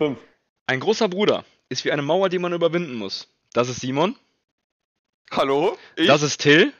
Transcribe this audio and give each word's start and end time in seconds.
Fünf. 0.00 0.18
Ein 0.66 0.80
großer 0.80 1.10
Bruder 1.10 1.44
ist 1.68 1.84
wie 1.84 1.92
eine 1.92 2.00
Mauer, 2.00 2.30
die 2.30 2.38
man 2.38 2.54
überwinden 2.54 2.94
muss. 2.94 3.28
Das 3.52 3.68
ist 3.68 3.80
Simon. 3.80 4.16
Hallo? 5.30 5.76
Ich? 5.94 6.06
Das 6.06 6.22
ist 6.22 6.38
Till. 6.38 6.72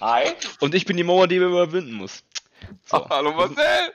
Hi. 0.00 0.32
Und 0.60 0.76
ich 0.76 0.84
bin 0.84 0.96
die 0.96 1.02
Mauer, 1.02 1.26
die 1.26 1.40
man 1.40 1.48
überwinden 1.48 1.94
muss. 1.94 2.22
So. 2.86 3.04
Hallo 3.10 3.32
Marcel! 3.32 3.92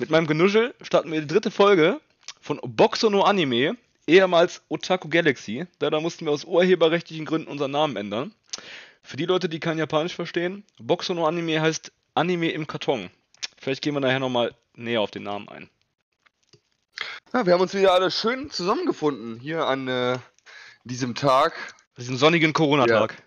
Mit 0.00 0.10
meinem 0.10 0.26
Genuschel 0.26 0.74
starten 0.82 1.12
wir 1.12 1.20
die 1.20 1.28
dritte 1.28 1.52
Folge 1.52 2.00
von 2.40 2.58
Boxo 2.60 3.08
no 3.08 3.22
Anime, 3.22 3.76
ehemals 4.08 4.60
Otaku 4.68 5.08
Galaxy. 5.08 5.68
Da 5.78 6.00
mussten 6.00 6.24
wir 6.24 6.32
aus 6.32 6.44
urheberrechtlichen 6.44 7.24
Gründen 7.24 7.46
unseren 7.46 7.70
Namen 7.70 7.94
ändern. 7.94 8.34
Für 9.04 9.16
die 9.16 9.26
Leute, 9.26 9.48
die 9.48 9.60
kein 9.60 9.78
Japanisch 9.78 10.16
verstehen, 10.16 10.64
Boxo 10.80 11.14
no 11.14 11.24
Anime 11.24 11.60
heißt 11.60 11.92
Anime 12.14 12.50
im 12.50 12.66
Karton. 12.66 13.10
Vielleicht 13.58 13.80
gehen 13.80 13.94
wir 13.94 14.00
nachher 14.00 14.18
nochmal 14.18 14.56
näher 14.74 15.02
auf 15.02 15.12
den 15.12 15.22
Namen 15.22 15.48
ein. 15.48 15.70
Ja, 17.34 17.44
wir 17.44 17.52
haben 17.52 17.62
uns 17.62 17.74
wieder 17.74 17.92
alle 17.92 18.12
schön 18.12 18.48
zusammengefunden 18.48 19.40
hier 19.40 19.66
an 19.66 19.88
äh, 19.88 20.18
diesem 20.84 21.16
Tag. 21.16 21.52
Diesen 21.96 22.16
sonnigen 22.16 22.52
Corona-Tag. 22.52 23.24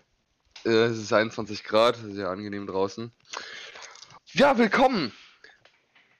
Äh, 0.64 0.70
es 0.70 0.96
ist 0.96 1.12
21 1.12 1.62
Grad, 1.62 1.96
sehr 1.96 2.30
angenehm 2.30 2.66
draußen. 2.66 3.12
Ja, 4.28 4.56
willkommen! 4.56 5.12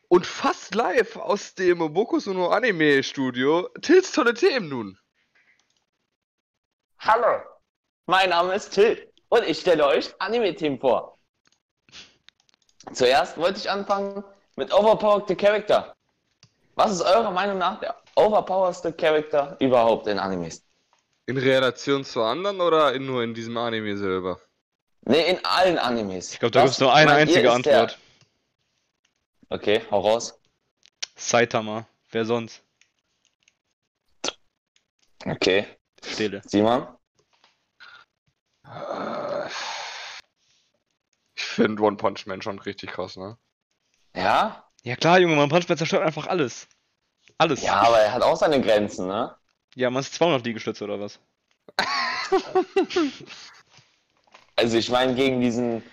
Und 0.08 0.26
fast 0.26 0.74
live 0.74 1.16
aus 1.16 1.54
dem 1.54 1.78
Bokusu 1.78 2.34
no 2.34 2.48
Anime 2.48 3.02
Studio. 3.02 3.70
Tils 3.80 4.12
tolle 4.12 4.34
Themen 4.34 4.68
nun. 4.68 4.98
Hallo. 6.98 7.40
Mein 8.04 8.28
Name 8.28 8.54
ist 8.54 8.74
Till 8.74 9.10
und 9.30 9.44
ich 9.48 9.60
stelle 9.60 9.86
euch 9.86 10.14
Anime-Themen 10.18 10.78
vor. 10.78 11.18
Zuerst 12.92 13.38
wollte 13.38 13.60
ich 13.60 13.70
anfangen 13.70 14.22
mit 14.56 14.74
Overpowered 14.74 15.26
the 15.26 15.34
Character. 15.34 15.94
Was 16.78 16.92
ist 16.92 17.02
eurer 17.02 17.32
Meinung 17.32 17.58
nach 17.58 17.80
der 17.80 18.00
overpoweredste 18.14 18.92
Character 18.92 19.56
überhaupt 19.58 20.06
in 20.06 20.16
Animes? 20.20 20.64
In 21.26 21.36
Relation 21.36 22.04
zu 22.04 22.22
anderen 22.22 22.60
oder 22.60 22.94
in, 22.94 23.04
nur 23.04 23.24
in 23.24 23.34
diesem 23.34 23.56
Anime 23.56 23.96
selber? 23.98 24.40
Ne, 25.00 25.26
in 25.26 25.44
allen 25.44 25.76
Animes. 25.76 26.34
Ich 26.34 26.38
glaube, 26.38 26.52
da 26.52 26.60
gibt 26.62 26.74
es 26.74 26.78
nur 26.78 26.94
eine 26.94 27.10
einzige 27.14 27.48
ist 27.52 27.66
der- 27.66 27.80
Antwort. 27.80 27.98
Okay, 29.48 29.82
hau 29.90 30.00
raus. 30.02 30.40
Saitama. 31.16 31.84
Wer 32.10 32.24
sonst? 32.24 32.62
Okay, 35.26 35.66
Stille. 36.04 36.42
Simon? 36.46 36.86
Ich 41.34 41.44
finde 41.44 41.82
One 41.82 41.96
Punch 41.96 42.24
Man 42.26 42.40
schon 42.40 42.60
richtig 42.60 42.92
krass, 42.92 43.16
ne? 43.16 43.36
Ja? 44.14 44.67
Ja 44.84 44.96
klar, 44.96 45.18
Junge, 45.18 45.36
man 45.36 45.48
Punch 45.48 45.68
Man 45.68 45.78
zerstört 45.78 46.02
einfach 46.04 46.26
alles. 46.26 46.68
Alles. 47.36 47.62
Ja, 47.62 47.74
aber 47.82 47.98
er 47.98 48.12
hat 48.12 48.22
auch 48.22 48.36
seine 48.36 48.60
Grenzen, 48.60 49.06
ne? 49.06 49.34
Ja, 49.74 49.90
man 49.90 50.00
ist 50.02 50.14
200 50.14 50.44
Liegestütze 50.44 50.84
oder 50.84 50.98
was? 51.00 51.18
Also 54.56 54.76
ich 54.76 54.90
meine 54.90 55.14
gegen 55.14 55.40
diesen, 55.40 55.84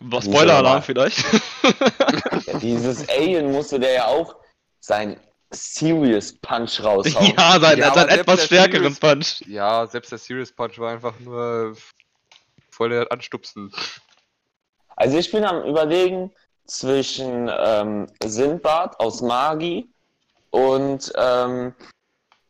Was 0.00 0.24
Spoiler-Alarm 0.24 0.82
vielleicht? 0.82 1.18
ja, 2.46 2.58
dieses 2.58 3.08
Alien 3.08 3.52
musste 3.52 3.78
der 3.78 3.92
ja 3.92 4.06
auch 4.06 4.34
sein 4.80 5.20
Serious 5.52 6.32
Punch 6.40 6.82
raushauen. 6.82 7.32
ja, 7.36 7.60
sein, 7.60 7.78
Ja, 7.78 7.94
sein 7.94 8.08
etwas 8.08 8.40
der 8.40 8.46
stärkeren 8.46 8.92
Serious- 8.92 8.98
Punch. 8.98 9.48
Ja, 9.48 9.86
selbst 9.86 10.10
der 10.10 10.18
Serious 10.18 10.50
Punch 10.50 10.78
war 10.80 10.90
einfach 10.92 11.18
nur 11.20 11.76
voll 12.70 12.88
der 12.88 13.12
Anstupsen. 13.12 13.72
Also 14.96 15.16
ich 15.18 15.30
bin 15.30 15.44
am 15.44 15.62
überlegen 15.64 16.32
zwischen 16.66 17.50
ähm, 17.58 18.06
Sinbad 18.24 18.98
aus 19.00 19.20
Magi 19.20 19.88
und 20.50 21.12
ähm, 21.16 21.74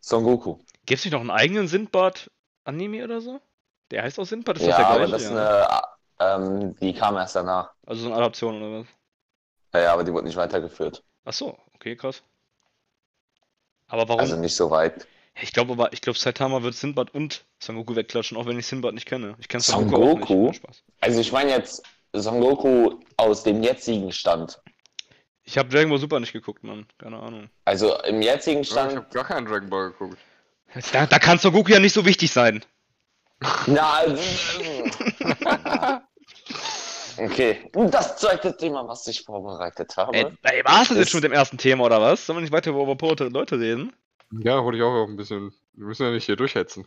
Son 0.00 0.24
Goku. 0.24 0.56
Gibt 0.86 0.98
es 0.98 1.04
nicht 1.04 1.12
noch 1.12 1.20
einen 1.20 1.30
eigenen 1.30 1.68
Sindbad-Anime 1.68 3.04
oder 3.04 3.20
so? 3.20 3.40
Der 3.90 4.02
heißt 4.02 4.18
auch 4.18 4.24
Sindbad, 4.24 4.56
ist 4.58 4.62
Ja, 4.66 4.68
das 4.70 4.78
der 4.78 4.86
aber 4.88 5.06
das 5.06 5.22
ist 5.22 5.30
ja. 5.30 5.84
eine, 6.18 6.44
ähm, 6.44 6.76
die 6.80 6.92
kam 6.94 7.16
erst 7.16 7.36
danach. 7.36 7.70
Also 7.86 8.02
so 8.02 8.06
eine 8.08 8.16
Adaption 8.16 8.60
oder 8.62 8.80
was? 8.80 8.86
Ja, 9.74 9.80
ja, 9.80 9.92
aber 9.92 10.04
die 10.04 10.12
wurde 10.12 10.26
nicht 10.26 10.36
weitergeführt. 10.36 11.02
Ach 11.24 11.32
so, 11.32 11.56
okay, 11.74 11.94
krass. 11.96 12.22
Aber 13.88 14.08
warum? 14.08 14.20
Also 14.20 14.36
nicht 14.36 14.56
so 14.56 14.70
weit. 14.70 15.06
ich 15.40 15.52
glaube 15.52 15.72
aber, 15.72 15.92
ich 15.92 16.00
glaube 16.00 16.18
Saitama 16.18 16.62
wird 16.62 16.74
Sinbad 16.74 17.14
und 17.14 17.44
Son 17.58 17.76
Goku 17.76 17.94
wegklatschen, 17.94 18.36
auch 18.36 18.46
wenn 18.46 18.58
ich 18.58 18.66
Sinbad 18.66 18.94
nicht 18.94 19.06
kenne. 19.06 19.34
Ich 19.38 19.48
kenne 19.48 19.62
Son 19.62 19.88
Goku 19.90 20.18
nicht. 20.18 20.28
Goku? 20.28 20.46
Ja, 20.46 20.52
Spaß. 20.54 20.82
Also 21.00 21.20
ich 21.20 21.30
meine 21.32 21.50
jetzt 21.50 21.82
Son 22.12 22.40
Goku 22.40 22.98
aus 23.22 23.42
dem 23.44 23.62
jetzigen 23.62 24.12
Stand. 24.12 24.60
Ich 25.44 25.58
habe 25.58 25.68
Dragon 25.68 25.90
Ball 25.90 25.98
Super 25.98 26.20
nicht 26.20 26.32
geguckt, 26.32 26.62
Mann. 26.62 26.86
Keine 26.98 27.18
Ahnung. 27.18 27.48
Also 27.64 28.00
im 28.02 28.22
jetzigen 28.22 28.60
Ich 28.60 28.70
Stand. 28.70 28.96
habe 28.96 29.06
gar 29.12 29.24
keinen 29.24 29.46
Dragon 29.46 29.68
Ball 29.70 29.90
geguckt. 29.90 30.18
Da, 30.92 31.06
da 31.06 31.18
kann 31.18 31.38
Son 31.38 31.52
Goku 31.52 31.70
ja 31.70 31.80
nicht 31.80 31.92
so 31.92 32.04
wichtig 32.04 32.30
sein. 32.32 32.64
Na, 33.66 33.92
also, 33.98 34.22
okay. 37.18 37.70
Das 37.74 38.16
zweite 38.16 38.56
Thema, 38.56 38.86
was 38.86 39.06
ich 39.06 39.22
vorbereitet 39.22 39.96
habe. 39.96 40.16
Ey, 40.16 40.26
ey, 40.42 40.64
war 40.64 40.82
es 40.82 40.90
jetzt 40.90 41.10
schon 41.10 41.18
mit 41.18 41.24
dem 41.24 41.32
ersten 41.32 41.58
Thema 41.58 41.84
oder 41.84 42.00
was? 42.00 42.24
Sollen 42.24 42.38
wir 42.38 42.42
nicht 42.42 42.52
weiter 42.52 42.70
über 42.70 42.80
overpowered 42.80 43.32
Leute 43.32 43.58
reden? 43.58 43.92
Ja, 44.30 44.62
wollte 44.64 44.78
ich 44.78 44.84
auch 44.84 45.06
ein 45.06 45.16
bisschen. 45.16 45.52
Wir 45.74 45.86
müssen 45.86 46.04
ja 46.04 46.10
nicht 46.12 46.24
hier 46.24 46.36
durchhetzen. 46.36 46.86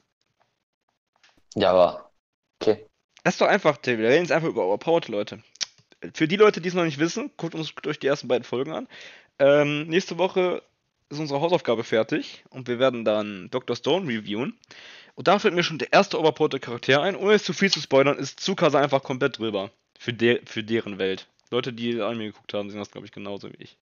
Ja, 1.56 1.72
aber. 1.72 2.12
Okay. 2.62 2.88
Das 3.24 3.36
ist 3.36 3.42
doch 3.42 3.48
einfach, 3.48 3.78
Till. 3.78 4.00
Wir 4.00 4.10
reden 4.10 4.24
jetzt 4.24 4.32
einfach 4.32 4.48
über 4.48 4.66
overpowered 4.66 5.10
Leute. 5.10 5.44
Für 6.14 6.28
die 6.28 6.36
Leute, 6.36 6.62
die 6.62 6.70
es 6.70 6.74
noch 6.74 6.86
nicht 6.86 7.00
wissen, 7.00 7.32
guckt 7.38 7.56
uns 7.56 7.74
durch 7.76 8.00
die 8.00 8.08
ersten 8.08 8.28
beiden 8.28 8.44
Folgen 8.44 8.72
an. 8.72 8.88
Ähm, 9.40 9.88
nächste 9.88 10.18
Woche 10.18 10.64
ist 11.10 11.20
unsere 11.20 11.42
Hausaufgabe 11.42 11.84
fertig 11.84 12.44
und 12.50 12.68
wir 12.68 12.80
werden 12.80 13.06
dann 13.06 13.50
Dr. 13.52 13.76
Stone 13.76 14.08
reviewen. 14.08 14.58
Und 15.16 15.28
da 15.28 15.40
fällt 15.40 15.54
mir 15.54 15.64
schon 15.64 15.78
der 15.78 15.94
erste 15.94 16.20
overpowered 16.20 16.62
Charakter 16.62 17.02
ein. 17.02 17.16
Ohne 17.16 17.34
jetzt 17.34 17.46
zu 17.46 17.54
viel 17.54 17.72
zu 17.72 17.80
spoilern, 17.80 18.18
ist 18.18 18.40
Tsukasa 18.40 18.80
einfach 18.80 19.04
komplett 19.04 19.38
drüber. 19.38 19.72
Für, 19.98 20.14
de 20.14 20.42
für 20.46 20.64
deren 20.64 20.98
Welt. 20.98 21.28
Leute, 21.52 21.72
die 21.72 22.02
Anime 22.02 22.26
geguckt 22.26 22.54
haben, 22.54 22.70
sehen 22.70 22.80
das, 22.80 22.92
glaube 22.92 23.08
ich, 23.08 23.14
genauso 23.14 23.50
wie 23.50 23.58
ich. 23.60 23.78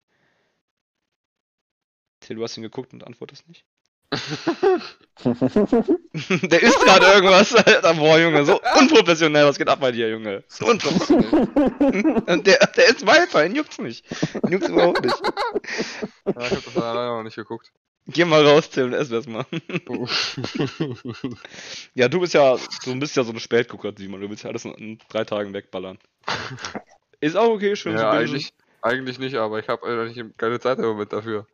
Till, 2.20 2.36
du 2.36 2.44
hast 2.44 2.56
ihn 2.58 2.64
geguckt 2.64 2.94
und 2.94 3.04
antwortest 3.04 3.48
nicht. 3.48 3.66
Der 5.26 6.62
isst 6.62 6.80
gerade 6.82 7.06
irgendwas, 7.06 7.54
Alter. 7.56 7.94
Boah, 7.94 8.20
Junge, 8.20 8.46
so 8.46 8.60
unprofessionell. 8.80 9.46
Was 9.46 9.58
geht 9.58 9.70
ab 9.70 9.80
bei 9.80 9.92
dir, 9.92 10.10
Junge? 10.10 10.44
So 10.48 10.66
unprofessionell. 10.66 12.24
Und 12.28 12.48
der, 12.48 12.58
der 12.76 12.88
ist 12.88 13.06
weiter, 13.06 13.46
ihn 13.46 13.56
juckt's 13.56 13.80
nicht. 13.80 14.06
Ihn 14.44 14.52
juckt's 14.52 14.70
überhaupt 14.70 15.04
nicht. 15.06 15.22
Ja, 16.26 16.42
ich 16.46 16.52
habe 16.52 16.62
das 16.66 16.76
leider 16.76 17.16
noch 17.16 17.24
nicht 17.24 17.36
geguckt. 17.36 17.72
Geh 18.08 18.26
mal 18.26 18.46
raus, 18.46 18.70
Tim, 18.70 18.88
und 18.88 18.94
ess 18.94 19.08
das 19.08 19.28
mal. 19.28 19.46
Ja, 21.94 22.10
du 22.10 22.20
bist 22.20 22.34
ja, 22.34 22.58
du 22.84 23.00
bist 23.00 23.16
ja 23.16 23.24
so 23.24 23.32
ein 23.32 23.40
Spätgucker, 23.40 23.94
Simon. 23.96 24.20
Du 24.20 24.30
willst 24.30 24.44
ja 24.44 24.50
alles 24.50 24.66
in, 24.66 24.74
in 24.74 25.00
drei 25.08 25.24
Tagen 25.24 25.54
wegballern. 25.54 25.98
Ist 27.22 27.38
auch 27.38 27.48
okay, 27.48 27.78
schön 27.78 27.96
zu 27.96 28.04
ja, 28.04 28.12
bingen. 28.12 28.28
eigentlich, 28.28 28.54
eigentlich 28.82 29.20
nicht, 29.20 29.36
aber 29.36 29.60
ich 29.60 29.70
habe 29.70 29.88
eigentlich 29.88 30.22
keine 30.36 30.60
Zeit 30.60 30.80
im 30.80 30.86
Moment 30.86 31.14
dafür. 31.14 31.48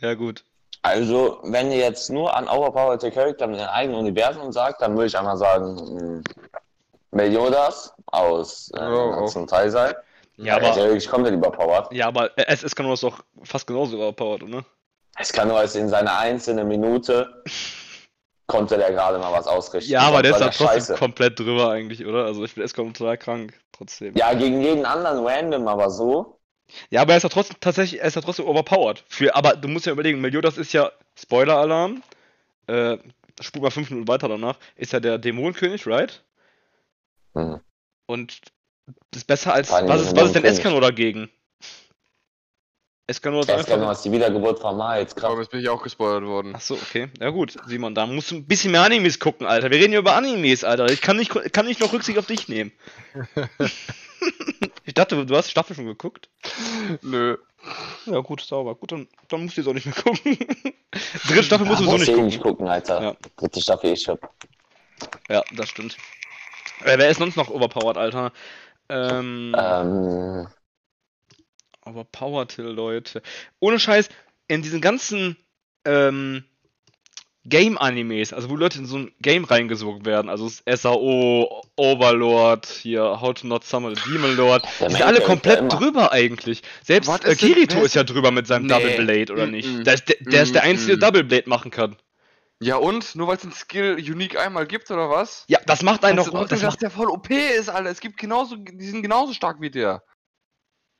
Ja, 0.00 0.14
gut. 0.14 0.44
Also, 0.82 1.40
wenn 1.42 1.70
ihr 1.70 1.78
jetzt 1.78 2.10
nur 2.10 2.34
an 2.34 2.48
Overpowered 2.48 3.12
Charakter 3.12 3.46
mit 3.46 3.60
dem 3.60 3.68
eigenen 3.68 4.00
Universum 4.00 4.50
sagt, 4.50 4.80
dann 4.80 4.94
würde 4.94 5.06
ich 5.06 5.18
einmal 5.18 5.36
sagen, 5.36 5.74
mh, 5.74 6.22
Meliodas 7.10 7.92
aus 8.06 8.70
äh, 8.74 8.80
auch. 8.80 9.26
zum 9.26 9.46
Teil 9.46 9.70
sein. 9.70 9.94
Ja, 10.36 10.56
ist 10.56 10.62
ja 10.62 10.70
aber, 10.70 10.82
wirklich 10.84 11.08
komplett 11.08 11.34
überpowered. 11.34 11.92
ja, 11.92 12.06
aber 12.06 12.30
SS 12.36 12.74
kann 12.74 12.88
das 12.88 13.00
doch 13.00 13.22
fast 13.42 13.66
genauso 13.66 13.96
überpowered, 13.96 14.42
oder? 14.44 14.64
Es 15.18 15.32
kann 15.32 15.48
nur 15.48 15.62
in 15.62 15.88
seiner 15.88 16.18
einzelnen 16.18 16.66
Minute 16.66 17.42
konnte 18.46 18.78
der 18.78 18.90
gerade 18.90 19.18
mal 19.18 19.32
was 19.32 19.46
ausrichten. 19.46 19.92
Ja, 19.92 20.00
aber 20.00 20.22
der 20.22 20.32
ist 20.32 20.40
ja 20.40 20.46
war 20.46 20.72
trotzdem 20.72 20.96
komplett 20.96 21.38
drüber 21.38 21.70
eigentlich, 21.70 22.04
oder? 22.04 22.24
Also 22.24 22.42
ich 22.44 22.54
bin 22.54 22.66
kommt 22.72 22.96
total 22.96 23.18
krank, 23.18 23.54
trotzdem. 23.70 24.14
Ja, 24.16 24.34
gegen 24.34 24.60
jeden 24.60 24.84
anderen 24.86 25.24
random, 25.24 25.68
aber 25.68 25.90
so. 25.90 26.39
Ja, 26.90 27.02
aber 27.02 27.12
er 27.12 27.16
ist 27.18 27.22
ja 27.22 27.28
trotzdem 27.28 27.56
tatsächlich, 27.60 28.00
er 28.00 28.06
ist 28.06 28.16
ja 28.16 28.22
trotzdem 28.22 28.46
overpowered. 28.46 29.04
Für, 29.08 29.34
aber 29.34 29.56
du 29.56 29.68
musst 29.68 29.86
ja 29.86 29.92
überlegen, 29.92 30.20
Meliodas 30.20 30.58
ist 30.58 30.72
ja 30.72 30.90
Spoiler-Alarm. 31.16 32.02
Äh, 32.66 32.98
spul 33.40 33.62
mal 33.62 33.70
fünf 33.70 33.90
Minuten 33.90 34.08
weiter 34.08 34.28
danach. 34.28 34.58
Ist 34.76 34.92
ja 34.92 35.00
der 35.00 35.18
Dämonenkönig, 35.18 35.86
right? 35.86 36.22
Hm. 37.34 37.60
Und 38.06 38.40
ist 39.14 39.26
besser 39.26 39.54
als. 39.54 39.70
Was 39.70 40.02
ist, 40.02 40.16
was 40.16 40.26
ist 40.26 40.34
denn. 40.34 40.44
Escanor 40.44 40.80
dagegen? 40.80 41.30
Escanor 43.06 43.40
ist 43.40 43.50
ist 43.50 43.70
einfach. 43.70 43.88
als 43.88 44.02
die 44.02 44.12
Wiedergeburt 44.12 44.60
von 44.60 44.68
Aber 44.68 44.78
Maheitskraft. 44.78 45.36
jetzt 45.38 45.50
bin 45.50 45.60
ich 45.60 45.68
auch 45.68 45.82
gespoilert 45.82 46.24
worden. 46.24 46.54
Achso, 46.54 46.74
okay. 46.74 47.08
Ja 47.18 47.30
gut, 47.30 47.56
Simon, 47.66 47.94
da 47.94 48.06
musst 48.06 48.30
du 48.30 48.36
ein 48.36 48.46
bisschen 48.46 48.70
mehr 48.70 48.82
Animes 48.82 49.18
gucken, 49.18 49.46
Alter. 49.46 49.70
Wir 49.70 49.78
reden 49.78 49.90
hier 49.90 49.98
über 49.98 50.14
Animes, 50.14 50.62
Alter. 50.62 50.86
Ich 50.90 51.00
kann 51.00 51.16
nicht, 51.16 51.32
kann 51.52 51.66
nicht 51.66 51.80
noch 51.80 51.92
Rücksicht 51.92 52.18
auf 52.18 52.26
dich 52.26 52.48
nehmen. 52.48 52.72
ich 54.84 54.94
dachte, 54.94 55.24
du 55.26 55.36
hast 55.36 55.46
die 55.46 55.50
Staffel 55.52 55.76
schon 55.76 55.86
geguckt. 55.86 56.28
Nö. 57.02 57.36
Ja, 58.06 58.20
gut, 58.20 58.40
sauber. 58.40 58.74
Gut, 58.74 58.92
dann, 58.92 59.08
dann 59.28 59.42
musst 59.44 59.56
du 59.56 59.60
jetzt 59.60 59.68
auch 59.68 59.74
nicht 59.74 59.86
mehr 59.86 59.94
gucken. 59.94 60.38
Dritte 61.26 61.42
Staffel 61.42 61.66
musst 61.66 61.80
du 61.80 61.84
Ja, 61.84 61.90
muss 61.92 62.00
nicht 62.00 62.08
ich 62.08 62.14
gucken. 62.14 62.26
nicht 62.26 62.40
gucken, 62.40 62.68
Alter. 62.68 63.02
Ja. 63.02 63.16
Dritte 63.36 63.60
Staffel, 63.60 63.92
ich 63.92 64.08
hab. 64.08 64.18
Ja, 65.28 65.42
das 65.54 65.68
stimmt. 65.68 65.96
Äh, 66.84 66.98
wer 66.98 67.10
ist 67.10 67.18
sonst 67.18 67.36
noch 67.36 67.50
overpowered, 67.50 67.96
Alter? 67.96 68.32
Ähm, 68.88 69.54
Ähm, 69.56 70.48
overpowered, 71.84 72.56
Leute. 72.58 73.22
Ohne 73.60 73.78
Scheiß, 73.78 74.08
in 74.48 74.62
diesen 74.62 74.80
ganzen 74.80 75.36
ähm, 75.84 76.44
Game-Animes, 77.44 78.32
also 78.34 78.50
wo 78.50 78.56
Leute 78.56 78.78
in 78.78 78.86
so 78.86 78.98
ein 78.98 79.12
Game 79.20 79.44
reingesogen 79.44 80.04
werden, 80.04 80.28
also 80.28 80.48
das 80.48 80.82
SAO, 80.82 81.62
Overlord, 81.76 82.66
hier 82.66 83.20
How 83.20 83.32
to 83.34 83.46
Not 83.46 83.64
Summon 83.64 83.96
a 83.96 84.00
Demon 84.06 84.36
Lord, 84.36 84.62
Der 84.78 84.88
die 84.88 84.94
sind 84.94 85.02
alle 85.04 85.20
komplett 85.22 85.72
drüber 85.72 86.12
eigentlich. 86.12 86.62
Selbst 86.84 87.08
äh, 87.24 87.34
Kirito 87.34 87.82
ist 87.82 87.94
ja 87.94 88.04
drüber 88.04 88.30
mit 88.30 88.46
seinem 88.46 88.66
Nee. 88.66 88.74
Double 88.74 89.04
Blade, 89.04 89.32
oder 89.32 89.44
Mm-mm. 89.46 89.50
nicht? 89.50 89.86
Der 89.86 89.94
ist 89.94 90.08
der, 90.08 90.16
der, 90.20 90.42
ist 90.42 90.54
der 90.54 90.62
einzige 90.64 90.94
Mm-mm. 90.94 91.00
Double 91.00 91.24
Blade 91.24 91.48
machen 91.48 91.70
kann. 91.70 91.96
Ja 92.62 92.76
und? 92.76 93.14
Nur 93.14 93.26
weil 93.28 93.36
es 93.36 93.42
den 93.42 93.52
Skill 93.52 93.94
unique 93.94 94.36
einmal 94.38 94.66
gibt, 94.66 94.90
oder 94.90 95.08
was? 95.08 95.44
Ja, 95.48 95.60
das 95.64 95.82
macht 95.82 96.04
einen 96.04 96.18
doch. 96.18 96.30
Das 96.30 96.50
dass 96.50 96.62
macht, 96.62 96.82
der 96.82 96.90
voll 96.90 97.08
OP 97.08 97.30
ist, 97.30 97.70
Alter. 97.70 97.88
Es 97.88 98.00
gibt 98.00 98.18
genauso, 98.18 98.56
die 98.56 98.84
sind 98.84 99.00
genauso 99.02 99.32
stark 99.32 99.62
wie 99.62 99.70
der. 99.70 100.02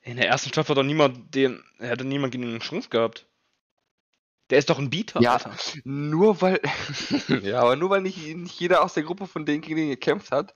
in 0.00 0.16
der 0.16 0.26
ersten 0.28 0.48
Staffel 0.48 0.70
hat 0.70 0.78
doch 0.78 0.82
niemand 0.86 1.34
den. 1.34 1.62
Er 1.78 1.90
hatte 1.90 2.04
niemand 2.06 2.32
gegen 2.32 2.44
ihn 2.44 2.50
eine 2.50 2.58
Chance 2.60 2.88
gehabt. 2.88 3.26
Der 4.50 4.58
ist 4.58 4.68
doch 4.68 4.78
ein 4.78 4.90
Beater, 4.90 5.20
Ja. 5.20 5.34
Alter. 5.34 5.52
Nur 5.84 6.40
weil. 6.42 6.60
ja, 7.42 7.60
aber 7.60 7.76
nur 7.76 7.90
weil 7.90 8.02
nicht, 8.02 8.18
nicht 8.36 8.60
jeder 8.60 8.82
aus 8.82 8.94
der 8.94 9.04
Gruppe 9.04 9.26
von 9.26 9.46
denen 9.46 9.60
gegen 9.62 9.76
den 9.76 9.88
gekämpft 9.88 10.32
hat, 10.32 10.54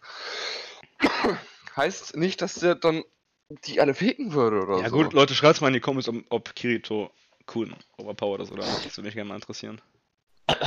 heißt 1.77 2.17
nicht, 2.17 2.43
dass 2.43 2.55
der 2.55 2.75
dann 2.75 3.05
die 3.49 3.81
alle 3.81 3.95
fegen 3.95 4.33
würde 4.33 4.63
oder 4.63 4.81
Ja 4.81 4.89
so. 4.89 4.97
gut, 4.97 5.13
Leute, 5.13 5.35
schreibt 5.35 5.61
mal 5.61 5.69
in 5.69 5.75
die 5.75 5.81
Comments, 5.81 6.09
ob, 6.09 6.17
ob 6.31 6.55
Kirito 6.55 7.11
cool 7.55 7.73
overpowered 7.99 8.43
ist 8.43 8.53
oder 8.53 8.65
nicht. 8.65 8.87
Das 8.87 8.97
würde 8.97 9.07
mich 9.07 9.15
gerne 9.15 9.29
mal 9.29 9.37
interessieren. 9.37 9.81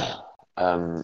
Ähm, 0.59 1.03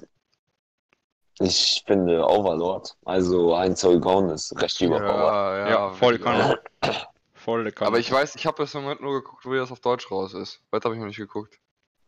ich 1.39 1.83
finde 1.85 2.27
Overlord, 2.27 2.97
also 3.05 3.53
ein 3.53 3.75
Zollgrauen 3.75 4.29
ist 4.29 4.59
recht 4.59 4.81
überpowered. 4.81 5.31
Ja, 5.31 5.57
ja, 5.57 5.69
Ja, 5.69 5.89
voll 5.91 6.17
kann. 6.17 6.57
Voll 7.35 7.65
der 7.65 7.87
Aber 7.87 7.99
ich 7.99 8.11
weiß, 8.11 8.35
ich 8.35 8.45
habe 8.45 8.57
das 8.63 8.73
im 8.73 8.81
Moment 8.83 9.01
nur 9.01 9.21
geguckt, 9.21 9.45
wo 9.45 9.53
das 9.53 9.71
auf 9.71 9.79
Deutsch 9.79 10.09
raus 10.09 10.33
ist. 10.33 10.61
Weiter 10.71 10.85
habe 10.85 10.95
ich 10.95 10.99
noch 11.01 11.07
nicht 11.07 11.17
geguckt. 11.17 11.59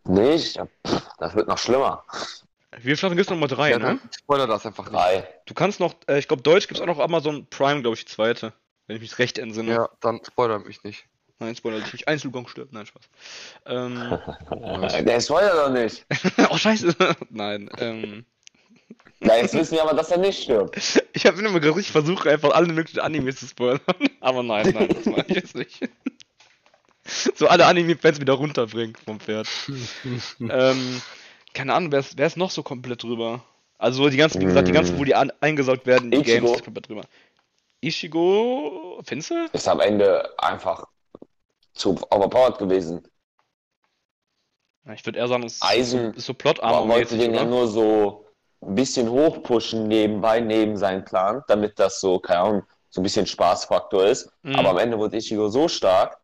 Nicht? 0.07 0.55
Ja, 0.55 0.67
pff, 0.87 1.01
das 1.17 1.35
wird 1.35 1.47
noch 1.47 1.57
schlimmer. 1.57 2.03
Staffeln 2.79 3.15
gibt 3.15 3.27
es 3.27 3.29
nochmal 3.29 3.47
drei, 3.47 3.71
ja, 3.71 3.79
ne? 3.79 3.85
dann 3.85 3.99
spoiler 4.17 4.47
das 4.47 4.65
einfach 4.65 4.85
nicht. 4.85 4.93
Drei. 4.93 5.27
Du 5.45 5.53
kannst 5.53 5.79
noch, 5.79 5.95
äh, 6.07 6.19
ich 6.19 6.27
glaube, 6.27 6.43
Deutsch 6.43 6.67
gibt 6.67 6.77
es 6.77 6.81
auch 6.81 6.87
noch 6.87 6.99
Amazon 6.99 7.47
Prime, 7.49 7.81
glaube 7.81 7.95
ich, 7.95 8.05
die 8.05 8.11
zweite. 8.11 8.53
Wenn 8.87 8.97
ich 8.97 9.01
mich 9.01 9.17
recht 9.17 9.37
entsinne. 9.37 9.71
Ja, 9.71 9.89
dann 10.01 10.21
spoiler 10.23 10.59
mich 10.59 10.83
nicht. 10.83 11.05
Nein, 11.39 11.55
Spoiler 11.55 11.81
dich 11.81 11.91
nicht. 11.91 12.07
Einzelgang 12.07 12.47
stirbt. 12.47 12.71
Nein, 12.71 12.85
Spaß. 12.85 13.03
Ähm, 13.65 14.19
Der 15.05 15.19
spoilert 15.19 15.55
doch 15.55 15.69
nicht. 15.69 16.05
oh, 16.49 16.57
scheiße. 16.57 16.95
Nein, 17.29 17.69
ähm. 17.79 18.25
Na, 19.19 19.37
jetzt 19.37 19.53
wissen 19.53 19.75
wir 19.75 19.83
aber, 19.83 19.93
dass 19.93 20.11
er 20.11 20.17
nicht 20.17 20.43
stirbt. 20.43 20.77
Ich 21.13 21.25
habe 21.25 21.39
immer 21.39 21.59
gerade 21.59 21.75
richtig 21.75 21.91
versucht, 21.91 22.27
einfach 22.27 22.51
alle 22.51 22.71
möglichen 22.71 22.99
Animes 22.99 23.37
zu 23.37 23.47
spoilern. 23.47 23.79
Aber 24.19 24.43
nein, 24.43 24.71
nein, 24.73 24.89
das 24.89 25.05
mache 25.05 25.25
ich 25.27 25.35
jetzt 25.35 25.55
nicht. 25.55 25.79
So 27.35 27.47
alle 27.47 27.65
Anime-Fans 27.65 28.19
wieder 28.19 28.33
runterbringen 28.33 28.95
vom 29.03 29.19
Pferd. 29.19 29.47
ähm, 30.39 31.01
keine 31.53 31.73
Ahnung, 31.73 31.91
wer 31.91 31.99
ist, 31.99 32.17
wer 32.17 32.27
ist 32.27 32.37
noch 32.37 32.51
so 32.51 32.63
komplett 32.63 33.03
drüber? 33.03 33.43
Also 33.77 34.09
die 34.09 34.17
ganzen, 34.17 34.41
wie 34.41 34.45
gesagt, 34.45 34.67
die 34.67 34.71
ganzen, 34.71 34.97
wo 34.97 35.03
die 35.03 35.15
an, 35.15 35.31
eingesaugt 35.41 35.85
werden, 35.85 36.11
die 36.11 36.17
Ichigo. 36.17 36.45
Games 36.45 36.57
ist 36.57 36.63
komplett 36.63 36.87
drüber. 36.87 37.01
Ishigo, 37.81 39.01
findest 39.05 39.31
du? 39.31 39.47
Ist 39.53 39.67
am 39.67 39.79
Ende 39.79 40.33
einfach 40.37 40.85
zu 41.73 41.91
overpowered 42.09 42.57
gewesen. 42.57 43.07
Ja, 44.85 44.93
Ich 44.93 45.05
würde 45.05 45.19
eher 45.19 45.27
sagen, 45.27 45.43
es 45.43 45.55
ist 45.55 45.63
Eisen 45.63 46.13
ist 46.13 46.25
so 46.25 46.33
Man 46.33 46.37
Plot-Armor-mäßig, 46.37 46.89
wollte 46.89 47.17
den 47.17 47.33
ja 47.33 47.43
nur 47.43 47.67
so 47.67 48.25
ein 48.61 48.75
bisschen 48.75 49.09
hochpushen 49.09 49.87
nebenbei, 49.87 50.39
neben 50.39 50.77
seinem 50.77 51.03
Plan, 51.05 51.43
damit 51.47 51.77
das 51.79 51.99
so, 51.99 52.19
keine 52.19 52.39
Ahnung, 52.39 52.63
so 52.89 53.01
ein 53.01 53.03
bisschen 53.03 53.27
Spaßfaktor 53.27 54.05
ist. 54.05 54.31
Mhm. 54.43 54.55
Aber 54.55 54.69
am 54.69 54.77
Ende 54.77 54.97
wurde 54.97 55.17
Ichigo 55.17 55.49
so 55.49 55.67
stark, 55.67 56.17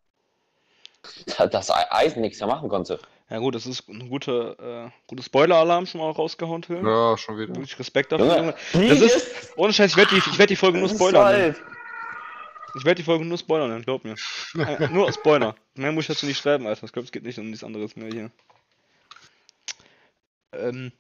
dass 1.51 1.69
E- 1.69 1.74
Eisen 1.89 2.21
nichts 2.21 2.39
mehr 2.39 2.48
machen 2.48 2.69
konnte. 2.69 3.00
Ja 3.30 3.39
gut, 3.39 3.56
das 3.56 3.65
ist 3.65 3.88
ein 3.88 4.09
guter, 4.09 4.86
äh, 4.86 4.89
guter 5.07 5.24
Spoiler-Alarm 5.24 5.86
schon 5.86 6.01
mal 6.01 6.12
rausgehauen, 6.12 6.62
Till. 6.63 6.83
Ja, 6.86 7.18
schon 7.18 7.38
wieder. 7.38 7.56
Wirklich 7.56 7.80
Respekt 7.80 8.12
dafür, 8.12 8.36
Junge. 8.38 8.56
Das 8.89 9.00
ist, 9.00 9.53
ohne 9.56 9.71
Scheiß, 9.71 9.92
ich 9.92 9.98
werde 9.98 10.12
die, 10.13 10.18
ich 10.18 10.38
werd 10.38 10.50
die 10.50 10.56
Folge 10.57 10.77
nur 10.80 10.89
spoilern. 10.89 11.56
Ich 12.75 12.86
werde 12.86 12.95
die 12.95 13.03
Folge 13.03 13.25
nur 13.25 13.38
spoilern, 13.38 13.69
nennen, 13.69 13.83
glaub 13.83 14.03
mir. 14.03 14.15
Äh, 14.56 14.88
nur 14.89 15.12
Spoiler. 15.13 15.56
Mehr 15.75 15.92
muss 15.94 16.03
ich 16.03 16.07
dazu 16.09 16.25
nicht 16.25 16.38
schreiben, 16.39 16.68
Alter. 16.68 16.83
Ich 16.86 16.92
glaube, 16.92 17.06
es 17.06 17.12
geht 17.12 17.24
nicht 17.24 17.38
um 17.39 17.50
nichts 17.50 17.63
anderes 17.63 17.95
mehr 17.95 18.09
hier. 18.12 18.31
Ähm, 20.53 20.92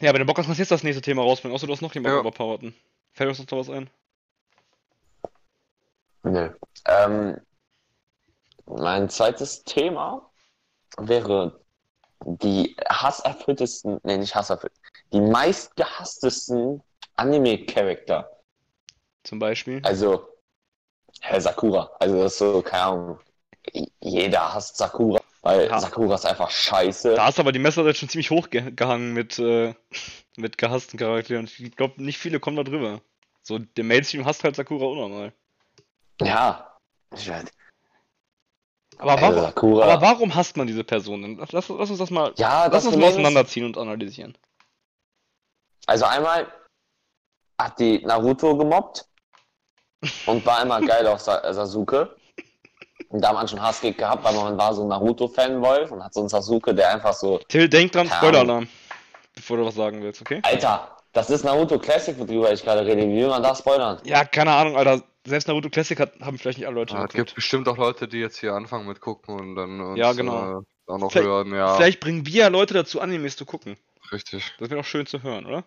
ja, 0.00 0.12
wenn 0.12 0.20
du 0.20 0.26
Bock 0.26 0.38
hast, 0.38 0.46
kannst 0.46 0.58
du 0.58 0.62
jetzt 0.62 0.70
das 0.70 0.82
nächste 0.82 1.02
Thema 1.02 1.22
rausbringen. 1.22 1.54
Außer 1.54 1.66
du 1.66 1.72
hast 1.72 1.82
noch 1.82 1.94
jemanden 1.94 2.16
Ja. 2.16 2.20
überpowerten. 2.20 2.74
Fällt 3.12 3.28
uns 3.30 3.38
noch 3.38 3.58
was 3.58 3.70
ein? 3.70 3.88
Nö. 6.22 6.50
Ähm, 6.86 7.36
mein 8.66 9.08
zweites 9.08 9.64
Thema 9.64 10.30
wäre 10.98 11.60
die 12.24 12.76
hasserfülltesten, 12.88 14.00
nee, 14.02 14.16
nicht 14.16 14.34
hasserfüllt, 14.34 14.72
die 15.12 15.20
meistgehasstesten 15.20 16.82
Anime-Charakter. 17.16 18.30
Zum 19.22 19.38
Beispiel. 19.38 19.80
Also, 19.84 20.28
Herr 21.20 21.40
Sakura. 21.40 21.90
Also, 22.00 22.22
das 22.22 22.32
ist 22.32 22.38
so, 22.38 22.62
keine 22.62 22.82
Ahnung, 22.82 23.20
jeder 24.00 24.54
hasst 24.54 24.76
Sakura, 24.76 25.20
weil 25.42 25.68
Ja. 25.68 25.78
Sakura 25.80 26.14
ist 26.14 26.26
einfach 26.26 26.50
scheiße. 26.50 27.14
Da 27.14 27.28
ist 27.28 27.40
aber 27.40 27.52
die 27.52 27.58
Messer 27.58 27.84
jetzt 27.86 27.98
schon 27.98 28.08
ziemlich 28.08 28.30
hochgehangen 28.30 29.12
mit, 29.12 29.38
äh, 29.38 29.74
mit 30.36 30.58
gehassten 30.58 30.98
Charakteren. 30.98 31.46
Ich 31.46 31.76
glaube, 31.76 32.02
nicht 32.02 32.18
viele 32.18 32.40
kommen 32.40 32.56
da 32.56 32.62
drüber. 32.64 33.00
So, 33.42 33.58
der 33.58 33.84
Mainstream 33.84 34.24
hasst 34.24 34.44
halt 34.44 34.56
Sakura 34.56 34.86
unnormal. 34.86 35.32
Ja. 36.20 36.78
Ich 37.14 37.28
weiß. 37.28 37.44
Aber 38.98 39.20
warum, 39.20 39.80
aber 39.82 40.00
warum 40.02 40.34
hasst 40.34 40.56
man 40.56 40.66
diese 40.66 40.84
Person 40.84 41.22
denn? 41.22 41.36
Lass, 41.50 41.68
lass, 41.68 41.90
uns 41.90 41.98
das 41.98 42.10
mal, 42.10 42.32
ja, 42.36 42.64
lass 42.64 42.72
das 42.84 42.86
uns 42.86 42.96
mal 42.96 43.06
ist- 43.08 43.12
auseinanderziehen 43.14 43.66
und 43.66 43.76
analysieren. 43.78 44.36
Also 45.86 46.04
einmal 46.04 46.46
hat 47.60 47.78
die 47.78 48.04
Naruto 48.04 48.56
gemobbt 48.56 49.06
und 50.26 50.44
war 50.44 50.62
immer 50.62 50.80
geil 50.86 51.06
auf 51.06 51.20
Sa 51.20 51.52
Sasuke. 51.52 52.16
Und 53.08 53.20
da 53.20 53.28
hat 53.28 53.34
man 53.36 53.46
schon 53.48 53.62
Hasskick 53.62 53.96
gehabt, 53.98 54.24
weil 54.24 54.34
man 54.34 54.58
war 54.58 54.74
so 54.74 54.82
ein 54.82 54.88
Naruto-Fanboy 54.88 55.88
und 55.90 56.02
hat 56.02 56.12
so 56.12 56.20
einen 56.20 56.28
Sasuke, 56.28 56.74
der 56.74 56.92
einfach 56.94 57.12
so, 57.12 57.38
Till, 57.48 57.68
denk 57.68 57.92
dran. 57.92 58.08
Spoiler-Alarm. 58.08 58.66
Bevor 59.34 59.58
du 59.58 59.66
was 59.66 59.74
sagen 59.74 60.02
willst, 60.02 60.20
okay? 60.22 60.40
Alter, 60.44 60.96
das 61.12 61.30
ist 61.30 61.44
Naruto 61.44 61.78
Classic, 61.78 62.18
worüber 62.18 62.50
ich 62.52 62.62
gerade 62.64 62.84
rede. 62.84 63.02
Wie 63.02 63.16
will 63.20 63.28
man 63.28 63.42
das 63.42 63.58
spoilern? 63.58 64.00
Ja, 64.04 64.24
keine 64.24 64.50
Ahnung, 64.52 64.76
Alter. 64.76 65.02
Selbst 65.26 65.48
Naruto 65.48 65.68
Classic 65.70 65.98
hat, 65.98 66.20
haben 66.20 66.38
vielleicht 66.38 66.58
nicht 66.58 66.66
alle 66.66 66.76
Leute 66.76 66.94
Ja, 66.94 67.00
es 67.04 67.08
geguckt. 67.10 67.26
gibt 67.28 67.34
bestimmt 67.34 67.68
auch 67.68 67.76
Leute, 67.76 68.06
die 68.08 68.18
jetzt 68.18 68.38
hier 68.38 68.54
anfangen 68.54 68.86
mit 68.86 69.00
gucken 69.00 69.38
und 69.38 69.56
dann 69.56 69.80
uns, 69.80 69.98
Ja, 69.98 70.12
genau. 70.12 70.60
äh, 70.60 70.62
auch 70.86 70.98
noch 70.98 71.10
Vielleicht- 71.10 71.26
hören, 71.28 71.52
ja. 71.52 71.74
Vielleicht 71.76 72.00
bringen 72.00 72.24
wir 72.26 72.32
ja 72.42 72.48
Leute 72.48 72.74
dazu, 72.74 73.00
Animes 73.00 73.36
zu 73.36 73.44
gucken. 73.44 73.76
Richtig. 74.12 74.54
Das 74.58 74.70
wäre 74.70 74.80
doch 74.80 74.86
schön 74.86 75.06
zu 75.06 75.22
hören, 75.22 75.46
oder? 75.46 75.64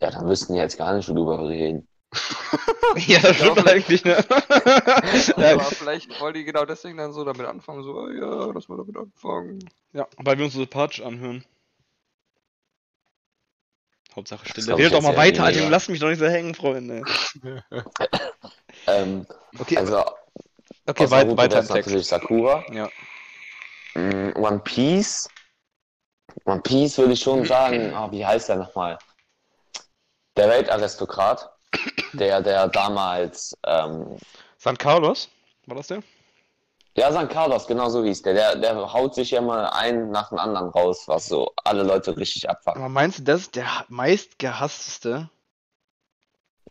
Ja, 0.00 0.10
dann 0.10 0.26
müssten 0.26 0.54
die 0.54 0.58
jetzt 0.60 0.78
gar 0.78 0.94
nicht 0.94 1.08
drüber 1.08 1.48
reden. 1.48 1.86
ja, 2.96 3.20
das 3.20 3.36
stimmt 3.36 3.68
eigentlich, 3.68 4.04
ne? 4.04 4.16
Aber 5.36 5.60
vielleicht 5.64 6.20
wollen 6.20 6.34
die 6.34 6.44
genau 6.44 6.64
deswegen 6.64 6.96
dann 6.96 7.12
so 7.12 7.24
damit 7.24 7.46
anfangen, 7.46 7.82
so, 7.82 7.98
ah, 8.00 8.10
ja, 8.12 8.46
lass 8.52 8.68
mal 8.68 8.78
damit 8.78 8.96
anfangen. 8.96 9.68
ja, 9.92 10.06
weil 10.16 10.38
wir 10.38 10.44
uns 10.46 10.54
so 10.54 10.60
sympathisch 10.60 11.02
anhören. 11.02 11.44
Hauptsache 14.16 14.48
Stille. 14.48 14.76
Redet 14.76 14.94
doch 14.94 15.02
mal 15.02 15.16
weiter, 15.16 15.44
Alter. 15.44 15.68
Lasst 15.68 15.88
mich 15.88 16.00
doch 16.00 16.08
nicht 16.08 16.18
so 16.18 16.26
hängen, 16.26 16.54
Freunde. 16.54 17.02
Ähm, 18.86 19.26
Okay, 19.58 19.76
also, 19.76 20.04
okay 20.86 21.10
weit, 21.10 21.36
weiter 21.36 21.60
im 21.60 21.66
Text. 21.68 21.86
natürlich 21.86 22.06
Sakura. 22.06 22.64
Ja. 22.72 22.88
Mm, 23.94 24.32
One 24.36 24.60
Piece. 24.60 25.28
One 26.44 26.60
Piece 26.62 26.96
würde 26.98 27.12
ich 27.12 27.20
schon 27.20 27.44
sagen, 27.44 27.92
ah, 27.92 28.10
wie 28.10 28.24
heißt 28.24 28.48
der 28.48 28.56
nochmal? 28.56 28.98
Der 30.36 30.48
Weltaristokrat, 30.48 31.50
der, 32.12 32.40
der 32.40 32.68
damals, 32.68 33.54
ähm, 33.66 34.16
San 34.56 34.78
Carlos? 34.78 35.28
War 35.66 35.76
das 35.76 35.88
der? 35.88 36.02
Ja, 36.96 37.12
San 37.12 37.28
Carlos, 37.28 37.66
genau 37.66 37.88
so 37.88 38.04
hieß 38.04 38.22
der. 38.22 38.34
der. 38.34 38.56
Der 38.56 38.92
haut 38.92 39.14
sich 39.14 39.30
ja 39.30 39.40
mal 39.40 39.66
einen 39.66 40.10
nach 40.10 40.30
dem 40.30 40.38
anderen 40.38 40.70
raus, 40.70 41.04
was 41.06 41.26
so 41.26 41.52
alle 41.64 41.82
Leute 41.82 42.16
richtig 42.16 42.48
abfacken. 42.48 42.82
Aber 42.82 42.88
meinst 42.88 43.20
du, 43.20 43.22
das 43.22 43.42
ist 43.42 43.56
der 43.56 43.66
meistgehassteste? 43.88 45.30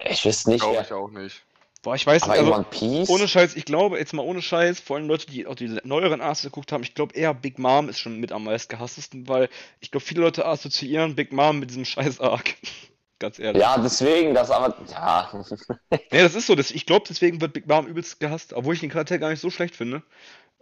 Ich 0.02 0.26
wüsste 0.26 0.52
nicht, 0.52 0.62
Glaube 0.62 0.82
ich 0.82 0.94
auch 0.94 1.10
nicht. 1.10 1.44
Boah, 1.82 1.96
ich 1.96 2.06
weiß 2.06 2.24
Aber 2.24 2.34
nicht. 2.34 2.42
Also, 2.42 2.54
One 2.54 2.66
Piece, 2.70 3.10
ohne 3.10 3.28
Scheiß, 3.28 3.56
ich 3.56 3.64
glaube, 3.64 3.98
jetzt 3.98 4.14
mal 4.14 4.24
ohne 4.26 4.42
Scheiß, 4.42 4.82
vor 4.82 4.98
allem 4.98 5.08
Leute, 5.08 5.28
die 5.28 5.48
auch 5.48 5.56
die 5.56 5.80
neueren 5.84 6.20
Arcs 6.20 6.42
geguckt 6.42 6.74
haben, 6.74 6.84
ich 6.84 6.94
glaube 6.94 7.16
eher 7.16 7.34
Big 7.34 7.58
Mom 7.58 7.88
ist 7.88 8.00
schon 8.00 8.20
mit 8.20 8.34
am 8.34 8.44
meistgehasstesten, 8.44 9.30
weil 9.30 9.48
ich 9.80 9.90
glaube, 9.90 10.06
viele 10.06 10.22
Leute 10.22 10.46
assoziieren 10.46 11.16
Big 11.16 11.32
Mom 11.32 11.60
mit 11.60 11.70
diesem 11.70 11.86
scheiß 11.86 12.20
Arc. 12.20 12.56
Ganz 13.20 13.38
ehrlich. 13.40 13.62
ja, 13.62 13.78
deswegen, 13.78 14.34
das 14.34 14.50
aber, 14.52 14.76
ja, 14.90 15.30
Nee, 16.12 16.22
das 16.22 16.36
ist 16.36 16.48
so. 16.48 16.56
Das, 16.56 16.72
ich 16.72 16.86
glaube, 16.86 17.06
deswegen 17.10 17.42
wird 17.42 17.54
Big 17.54 17.68
Mom 17.68 17.88
übelst 17.88 18.20
gehasst, 18.20 18.54
obwohl 18.54 18.74
ich 18.76 18.80
den 18.80 18.90
Charakter 18.90 19.18
gar 19.20 19.30
nicht 19.30 19.40
so 19.42 19.50
schlecht 19.50 19.76
finde. 19.76 20.04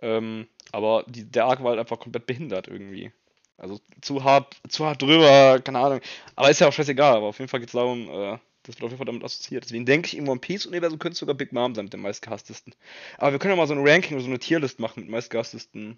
Ähm, 0.02 0.48
aber 0.72 1.06
die, 1.08 1.26
der 1.30 1.46
Arc 1.46 1.62
war 1.64 1.72
halt 1.72 1.80
einfach 1.80 2.00
komplett 2.00 2.26
behindert 2.28 2.68
irgendwie. 2.68 3.12
Also 3.58 3.80
zu 4.02 4.24
hart, 4.24 4.56
zu 4.70 4.86
hart 4.86 5.02
drüber, 5.02 5.60
keine 5.64 5.80
Ahnung. 5.80 6.02
Aber 6.36 6.50
ist 6.50 6.60
ja 6.62 6.68
auch 6.68 6.74
scheißegal, 6.74 7.18
aber 7.18 7.28
auf 7.28 7.40
jeden 7.40 7.50
Fall 7.50 7.60
geht 7.62 7.70
es 7.70 7.74
darum, 7.74 8.10
äh, 8.10 8.38
Das 8.64 8.76
wird 8.76 8.84
auf 8.84 8.92
jeden 8.92 8.98
Fall 8.98 9.06
damit 9.08 9.24
assoziiert. 9.24 9.64
Deswegen 9.66 9.86
denke 9.86 10.08
ich, 10.08 10.18
im 10.18 10.28
One 10.30 10.40
Piece-Universum 10.40 11.00
könnte 11.00 11.18
sogar 11.18 11.36
Big 11.36 11.54
Mom 11.54 11.76
sein 11.76 11.86
mit 11.86 11.94
den 11.94 12.02
meistgehasstesten. 12.02 12.76
Aber 13.18 13.32
wir 13.34 13.40
können 13.40 13.54
ja 13.54 13.58
mal 13.58 13.68
so 13.68 13.74
ein 13.76 13.88
Ranking 13.88 14.16
oder 14.16 14.24
so 14.24 14.30
eine 14.30 14.40
Tierlist 14.40 14.80
machen 14.80 15.02
mit 15.04 15.10
meistgehasstesten 15.12 15.98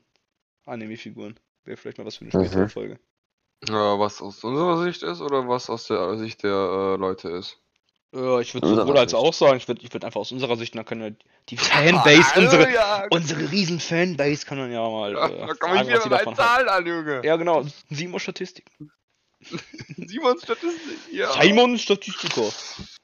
Anime-Figuren. 0.66 1.39
Wäre 1.66 1.78
vielleicht 1.78 1.98
mal 2.00 2.06
was 2.06 2.18
für 2.18 2.25
eine 2.25 2.32
spätere 2.32 2.66
Mhm. 2.66 2.70
Folge. 2.70 3.00
Ja, 3.68 4.00
was 4.00 4.22
aus 4.22 4.44
unserer 4.44 4.82
Sicht 4.84 5.04
ist 5.04 5.22
oder 5.22 5.48
was 5.48 5.70
aus 5.70 5.88
der 5.88 6.18
Sicht 6.18 6.44
der 6.44 6.51
äh, 6.51 6.96
Leute 6.96 7.30
ist? 7.30 7.58
Ja, 8.12 8.39
ich 8.39 8.56
würde 8.56 8.68
sowohl 8.68 8.98
als 8.98 9.13
auch 9.13 9.34
sagen, 9.34 9.58
ich 9.58 9.68
würde 9.68 9.82
ich 9.84 9.94
würd 9.94 10.04
einfach 10.04 10.22
aus 10.22 10.32
unserer 10.32 10.56
Sicht, 10.56 10.75
dann 10.75 10.86
können 10.86 11.01
wir 11.01 11.16
die 11.50 11.58
Fanbase, 11.58 12.39
unsere, 12.39 12.74
ja, 12.74 13.06
unsere 13.12 13.51
riesen 13.51 13.80
Fanbase 13.80 14.46
kann 14.46 14.58
man 14.58 14.72
ja 14.72 14.82
mal 14.82 15.13
ja, 15.13 15.28
äh, 15.28 15.48
da 15.48 15.54
komme 15.54 15.84
ich 15.84 15.88
wieder 15.88 16.25
mit. 16.25 16.36
Zahlen 16.36 16.70
an, 16.70 16.86
Junge. 16.86 17.22
Ja, 17.24 17.36
genau. 17.36 17.66
Simon 17.89 18.20
Statistik. 18.20 18.66
Simons 19.98 20.44
Statistik. 20.44 20.98
Ja. 21.12 21.32
Simon 21.42 21.78
Statistiker. 21.78 22.50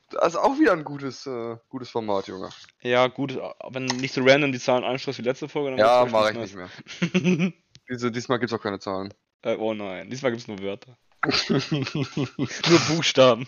Das 0.10 0.28
ist 0.28 0.36
auch 0.36 0.58
wieder 0.60 0.74
ein 0.74 0.84
gutes, 0.84 1.26
äh, 1.28 1.58
gutes 1.70 1.90
Format, 1.90 2.28
Junge. 2.28 2.50
Ja, 2.82 3.08
gut, 3.08 3.38
wenn 3.70 3.86
nicht 3.86 4.14
so 4.14 4.22
random 4.24 4.52
die 4.52 4.60
Zahlen 4.60 4.84
einschreibst 4.84 5.20
wie 5.20 5.24
letzte 5.24 5.50
Folge, 5.50 5.72
dann 5.72 5.80
Ja, 5.80 6.06
mache 6.06 6.32
ich 6.32 6.38
vielleicht 6.38 6.56
nicht 6.56 7.42
mehr. 7.42 7.54
Diese, 7.90 8.12
diesmal 8.12 8.40
gibt's 8.40 8.54
auch 8.54 8.62
keine 8.62 8.80
Zahlen. 8.80 9.14
Äh, 9.46 9.56
oh 9.58 9.74
nein, 9.74 10.10
diesmal 10.10 10.32
gibt's 10.32 10.48
nur 10.48 10.60
Wörter. 10.60 10.98
nur 11.50 12.80
Buchstaben. 12.88 13.48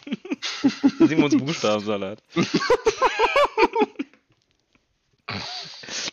Simons 1.00 1.38
Buchstabensalat. 1.38 2.20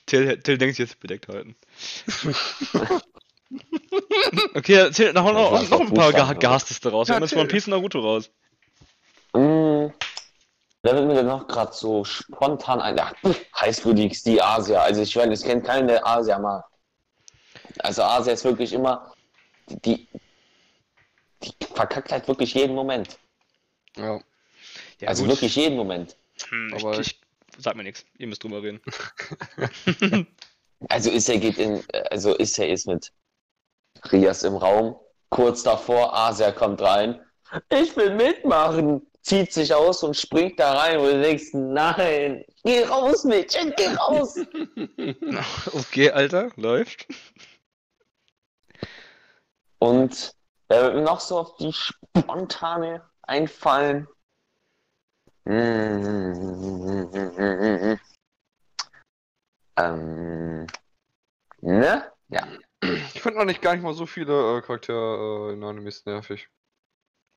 Till, 0.06 0.40
Till 0.42 0.58
denkt 0.58 0.76
sich 0.76 0.88
jetzt 0.88 1.00
bedeckt 1.00 1.28
halten. 1.28 1.56
okay, 4.54 4.74
erzähl 4.74 5.12
noch, 5.12 5.32
noch, 5.32 5.52
Das 5.52 5.70
noch 5.70 5.78
war 5.78 5.86
ein 5.86 5.94
paar 5.94 6.10
Buchstaben, 6.10 6.30
Ge? 6.32 6.38
Gehassteste 6.40 6.90
raus. 6.90 7.08
Wir 7.08 7.12
Ja, 7.12 7.16
haben 7.16 7.22
jetzt 7.24 7.34
One 7.34 7.46
Till. 7.48 7.56
Piece 7.56 7.66
und 7.66 7.70
Naruto 7.70 8.00
raus. 8.00 8.30
Mm, 9.32 9.86
wer 10.82 10.94
wird 10.94 11.06
mir 11.06 11.14
denn 11.14 11.26
noch 11.26 11.46
gerade 11.46 11.72
so 11.72 12.04
spontan 12.04 12.80
ein? 12.80 12.98
Ach, 12.98 13.14
heißt 13.60 13.84
du 13.84 13.92
die, 13.92 14.08
die 14.08 14.42
Asia. 14.42 14.82
Also 14.82 15.02
ich 15.02 15.16
weiß, 15.16 15.40
ich 15.40 15.46
kenne 15.46 15.62
keinen, 15.62 15.88
der 15.88 16.06
Asia 16.06 16.38
mal. 16.38 16.62
Also 17.78 18.02
Asia 18.02 18.32
ist 18.32 18.44
wirklich 18.44 18.72
immer, 18.72 19.13
die, 19.68 20.06
die, 21.42 21.52
verkackt 21.74 22.12
halt 22.12 22.28
wirklich 22.28 22.54
jeden 22.54 22.74
Moment. 22.74 23.18
Ja. 23.96 24.20
Ja, 25.00 25.08
also 25.08 25.22
gut. 25.24 25.32
wirklich 25.32 25.56
jeden 25.56 25.76
Moment. 25.76 26.16
Hm, 26.48 26.74
Aber- 26.74 26.98
ich, 27.00 27.20
ich 27.56 27.62
sag 27.62 27.76
mir 27.76 27.82
nichts. 27.84 28.04
Ihr 28.18 28.26
müsst 28.26 28.42
drüber 28.42 28.62
reden. 28.62 28.80
Also 30.90 31.10
ist 31.10 31.28
er 31.30 31.38
geht 31.38 31.56
in, 31.56 31.82
also 32.10 32.34
ist 32.34 32.58
er 32.58 32.68
ist 32.68 32.86
mit 32.86 33.10
Rias 34.12 34.42
im 34.42 34.54
Raum, 34.54 34.96
kurz 35.30 35.62
davor, 35.62 36.14
Asia 36.14 36.52
kommt 36.52 36.82
rein. 36.82 37.20
Ich 37.70 37.96
will 37.96 38.14
mitmachen, 38.14 39.00
zieht 39.22 39.52
sich 39.52 39.72
aus 39.72 40.02
und 40.02 40.14
springt 40.14 40.58
da 40.60 40.74
rein, 40.74 40.98
wo 41.00 41.04
du 41.06 41.22
denkst, 41.22 41.50
nein, 41.54 42.44
geh 42.64 42.82
raus, 42.84 43.24
Mädchen, 43.24 43.72
geh 43.76 43.86
raus. 43.94 44.34
Okay, 45.72 46.10
Alter, 46.10 46.50
läuft. 46.56 47.06
Und 49.78 50.34
mir 50.68 51.00
noch 51.02 51.20
so 51.20 51.38
auf 51.38 51.56
die 51.56 51.72
spontane 51.72 53.02
einfallen? 53.22 54.08
Hm. 55.46 57.10
Ähm, 59.76 60.66
ne? 61.60 62.12
Ja. 62.28 62.46
Ich 62.82 63.20
finde 63.20 63.38
noch 63.38 63.44
nicht 63.44 63.62
gar 63.62 63.74
nicht 63.74 63.82
mal 63.82 63.94
so 63.94 64.06
viele 64.06 64.58
äh, 64.58 64.60
Charaktere 64.62 65.50
äh, 65.50 65.54
in 65.54 65.64
Animes 65.64 66.04
nervig. 66.06 66.48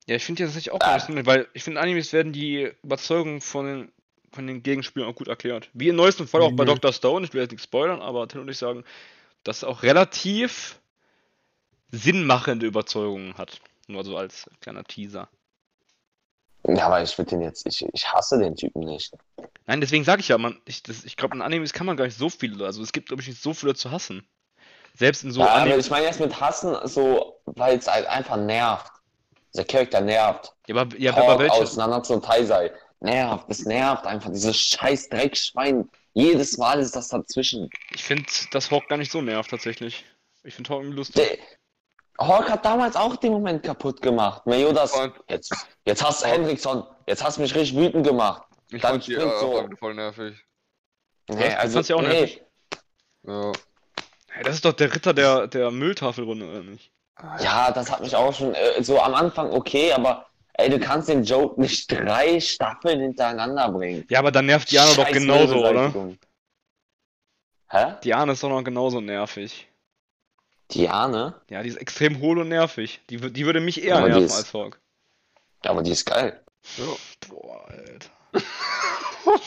Ja, 0.06 0.16
ich 0.16 0.24
finde 0.24 0.42
ja 0.42 0.46
tatsächlich 0.46 0.72
auch 0.72 0.80
Ah. 0.80 0.96
gar 0.96 1.10
nicht, 1.10 1.26
weil 1.26 1.48
ich 1.54 1.64
finde, 1.64 1.80
in 1.80 1.84
Animes 1.84 2.12
werden 2.12 2.32
die 2.32 2.72
Überzeugungen 2.82 3.40
von 3.40 3.66
den, 3.66 3.92
von 4.32 4.46
den 4.46 4.62
Gegenspielern 4.62 5.08
auch 5.08 5.16
gut 5.16 5.28
erklärt. 5.28 5.68
Wie 5.72 5.88
im 5.88 5.96
neuesten 5.96 6.28
Fall 6.28 6.42
auch 6.42 6.52
bei 6.52 6.64
Mhm. 6.64 6.68
Dr. 6.68 6.92
Stone, 6.92 7.26
ich 7.26 7.34
will 7.34 7.42
jetzt 7.42 7.50
nicht 7.52 7.62
spoilern, 7.64 8.00
aber 8.00 8.28
Tim 8.28 8.42
und 8.42 8.48
ich 8.48 8.58
sagen, 8.58 8.84
dass 9.42 9.64
auch 9.64 9.82
relativ 9.82 10.78
sinnmachende 11.90 12.66
Überzeugungen 12.66 13.34
hat. 13.38 13.60
Nur 13.86 14.04
so 14.04 14.16
als 14.16 14.48
kleiner 14.60 14.84
Teaser. 14.84 15.28
Ja, 16.66 16.86
aber 16.86 17.02
ich 17.02 17.16
würde 17.16 17.30
den 17.30 17.42
jetzt, 17.42 17.66
ich, 17.66 17.86
ich 17.92 18.12
hasse 18.12 18.38
den 18.38 18.54
Typen 18.54 18.80
nicht. 18.84 19.12
Nein, 19.66 19.80
deswegen 19.80 20.04
sage 20.04 20.20
ich 20.20 20.28
ja, 20.28 20.36
man, 20.38 20.60
ich, 20.66 20.82
das- 20.82 21.04
ich 21.04 21.16
glaube, 21.16 21.34
in 21.36 21.42
Animes 21.42 21.72
kann 21.72 21.86
man 21.86 21.96
gar 21.96 22.04
nicht 22.04 22.18
so 22.18 22.28
viele, 22.28 22.64
also 22.66 22.82
es 22.82 22.92
gibt, 22.92 23.08
glaube 23.08 23.22
ich, 23.22 23.28
nicht 23.28 23.40
so 23.42 23.54
viele 23.54 23.74
zu 23.74 23.90
hassen. 23.90 24.26
Selbst 24.94 25.24
in 25.24 25.30
so 25.30 25.40
ja, 25.40 25.46
aber 25.48 25.62
Animes. 25.62 25.86
ich 25.86 25.90
meine 25.90 26.06
jetzt 26.06 26.20
mit 26.20 26.38
hassen, 26.40 26.76
so, 26.84 27.40
weil 27.46 27.78
es 27.78 27.86
halt 27.86 28.06
einfach 28.06 28.36
nervt. 28.36 28.90
Der 29.54 29.64
Charakter 29.64 30.00
nervt. 30.00 30.52
Ja, 30.66 30.76
aber, 30.76 30.96
ja, 30.98 31.12
Talk 31.12 31.24
aber 31.24 31.38
welche? 31.38 31.56
aus 31.56 31.76
Nanatsu 31.76 32.18
Taisei. 32.20 32.72
Nervt, 33.00 33.44
es 33.48 33.64
nervt 33.64 34.06
einfach, 34.06 34.30
dieses 34.30 34.56
scheiß 34.58 35.08
Dreckschwein. 35.08 35.88
Jedes 36.14 36.58
Mal 36.58 36.80
ist 36.80 36.96
das 36.96 37.08
dazwischen. 37.08 37.70
Ich 37.94 38.02
finde, 38.02 38.24
dass 38.50 38.70
Hawk 38.70 38.88
gar 38.88 38.98
nicht 38.98 39.12
so 39.12 39.22
nervt, 39.22 39.50
tatsächlich. 39.50 40.04
Ich 40.42 40.54
finde 40.54 40.70
Hawk 40.70 40.80
irgendwie 40.80 40.96
lustig. 40.96 41.38
Hawk 42.20 42.50
hat 42.50 42.64
damals 42.64 42.96
auch 42.96 43.16
den 43.16 43.32
Moment 43.32 43.62
kaputt 43.62 44.02
gemacht. 44.02 44.44
Meliodas, 44.46 44.92
Und 44.92 45.14
jetzt, 45.28 45.54
jetzt 45.84 46.04
hast 46.04 46.22
du 46.22 46.26
Hendrickson, 46.26 46.84
jetzt 47.06 47.22
hast 47.22 47.38
du 47.38 47.42
mich 47.42 47.54
richtig 47.54 47.76
wütend 47.76 48.06
gemacht. 48.06 48.42
ich 48.70 48.82
Dann 48.82 48.92
fand 48.92 49.06
die 49.06 49.14
äh, 49.14 49.40
so. 49.40 49.68
voll 49.78 49.94
nervig. 49.94 50.44
Nee, 51.28 51.48
du 51.48 51.58
also, 51.58 51.74
fandst 51.74 51.90
ja 51.90 51.96
auch 51.96 52.02
nee. 52.02 52.08
nervig. 52.08 52.42
Ja. 53.22 53.52
Hey, 54.30 54.44
das 54.44 54.56
ist 54.56 54.64
doch 54.64 54.72
der 54.72 54.94
Ritter 54.94 55.14
der, 55.14 55.46
der 55.46 55.70
Mülltafelrunde, 55.70 56.48
oder 56.48 56.62
nicht? 56.62 56.92
Ja, 57.40 57.72
das 57.72 57.90
hat 57.90 58.00
mich 58.00 58.14
auch 58.14 58.32
schon 58.32 58.54
äh, 58.54 58.82
so 58.82 59.00
am 59.00 59.14
Anfang 59.14 59.50
okay, 59.50 59.92
aber 59.92 60.26
ey, 60.54 60.70
du 60.70 60.78
kannst 60.78 61.08
den 61.08 61.24
Joke 61.24 61.60
nicht 61.60 61.90
drei 61.90 62.38
Staffeln 62.40 63.00
hintereinander 63.00 63.70
bringen. 63.70 64.06
Ja, 64.08 64.20
aber 64.20 64.30
dann 64.30 64.46
nervt 64.46 64.70
Diana 64.70 64.92
doch 64.94 65.08
genauso, 65.08 65.66
oder? 65.66 65.92
Hä? 67.70 67.94
Diana 68.02 68.32
ist 68.32 68.42
doch 68.42 68.48
noch 68.48 68.62
genauso 68.62 69.00
nervig. 69.00 69.67
Diane? 70.72 71.34
Ja, 71.50 71.62
die 71.62 71.68
ist 71.70 71.76
extrem 71.76 72.20
hohl 72.20 72.38
und 72.38 72.48
nervig. 72.48 73.00
Die, 73.10 73.16
die 73.16 73.46
würde 73.46 73.60
mich 73.60 73.82
eher 73.82 73.96
Aber 73.98 74.08
nerven 74.08 74.24
ist- 74.24 74.36
als 74.36 74.52
Hawk. 74.54 74.78
Ja, 75.64 75.70
aber 75.72 75.82
die 75.82 75.90
ist 75.92 76.04
geil. 76.04 76.40
ja. 76.76 76.84
Boah, 77.28 77.66
Alter. 77.68 78.10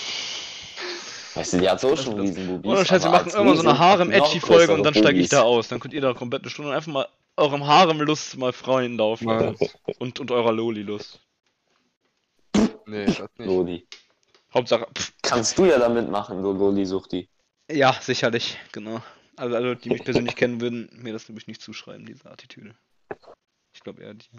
Weißt 1.33 1.53
du, 1.53 1.59
die 1.59 1.69
hat 1.69 1.79
so 1.79 1.95
schon 1.95 2.19
Riesenbubis. 2.19 2.69
Ohne 2.69 2.85
Scheiß, 2.85 3.03
wir 3.03 3.09
aber 3.09 3.19
machen 3.19 3.29
irgendwann 3.31 3.55
so 3.55 3.61
eine 3.63 3.71
Riesen 3.71 3.79
Harem-Edgy-Folge 3.79 4.73
und 4.73 4.83
dann 4.83 4.93
steige 4.93 5.19
ich 5.19 5.29
Bubis. 5.29 5.29
da 5.29 5.41
aus. 5.43 5.67
Dann 5.69 5.79
könnt 5.79 5.93
ihr 5.93 6.01
da 6.01 6.13
komplett 6.13 6.41
eine 6.41 6.49
Stunde 6.49 6.73
einfach 6.73 6.91
mal 6.91 7.07
eurem 7.37 7.65
Harem-Lust 7.65 8.37
mal 8.37 8.51
freien 8.51 8.97
Lauf 8.97 9.21
Ja. 9.21 9.53
Und, 9.99 10.19
und 10.19 10.31
eurer 10.31 10.51
Loli-Lust. 10.51 11.19
Nee, 12.85 13.05
das 13.05 13.19
nicht. 13.37 13.47
Loli. 13.47 13.87
Hauptsache, 14.53 14.85
pff, 14.93 15.13
Kannst 15.21 15.57
du 15.57 15.63
ja 15.65 15.79
damit 15.79 16.11
machen, 16.11 16.43
du 16.43 16.51
Loli-Suchti. 16.51 17.29
ja, 17.71 17.95
sicherlich, 18.01 18.57
genau. 18.73 19.01
Also 19.41 19.55
alle, 19.55 19.75
die 19.75 19.89
mich 19.89 20.03
persönlich 20.03 20.35
kennen, 20.35 20.61
würden 20.61 20.87
mir 21.01 21.13
das 21.13 21.27
nämlich 21.27 21.47
nicht 21.47 21.63
zuschreiben, 21.63 22.05
diese 22.05 22.29
Attitüde. 22.29 22.75
Ich 23.73 23.81
glaube 23.81 24.03
eher 24.03 24.13
die. 24.13 24.29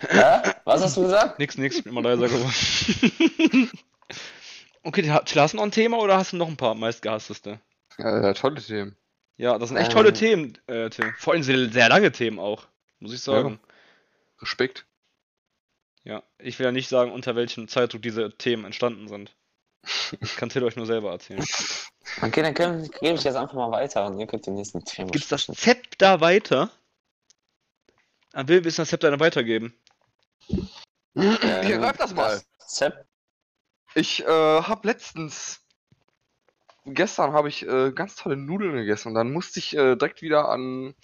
Hä? 0.00 0.52
Was 0.64 0.82
hast 0.82 0.98
du 0.98 1.02
gesagt? 1.04 1.38
Nix, 1.38 1.56
nix, 1.56 1.78
ich 1.78 1.84
bin 1.84 1.92
immer 1.92 2.02
leiser 2.02 2.28
geworden. 2.28 3.70
okay, 4.82 5.00
Till, 5.00 5.40
hast 5.40 5.54
du 5.54 5.56
noch 5.56 5.64
ein 5.64 5.70
Thema 5.70 5.96
oder 5.96 6.18
hast 6.18 6.34
du 6.34 6.36
noch 6.36 6.48
ein 6.48 6.58
paar 6.58 6.74
meistgehassteste? 6.74 7.58
Ja, 7.96 8.22
ja, 8.22 8.34
tolle 8.34 8.60
Themen. 8.60 8.96
Ja, 9.38 9.56
das 9.58 9.70
sind 9.70 9.78
echt 9.78 9.92
Ähm. 9.92 9.96
tolle 9.96 10.12
Themen, 10.12 10.58
äh, 10.66 10.90
Till. 10.90 11.14
Vor 11.16 11.32
allem 11.32 11.42
sehr, 11.42 11.70
sehr 11.70 11.88
lange 11.88 12.12
Themen 12.12 12.38
auch, 12.38 12.66
muss 12.98 13.14
ich 13.14 13.22
sagen. 13.22 13.60
Respekt. 14.42 14.84
Ja. 16.04 16.22
ich 16.36 16.58
will 16.58 16.66
ja 16.66 16.72
nicht 16.72 16.90
sagen, 16.90 17.12
unter 17.12 17.34
welchem 17.34 17.66
Zeitdruck 17.66 18.02
diese 18.02 18.36
Themen 18.36 18.66
entstanden 18.66 19.08
sind. 19.08 19.34
Das 20.20 20.36
kann 20.36 20.48
Till 20.48 20.62
euch 20.64 20.76
nur 20.76 20.86
selber 20.86 21.10
erzählen. 21.12 21.44
Okay, 22.20 22.42
dann 22.42 22.54
können- 22.54 22.90
gebe 23.00 23.14
ich 23.14 23.24
jetzt 23.24 23.36
einfach 23.36 23.54
mal 23.54 23.70
weiter 23.70 24.06
und 24.06 24.18
ihr 24.18 24.26
könnt 24.26 24.46
den 24.46 24.54
nächsten 24.54 24.84
Thema 24.84 25.10
Gibt's 25.10 25.28
das 25.28 25.42
sprechen. 25.44 25.58
Zepter 25.58 26.20
weiter? 26.20 26.70
Ah, 28.32 28.46
will 28.46 28.64
wissen 28.64 28.82
das 28.82 28.90
Zepter 28.90 29.10
dann 29.10 29.20
weitergeben? 29.20 29.74
Hier, 30.46 30.68
Ähm, 31.42 31.80
greif 31.80 31.96
das 31.96 32.14
mal. 32.14 32.40
Zep 32.58 33.06
Ich 33.94 34.22
äh, 34.24 34.26
habe 34.26 34.86
letztens, 34.86 35.62
gestern 36.84 37.32
habe 37.32 37.48
ich 37.48 37.66
äh, 37.66 37.92
ganz 37.92 38.16
tolle 38.16 38.36
Nudeln 38.36 38.74
gegessen 38.74 39.08
und 39.08 39.14
dann 39.14 39.32
musste 39.32 39.58
ich 39.58 39.74
äh, 39.76 39.96
direkt 39.96 40.22
wieder 40.22 40.48
an 40.48 40.94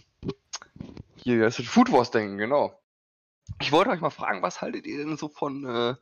hier, 1.16 1.40
das? 1.40 1.56
Food 1.56 1.92
Wars 1.92 2.10
denken, 2.10 2.38
genau. 2.38 2.80
Ich 3.60 3.72
wollte 3.72 3.90
euch 3.90 4.00
mal 4.00 4.10
fragen, 4.10 4.40
was 4.42 4.60
haltet 4.62 4.86
ihr 4.86 4.98
denn 4.98 5.16
so 5.16 5.28
von 5.28 5.64
äh, 5.66 5.94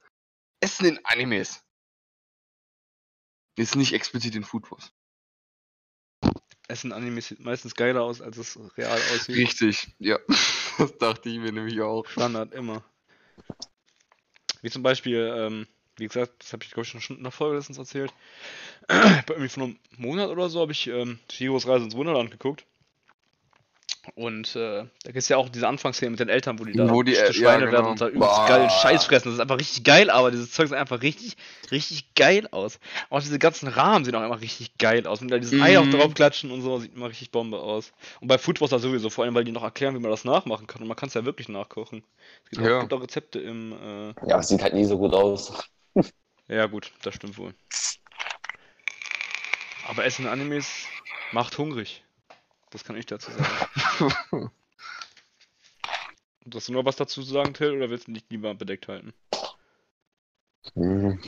Essen 0.60 0.86
in 0.86 1.00
Animes? 1.04 1.62
Jetzt 3.56 3.76
nicht 3.76 3.92
explizit 3.92 4.34
in 4.34 4.44
Food 4.44 4.70
Wars. 4.70 4.92
Es 6.68 6.80
sind 6.80 6.92
Animes 6.92 7.28
sieht 7.28 7.40
meistens 7.40 7.74
geiler 7.74 8.02
aus, 8.02 8.20
als 8.20 8.36
es 8.36 8.58
real 8.76 8.98
aussieht. 9.14 9.36
Richtig, 9.36 9.88
ja. 9.98 10.18
Das 10.78 10.98
dachte 10.98 11.30
ich 11.30 11.38
mir 11.38 11.52
nämlich 11.52 11.80
auch. 11.80 12.06
Standard, 12.06 12.52
immer. 12.52 12.84
Wie 14.60 14.68
zum 14.68 14.82
Beispiel, 14.82 15.34
ähm, 15.34 15.66
wie 15.96 16.06
gesagt, 16.06 16.34
das 16.42 16.52
habe 16.52 16.64
ich 16.64 16.70
glaube 16.70 16.86
ich 16.86 17.02
schon 17.02 17.16
in 17.16 17.22
der 17.22 17.32
Folge 17.32 17.56
letztens 17.56 17.78
erzählt. 17.78 18.12
Irgendwie 18.90 19.48
vor 19.48 19.62
einem 19.62 19.78
Monat 19.96 20.28
oder 20.28 20.50
so 20.50 20.60
habe 20.60 20.72
ich 20.72 20.86
ähm, 20.88 21.18
Shiros 21.30 21.66
Reise 21.66 21.84
ins 21.84 21.96
Wunderland 21.96 22.30
geguckt. 22.30 22.66
Und 24.14 24.54
äh, 24.56 24.84
da 24.84 24.88
gibt 25.04 25.16
es 25.16 25.28
ja 25.28 25.36
auch 25.36 25.48
diese 25.48 25.66
Anfangsszene 25.66 26.10
mit 26.10 26.20
den 26.20 26.28
Eltern, 26.28 26.58
wo 26.58 26.64
die 26.64 26.72
da 26.74 26.88
Wo 26.90 27.02
die, 27.02 27.14
zu 27.14 27.24
äh, 27.24 27.32
Schweine 27.32 27.64
ja, 27.66 27.72
werden 27.72 27.76
genau. 27.82 27.90
und 27.90 28.00
da 28.00 28.08
übelst 28.08 28.34
Boah. 28.34 28.46
geil 28.48 28.70
Scheiß 28.70 29.04
fressen. 29.04 29.28
Das 29.28 29.34
ist 29.34 29.40
einfach 29.40 29.58
richtig 29.58 29.84
geil, 29.84 30.10
aber 30.10 30.30
dieses 30.30 30.52
Zeug 30.52 30.68
sieht 30.68 30.76
einfach 30.78 31.02
richtig, 31.02 31.36
richtig 31.70 32.14
geil 32.14 32.48
aus. 32.50 32.78
Auch 33.10 33.20
diese 33.20 33.38
ganzen 33.38 33.68
Rahmen 33.68 34.04
sehen 34.04 34.14
auch 34.14 34.24
immer 34.24 34.40
richtig 34.40 34.78
geil 34.78 35.06
aus. 35.06 35.20
Und 35.20 35.28
da 35.28 35.38
dieses 35.38 35.60
Ei 35.60 35.78
auch 35.78 35.84
Mhm. 35.84 35.90
draufklatschen 35.90 36.50
und 36.50 36.62
so, 36.62 36.78
sieht 36.78 36.94
immer 36.94 37.08
richtig 37.08 37.30
Bombe 37.30 37.58
aus. 37.58 37.92
Und 38.20 38.28
bei 38.28 38.38
Food 38.38 38.60
Wars 38.60 38.70
da 38.70 38.78
sowieso, 38.78 39.10
vor 39.10 39.24
allem, 39.24 39.34
weil 39.34 39.44
die 39.44 39.52
noch 39.52 39.62
erklären, 39.64 39.94
wie 39.94 40.00
man 40.00 40.10
das 40.10 40.24
nachmachen 40.24 40.66
kann. 40.66 40.82
Und 40.82 40.88
man 40.88 40.96
kann 40.96 41.08
es 41.08 41.14
ja 41.14 41.24
wirklich 41.24 41.48
nachkochen. 41.48 42.04
Es 42.44 42.50
gibt, 42.50 42.62
Ja. 42.66 42.76
auch, 42.76 42.80
gibt 42.82 42.92
auch 42.92 43.02
Rezepte 43.02 43.40
im. 43.40 43.72
Äh, 43.72 44.14
Ja, 44.28 44.38
es 44.38 44.48
sieht 44.48 44.62
halt 44.62 44.74
nie 44.74 44.84
so 44.84 44.98
gut 44.98 45.12
aus. 45.14 45.52
ja, 46.48 46.66
gut, 46.66 46.92
das 47.02 47.14
stimmt 47.14 47.36
wohl. 47.38 47.54
Aber 49.88 50.04
Essen 50.04 50.24
in 50.26 50.30
Animes 50.30 50.68
macht 51.32 51.58
hungrig. 51.58 52.02
Das 52.76 52.84
kann 52.84 52.98
ich 52.98 53.06
dazu 53.06 53.30
sagen. 53.30 54.50
Und 56.44 56.54
hast 56.54 56.68
du 56.68 56.74
noch 56.74 56.84
was 56.84 56.96
dazu 56.96 57.22
zu 57.22 57.32
sagen, 57.32 57.54
Till, 57.54 57.70
oder 57.74 57.88
willst 57.88 58.06
du 58.06 58.12
dich 58.12 58.26
lieber 58.28 58.54
bedeckt 58.54 58.86
halten? 58.86 59.14
Um 60.74 61.18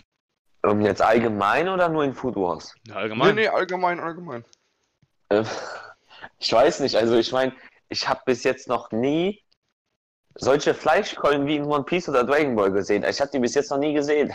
jetzt 0.82 1.00
allgemein 1.00 1.70
oder 1.70 1.88
nur 1.88 2.04
in 2.04 2.12
Food 2.12 2.36
Wars? 2.36 2.74
Ja, 2.86 2.96
nee, 2.96 3.00
allgemein. 3.00 3.34
nee, 3.34 3.48
allgemein, 3.48 3.98
allgemein. 3.98 4.44
Äh, 5.30 5.42
Ich 6.38 6.52
weiß 6.52 6.80
nicht, 6.80 6.96
also 6.96 7.16
ich 7.16 7.32
meine, 7.32 7.54
ich 7.88 8.06
habe 8.06 8.20
bis 8.26 8.44
jetzt 8.44 8.68
noch 8.68 8.92
nie 8.92 9.42
solche 10.38 10.72
Fleischkeulen 10.74 11.46
wie 11.46 11.56
in 11.56 11.64
One 11.64 11.84
Piece 11.84 12.08
oder 12.08 12.24
Dragon 12.24 12.56
Ball 12.56 12.70
gesehen. 12.72 13.04
Ich 13.04 13.20
habe 13.20 13.30
die 13.30 13.38
bis 13.38 13.54
jetzt 13.54 13.70
noch 13.70 13.78
nie 13.78 13.92
gesehen. 13.92 14.32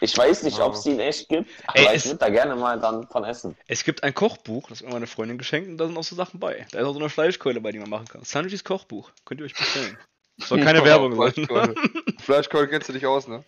Ich 0.00 0.16
weiß 0.16 0.42
nicht, 0.42 0.58
ob 0.60 0.74
es 0.74 0.82
die 0.82 0.90
in 0.92 1.00
echt 1.00 1.28
gibt, 1.28 1.50
aber 1.66 1.78
Ey, 1.78 1.86
ich 1.86 1.92
es- 1.94 2.06
würde 2.06 2.18
da 2.18 2.28
gerne 2.28 2.54
mal 2.56 2.78
dann 2.78 3.06
von 3.08 3.24
essen. 3.24 3.56
Es 3.66 3.82
gibt 3.84 4.02
ein 4.04 4.14
Kochbuch, 4.14 4.68
das 4.68 4.80
hat 4.80 4.86
mir 4.86 4.92
meine 4.94 5.06
Freundin 5.06 5.38
geschenkt, 5.38 5.68
und 5.70 5.78
da 5.78 5.86
sind 5.86 5.96
auch 5.96 6.04
so 6.04 6.14
Sachen 6.16 6.38
bei. 6.40 6.66
Da 6.72 6.80
ist 6.80 6.84
auch 6.86 6.92
so 6.92 6.98
eine 7.00 7.08
Fleischkeule 7.10 7.60
bei, 7.60 7.72
die 7.72 7.78
man 7.78 7.90
machen 7.90 8.06
kann. 8.06 8.22
Sanjis 8.24 8.62
Kochbuch. 8.64 9.10
Könnt 9.24 9.40
ihr 9.40 9.46
euch 9.46 9.54
bestellen. 9.54 9.96
Soll 10.38 10.60
keine 10.60 10.84
Werbung 10.84 11.14
sein. 11.16 11.32
Fleischkeule. 11.32 11.74
Fleischkeule 12.20 12.68
kennst 12.68 12.88
du 12.88 12.92
dich 12.92 13.06
aus, 13.06 13.26
ne? 13.28 13.44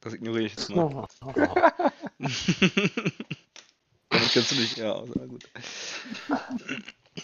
Das 0.00 0.12
ignoriere 0.14 0.46
ich 0.46 0.52
jetzt 0.52 0.68
mal. 0.70 1.06
Damit 4.08 4.30
kennst 4.32 4.50
du 4.50 4.54
dich, 4.56 4.76
ja, 4.76 5.02
sehr 5.06 5.26
gut. 5.26 5.48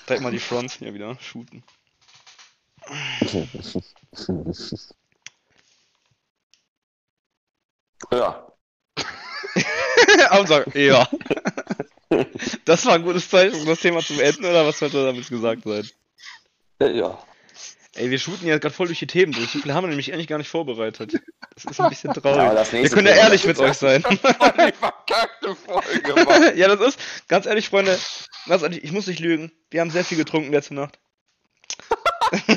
Direkt 0.09 0.23
mal 0.23 0.31
die 0.31 0.39
Fronts 0.39 0.75
hier 0.75 0.95
wieder 0.95 1.19
shooten. 1.21 1.63
Ja. 8.13 8.53
Ansag, 10.31 10.75
ja. 10.75 11.09
Das 12.65 12.87
war 12.87 12.95
ein 12.95 13.03
gutes 13.03 13.29
Zeichen, 13.29 13.61
um 13.61 13.67
das 13.67 13.81
Thema 13.81 14.01
zu 14.01 14.17
beenden, 14.17 14.45
oder 14.45 14.67
was 14.67 14.79
sollte 14.79 15.05
damit 15.05 15.29
gesagt 15.29 15.63
sein? 15.65 15.89
Ja. 16.81 17.19
Ey, 17.95 18.11
wir 18.11 18.19
shooten 18.19 18.47
ja 18.47 18.59
gerade 18.59 18.75
voll 18.75 18.87
durch 18.87 19.01
die 19.01 19.07
Themen 19.09 19.33
durch. 19.33 19.51
So 19.51 19.75
haben 19.75 19.85
wir 19.85 19.89
nämlich 19.89 20.13
eigentlich 20.13 20.29
gar 20.29 20.39
nicht 20.39 20.49
vorbereitet. 20.49 21.15
Das 21.55 21.65
ist 21.65 21.81
ein 21.81 21.89
bisschen 21.89 22.11
Ja, 22.15 22.21
traurig. 22.21 22.55
das 22.55 22.73
Wir 22.73 22.89
können 22.91 23.09
ja 23.09 23.15
ehrlich 23.15 23.45
mit 23.45 23.59
euch 23.59 23.75
sein. 23.75 24.05
Die 24.11 24.17
verkackte 24.17 25.57
Folge, 25.57 26.25
Mann. 26.25 26.57
ja, 26.57 26.69
das 26.75 26.95
ist, 26.95 27.01
ganz 27.27 27.47
ehrlich, 27.47 27.69
Freunde, 27.69 27.99
ganz 28.47 28.63
ehrlich, 28.63 28.85
ich 28.85 28.93
muss 28.93 29.09
nicht 29.09 29.19
lügen. 29.19 29.51
Wir 29.71 29.81
haben 29.81 29.91
sehr 29.91 30.05
viel 30.05 30.17
getrunken 30.17 30.53
letzte 30.53 30.75
Nacht. 30.75 31.01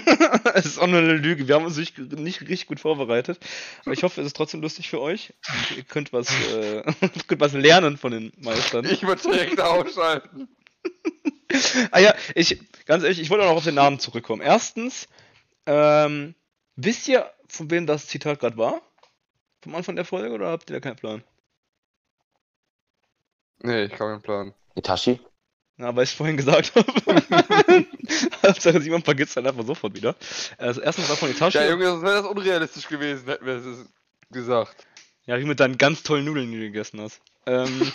es 0.56 0.66
ist 0.66 0.80
auch 0.80 0.88
nur 0.88 1.00
eine 1.00 1.14
Lüge. 1.14 1.48
Wir 1.48 1.56
haben 1.56 1.66
uns 1.66 1.78
nicht, 1.78 1.98
nicht 1.98 2.42
richtig 2.42 2.68
gut 2.68 2.80
vorbereitet. 2.80 3.40
Aber 3.84 3.94
ich 3.94 4.04
hoffe, 4.04 4.22
es 4.22 4.28
ist 4.28 4.36
trotzdem 4.36 4.62
lustig 4.62 4.90
für 4.90 5.02
euch. 5.02 5.34
Ihr 5.76 5.84
könnt 5.84 6.14
was, 6.14 6.30
äh, 6.54 6.84
könnt 7.28 7.42
was 7.42 7.54
lernen 7.54 7.98
von 7.98 8.12
den 8.12 8.32
Meistern. 8.38 8.86
Ich 8.86 9.04
würde 9.04 9.22
direkt 9.22 9.60
ausschalten. 9.60 10.48
Ah 11.92 12.00
ja, 12.00 12.16
ich, 12.34 12.58
ganz 12.86 13.04
ehrlich, 13.04 13.20
ich 13.20 13.30
wollte 13.30 13.44
auch 13.44 13.50
noch 13.50 13.58
auf 13.58 13.66
den 13.66 13.76
Namen 13.76 14.00
zurückkommen. 14.00 14.42
Erstens, 14.42 15.10
ähm, 15.66 16.34
wisst 16.78 17.10
ihr, 17.10 17.30
von 17.50 17.70
wem 17.70 17.86
das 17.86 18.08
Zitat 18.08 18.40
gerade 18.40 18.56
war? 18.56 18.82
Vom 19.62 19.76
Anfang 19.76 19.98
der 19.98 20.06
Folge 20.06 20.34
oder 20.34 20.50
habt 20.50 20.70
ihr 20.70 20.76
da 20.76 20.80
keinen 20.80 20.96
Plan? 20.96 21.24
Nee, 23.60 23.84
ich 23.84 23.92
kann 23.92 24.08
keinen 24.08 24.22
Plan. 24.22 24.54
Itachi? 24.76 25.20
Na, 25.82 25.96
weil 25.96 26.04
ich 26.04 26.12
es 26.12 26.16
vorhin 26.16 26.38
gesagt 26.38 26.76
habe. 26.76 26.94
Hauptsache 28.46 28.82
Simon 28.82 29.02
vergisst 29.02 29.36
dann 29.36 29.48
einfach 29.48 29.66
sofort 29.66 29.96
wieder. 29.96 30.16
Also 30.60 30.80
erstens 30.80 31.10
war 31.10 31.16
von 31.16 31.32
Itachi. 31.32 31.58
Ja, 31.58 31.68
Junge, 31.68 31.88
sonst 31.88 32.04
wäre 32.04 32.16
das 32.18 32.26
unrealistisch 32.28 32.88
gewesen, 32.88 33.28
hätten 33.28 33.44
wir 33.48 33.56
es 33.56 33.88
gesagt. 34.30 34.86
Ja, 35.26 35.40
wie 35.40 35.44
mit 35.46 35.60
deinen 35.60 35.80
ganz 35.80 36.04
tollen 36.04 36.26
Nudeln, 36.26 36.52
die 36.52 36.58
du 36.60 36.66
gegessen 36.66 37.02
hast. 37.02 37.20
Ähm. 37.48 37.92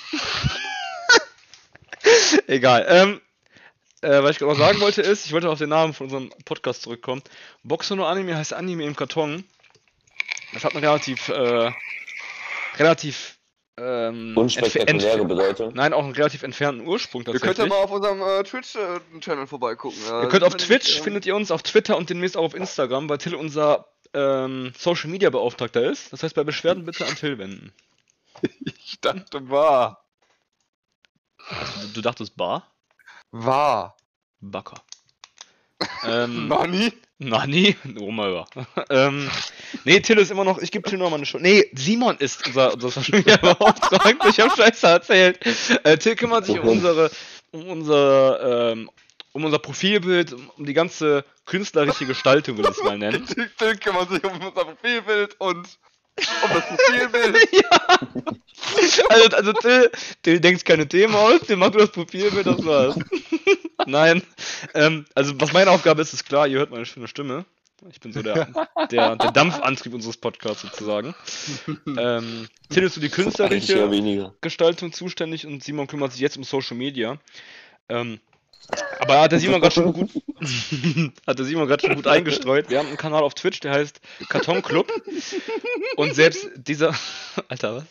Egal. 2.49 2.87
Ähm. 2.89 3.21
Äh, 4.01 4.21
was 4.21 4.33
ich 4.33 4.39
gerade 4.39 4.53
noch 4.53 4.59
sagen 4.59 4.81
wollte 4.81 5.03
ist, 5.03 5.25
ich 5.25 5.33
wollte 5.33 5.49
auf 5.49 5.59
den 5.59 5.69
Namen 5.69 5.95
von 5.95 6.07
unserem 6.07 6.31
Podcast 6.45 6.83
zurückkommen. 6.83 7.23
Boxer 7.63 7.95
no 7.95 8.05
Anime 8.05 8.37
heißt 8.37 8.53
Anime 8.53 8.85
im 8.85 8.97
Karton. 8.97 9.45
Das 10.55 10.65
hat 10.65 10.73
eine 10.73 10.83
relativ, 10.83 11.29
äh, 11.29 11.71
relativ, 12.79 13.36
ähm, 13.79 14.37
Unspektakuläre 14.37 15.25
Bedeutung. 15.25 15.73
Nein, 15.75 15.93
auch 15.93 16.05
einen 16.05 16.15
relativ 16.15 16.43
entfernten 16.43 16.87
Ursprung 16.87 17.23
Ihr 17.23 17.27
tatsächlich. 17.27 17.57
könnt 17.57 17.71
ja 17.71 17.75
mal 17.75 17.83
auf 17.83 17.91
unserem 17.91 18.23
äh, 18.23 18.43
Twitch-Channel 18.43 19.47
vorbeigucken. 19.47 19.99
Ja. 20.07 20.23
Ihr 20.23 20.29
könnt 20.29 20.45
auf 20.45 20.55
Twitch, 20.57 20.99
ähm, 20.99 21.05
findet 21.05 21.27
ihr 21.27 21.37
uns, 21.37 21.51
auf 21.51 21.63
Twitter 21.63 21.97
und 21.97 22.09
demnächst 22.09 22.37
auch 22.37 22.45
auf 22.45 22.55
Instagram, 22.55 23.09
weil 23.09 23.19
Till 23.19 23.35
unser 23.35 23.87
ähm, 24.15 24.73
Social 24.79 25.11
Media 25.11 25.29
Beauftragter 25.29 25.83
ist. 25.91 26.13
Das 26.13 26.23
heißt, 26.23 26.35
bei 26.35 26.45
Beschwerden 26.45 26.85
bitte 26.85 27.07
an 27.07 27.15
Till 27.15 27.39
wenden. 27.39 27.73
Ich 28.79 29.01
dachte, 29.01 29.49
war. 29.51 30.05
Du, 31.83 31.89
du 31.95 32.01
dachtest 32.03 32.37
Bar? 32.37 32.71
War. 33.31 33.97
Backer. 34.41 34.83
Ähm, 36.05 36.49
Nani? 36.49 36.93
Nani? 37.19 37.77
Mein 37.85 38.17
Gott. 38.31 38.49
ähm, 38.91 39.31
nee, 39.85 40.01
Till 40.01 40.19
ist 40.19 40.31
immer 40.31 40.45
noch, 40.45 40.59
ich 40.59 40.71
gebe 40.71 40.89
Till 40.89 40.99
noch 40.99 41.11
mal 41.11 41.17
eine 41.17 41.25
Chance. 41.25 41.43
Nee, 41.43 41.71
Simon 41.75 42.17
ist 42.19 42.47
unser, 42.47 42.75
unser 42.75 42.91
Social 42.91 43.19
Media 43.19 43.37
Beauftragter. 43.37 44.29
Ich 44.29 44.41
habe 44.41 44.55
Scheiße 44.55 44.87
erzählt. 44.87 45.39
Äh, 45.85 45.97
Till 45.97 46.17
kümmert 46.17 46.47
sich 46.47 46.59
um 46.59 46.69
unsere, 46.69 47.11
um 47.53 47.69
unser, 47.69 48.73
ähm, 48.73 48.91
um 49.33 49.45
unser 49.45 49.59
Profilbild, 49.59 50.35
um, 50.35 50.67
die 50.67 50.75
ganze 50.75 51.25
künstlerische 51.47 52.07
Gestaltung, 52.07 52.59
will 52.59 52.67
ich 52.67 52.77
es 52.77 52.83
mal 52.83 52.99
nennen. 52.99 53.27
Till 53.59 53.77
kümmert 53.79 54.11
sich 54.11 54.23
um 54.25 54.33
unser 54.33 54.65
Profilbild 54.65 55.37
und 55.41 55.57
um 56.17 56.51
das 56.53 56.67
Profilbild. 56.69 57.37
Also, 59.09 59.37
also 59.37 59.53
Till, 59.55 59.91
Till 60.23 60.41
denkt 60.41 60.65
keine 60.65 60.87
Themen 60.87 61.15
aus, 61.15 61.41
Till 61.47 61.57
macht 61.57 61.75
nur 61.75 61.83
das 61.83 61.93
Profilbild, 61.93 62.47
das 62.47 62.65
war's. 62.65 62.97
Nein, 63.87 64.23
ähm, 64.75 65.05
also 65.15 65.39
was 65.41 65.53
meine 65.53 65.71
Aufgabe 65.71 66.03
ist, 66.03 66.13
ist 66.13 66.25
klar, 66.25 66.47
ihr 66.47 66.59
hört 66.59 66.71
meine 66.71 66.87
schöne 66.87 67.09
Stimme. 67.09 67.45
Ich 67.91 68.01
bin 68.01 68.13
so 68.13 68.23
der, 68.23 68.49
der, 68.91 69.17
der 69.17 69.33
Dampfantrieb 69.33 69.93
unseres 69.93 70.17
Podcasts 70.17 70.63
sozusagen. 70.63 71.15
Ähm, 71.87 72.49
Till 72.71 72.85
ist 72.85 72.95
so 72.95 73.01
die 73.01 73.11
künstlerische. 73.11 74.33
Gestaltung 74.41 74.93
zuständig 74.93 75.47
und 75.47 75.63
Simon 75.63 75.87
kümmert 75.87 76.13
sich 76.13 76.21
jetzt 76.21 76.37
um 76.37 76.45
Social 76.45 76.77
Media. 76.77 77.19
Ähm, 77.89 78.19
aber 78.99 79.21
hat 79.21 79.33
der 79.33 79.39
Simon 79.39 79.61
gerade 79.61 79.75
schon 79.75 79.93
gut 79.93 80.11
hat 81.27 81.39
der 81.39 81.47
Simon 81.47 81.67
gerade 81.67 81.87
schon 81.87 81.97
gut 81.97 82.07
eingestreut. 82.07 82.69
Wir 82.69 82.79
haben 82.79 82.89
einen 82.89 82.97
Kanal 82.97 83.23
auf 83.23 83.35
Twitch, 83.35 83.61
der 83.61 83.73
heißt 83.73 84.01
Karton 84.29 84.63
Club. 84.63 84.93
Und 85.97 86.15
selbst 86.15 86.51
dieser 86.57 86.95
Alter, 87.49 87.77
was? 87.77 87.85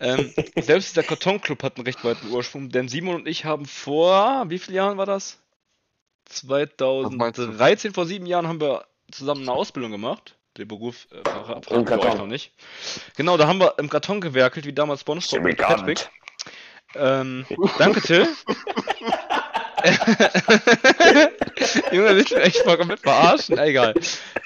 Ähm, 0.00 0.32
selbst 0.60 0.90
dieser 0.90 1.02
Karton 1.02 1.40
Club 1.40 1.62
hat 1.62 1.76
einen 1.76 1.86
recht 1.86 2.04
weiten 2.04 2.30
Ursprung, 2.30 2.68
denn 2.70 2.88
Simon 2.88 3.16
und 3.16 3.28
ich 3.28 3.44
haben 3.44 3.66
vor, 3.66 4.44
wie 4.48 4.58
viele 4.58 4.76
Jahren 4.76 4.98
war 4.98 5.06
das? 5.06 5.38
meinst 7.16 7.38
du? 7.38 7.44
2013, 7.44 7.92
vor 7.92 8.06
sieben 8.06 8.26
Jahren 8.26 8.46
haben 8.46 8.60
wir 8.60 8.84
zusammen 9.10 9.42
eine 9.42 9.52
Ausbildung 9.52 9.90
gemacht. 9.90 10.36
Den 10.56 10.68
Beruf 10.68 11.08
äh, 11.10 11.28
verraten 11.28 11.88
wir 11.88 11.98
euch 11.98 12.14
noch 12.14 12.26
nicht. 12.26 12.52
Genau, 13.16 13.36
da 13.36 13.46
haben 13.46 13.58
wir 13.58 13.78
im 13.78 13.88
Karton 13.88 14.20
gewerkelt, 14.20 14.66
wie 14.66 14.72
damals 14.72 15.02
und 15.02 15.56
Patrick. 15.56 16.08
Ähm, 16.94 17.46
danke, 17.78 18.02
Till. 18.02 18.28
Junge, 21.92 22.16
willst 22.16 22.32
du 22.32 22.36
echt 22.36 22.64
mal 22.66 22.76
komplett 22.76 23.00
verarschen? 23.00 23.58
Egal. 23.58 23.94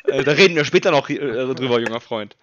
Äh, 0.05 0.25
da 0.25 0.33
reden 0.33 0.57
wir 0.57 0.65
später 0.65 0.91
noch 0.91 1.09
äh, 1.09 1.17
drüber, 1.19 1.81
junger 1.81 2.01
Freund. 2.01 2.37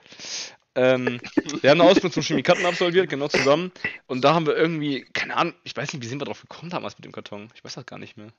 Ähm, 0.76 1.22
wir 1.62 1.70
haben 1.70 1.82
eine 1.82 1.90
Ausbildung 1.90 2.12
zum 2.14 2.24
Chemikanten 2.24 2.66
absolviert, 2.66 3.08
genau 3.10 3.28
zusammen. 3.28 3.72
Und 4.08 4.24
da 4.24 4.34
haben 4.34 4.48
wir 4.48 4.56
irgendwie, 4.58 5.06
keine 5.14 5.36
Ahnung, 5.38 5.54
ich 5.64 5.76
weiß 5.78 5.94
nicht, 5.94 6.02
wie 6.02 6.08
sind 6.08 6.20
wir 6.20 6.26
drauf 6.26 6.42
gekommen 6.42 6.72
damals 6.72 6.98
mit 6.98 7.06
dem 7.06 7.12
Karton? 7.12 7.50
Ich 7.54 7.64
weiß 7.64 7.76
das 7.76 7.86
gar 7.86 8.00
nicht 8.00 8.18
mehr. 8.18 8.30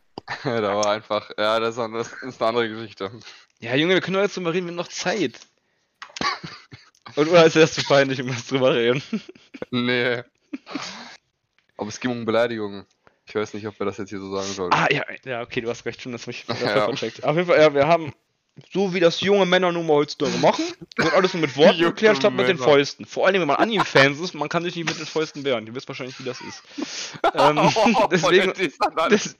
Ja, 0.44 0.60
da 0.60 0.74
war 0.76 0.86
einfach. 0.90 1.30
Ja, 1.38 1.60
das 1.60 1.74
ist, 1.74 1.80
eine- 1.80 1.98
das 1.98 2.12
ist 2.12 2.40
eine 2.42 2.48
andere 2.48 2.68
Geschichte. 2.68 3.10
Ja, 3.60 3.76
Junge, 3.76 3.94
wir 3.94 4.00
können 4.00 4.14
doch 4.14 4.22
jetzt 4.22 4.36
drüber 4.36 4.52
reden, 4.52 4.66
wir 4.66 4.70
haben 4.72 4.76
noch 4.76 4.88
Zeit. 4.88 5.38
Und, 7.14 7.28
oder 7.28 7.46
ist 7.46 7.54
das 7.54 7.74
zu 7.74 7.84
peinlich, 7.84 8.20
um 8.20 8.26
das 8.28 8.48
drüber 8.48 8.74
reden? 8.74 9.00
Nee. 9.70 10.22
Aber 11.76 11.88
es 11.88 12.00
ging 12.00 12.10
um 12.10 12.24
Beleidigungen. 12.24 12.84
Ich 13.26 13.34
weiß 13.34 13.54
nicht, 13.54 13.66
ob 13.66 13.78
wir 13.78 13.86
das 13.86 13.96
jetzt 13.98 14.10
hier 14.10 14.20
so 14.20 14.34
sagen 14.36 14.52
sollen. 14.52 14.72
Ah, 14.72 14.86
ja, 14.90 15.02
ja, 15.24 15.42
okay, 15.42 15.60
du 15.60 15.68
hast 15.70 15.84
recht, 15.86 16.02
schon, 16.02 16.12
das 16.12 16.22
habe 16.22 16.32
ich 16.32 16.44
das 16.46 16.60
hab 16.60 16.68
ich 16.68 16.74
Ja. 16.76 16.84
vercheckt. 16.84 17.24
Auf 17.24 17.36
jeden 17.36 17.48
Fall, 17.48 17.58
ja, 17.60 17.72
wir 17.72 17.86
haben, 17.86 18.12
so 18.72 18.92
wie 18.94 19.00
das 19.00 19.20
junge 19.20 19.46
Männer 19.46 19.72
nun 19.72 19.86
mal 19.86 19.94
heutzutage 19.94 20.36
machen, 20.38 20.64
wird 20.96 21.12
alles 21.14 21.32
nur 21.34 21.40
mit 21.40 21.56
Worten 21.56 21.80
geklärt, 21.80 22.18
statt 22.18 22.34
mit 22.34 22.46
den. 22.48 22.58
Fäusten. 22.58 23.04
Vor 23.06 23.26
allem, 23.26 23.40
wenn 23.40 23.48
man 23.48 23.56
Anime-Fans 23.56 24.20
ist, 24.20 24.34
man 24.34 24.48
kann 24.48 24.62
sich 24.62 24.76
nicht 24.76 24.86
mit 24.88 24.98
den 24.98 25.06
Fäusten 25.06 25.42
wehren. 25.44 25.66
Ihr 25.66 25.74
wisst 25.74 25.88
wahrscheinlich, 25.88 26.18
wie 26.20 26.24
das 26.24 26.40
ist. 26.40 26.62
ähm, 27.34 27.58
Oh, 27.74 28.06
deswegen, 28.12 28.52
des-. 28.52 28.78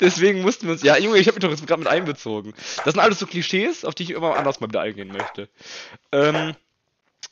Deswegen 0.00 0.42
mussten 0.42 0.66
wir 0.66 0.72
uns. 0.72 0.82
Ja, 0.82 0.98
Junge, 0.98 1.18
ich 1.18 1.26
habe 1.26 1.36
mich 1.36 1.42
doch 1.42 1.50
jetzt 1.50 1.66
gerade 1.66 1.80
mit 1.80 1.88
einbezogen. 1.88 2.52
Das 2.84 2.92
sind 2.94 3.00
alles 3.00 3.18
so 3.18 3.26
Klischees, 3.26 3.84
auf 3.86 3.94
die 3.94 4.02
ich 4.02 4.10
immer 4.10 4.36
anders 4.36 4.60
mal 4.60 4.68
wieder 4.68 4.82
eingehen 4.82 5.10
möchte. 5.10 5.48
Ähm, 6.12 6.54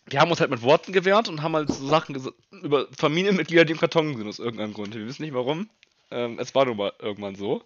wir 0.06 0.20
haben 0.20 0.30
uns 0.30 0.40
halt 0.40 0.50
mit 0.50 0.62
Worten 0.62 0.92
gewehrt 0.92 1.28
und 1.28 1.42
haben 1.42 1.54
halt 1.54 1.70
so 1.70 1.86
Sachen 1.86 2.16
über 2.62 2.86
Familienmitglieder, 2.96 3.64
die 3.64 3.72
im 3.72 3.78
Karton 3.78 4.16
sind, 4.16 4.28
aus 4.28 4.38
irgendeinem 4.38 4.74
Grund. 4.74 4.94
Wir 4.94 5.06
wissen 5.06 5.22
nicht 5.22 5.34
warum. 5.34 5.68
Ähm, 6.10 6.38
es 6.38 6.54
war 6.54 6.64
nun 6.66 6.76
mal 6.76 6.92
irgendwann 6.98 7.34
so. 7.36 7.62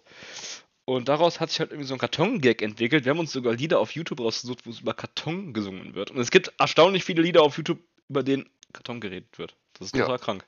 Und 0.85 1.09
daraus 1.09 1.39
hat 1.41 1.49
sich 1.49 1.59
halt 1.59 1.71
irgendwie 1.71 1.87
so 1.87 1.95
ein 1.95 1.99
Karton-Gag 1.99 2.61
entwickelt. 2.61 3.03
Wir 3.03 3.09
haben 3.09 3.19
uns 3.19 3.33
sogar 3.33 3.53
Lieder 3.53 3.79
auf 3.79 3.91
YouTube 3.91 4.21
rausgesucht, 4.21 4.65
wo 4.65 4.69
es 4.69 4.79
über 4.79 4.93
Karton 4.93 5.51
gesungen 5.53 5.95
wird. 5.95 6.11
Und 6.11 6.19
es 6.19 6.31
gibt 6.31 6.53
erstaunlich 6.57 7.03
viele 7.03 7.21
Lieder 7.21 7.41
auf 7.41 7.57
YouTube, 7.57 7.79
über 8.07 8.23
denen 8.23 8.49
Karton 8.71 9.01
geredet 9.01 9.37
wird. 9.37 9.55
Das 9.73 9.87
ist 9.87 9.95
Ja. 9.95 10.05
total 10.05 10.19
krank. 10.19 10.45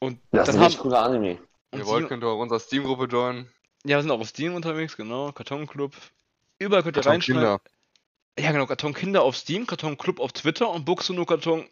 Und 0.00 0.18
Das 0.32 0.46
dann 0.46 0.56
ist 0.56 0.60
ein 0.60 0.64
haben, 0.64 0.76
cooler 0.78 1.02
Anime. 1.02 1.38
und 1.70 1.78
Ihr 1.78 1.86
wollt, 1.86 2.08
könnt 2.08 2.24
ihr 2.24 2.28
auch 2.28 2.40
unserer 2.40 2.58
Steam-Gruppe 2.58 3.04
joinen. 3.04 3.48
ja, 3.84 3.96
wir 3.98 4.02
sind 4.02 4.10
auch 4.10 4.20
auf 4.20 4.28
Steam 4.28 4.54
unterwegs, 4.54 4.96
genau. 4.96 5.30
Karton-Club. 5.32 5.94
Überall 6.58 6.82
könnt 6.82 6.96
ihr 6.96 7.06
reinschreiben. 7.06 7.58
Ja, 8.38 8.52
genau. 8.52 8.66
Karton 8.66 8.94
Kinder 8.94 9.22
auf 9.22 9.36
Steam, 9.36 9.66
Karton 9.66 9.98
Club 9.98 10.20
auf 10.20 10.32
Twitter 10.32 10.70
und 10.70 10.84
Buchse 10.84 11.12
nur 11.14 11.26
Karton. 11.26 11.68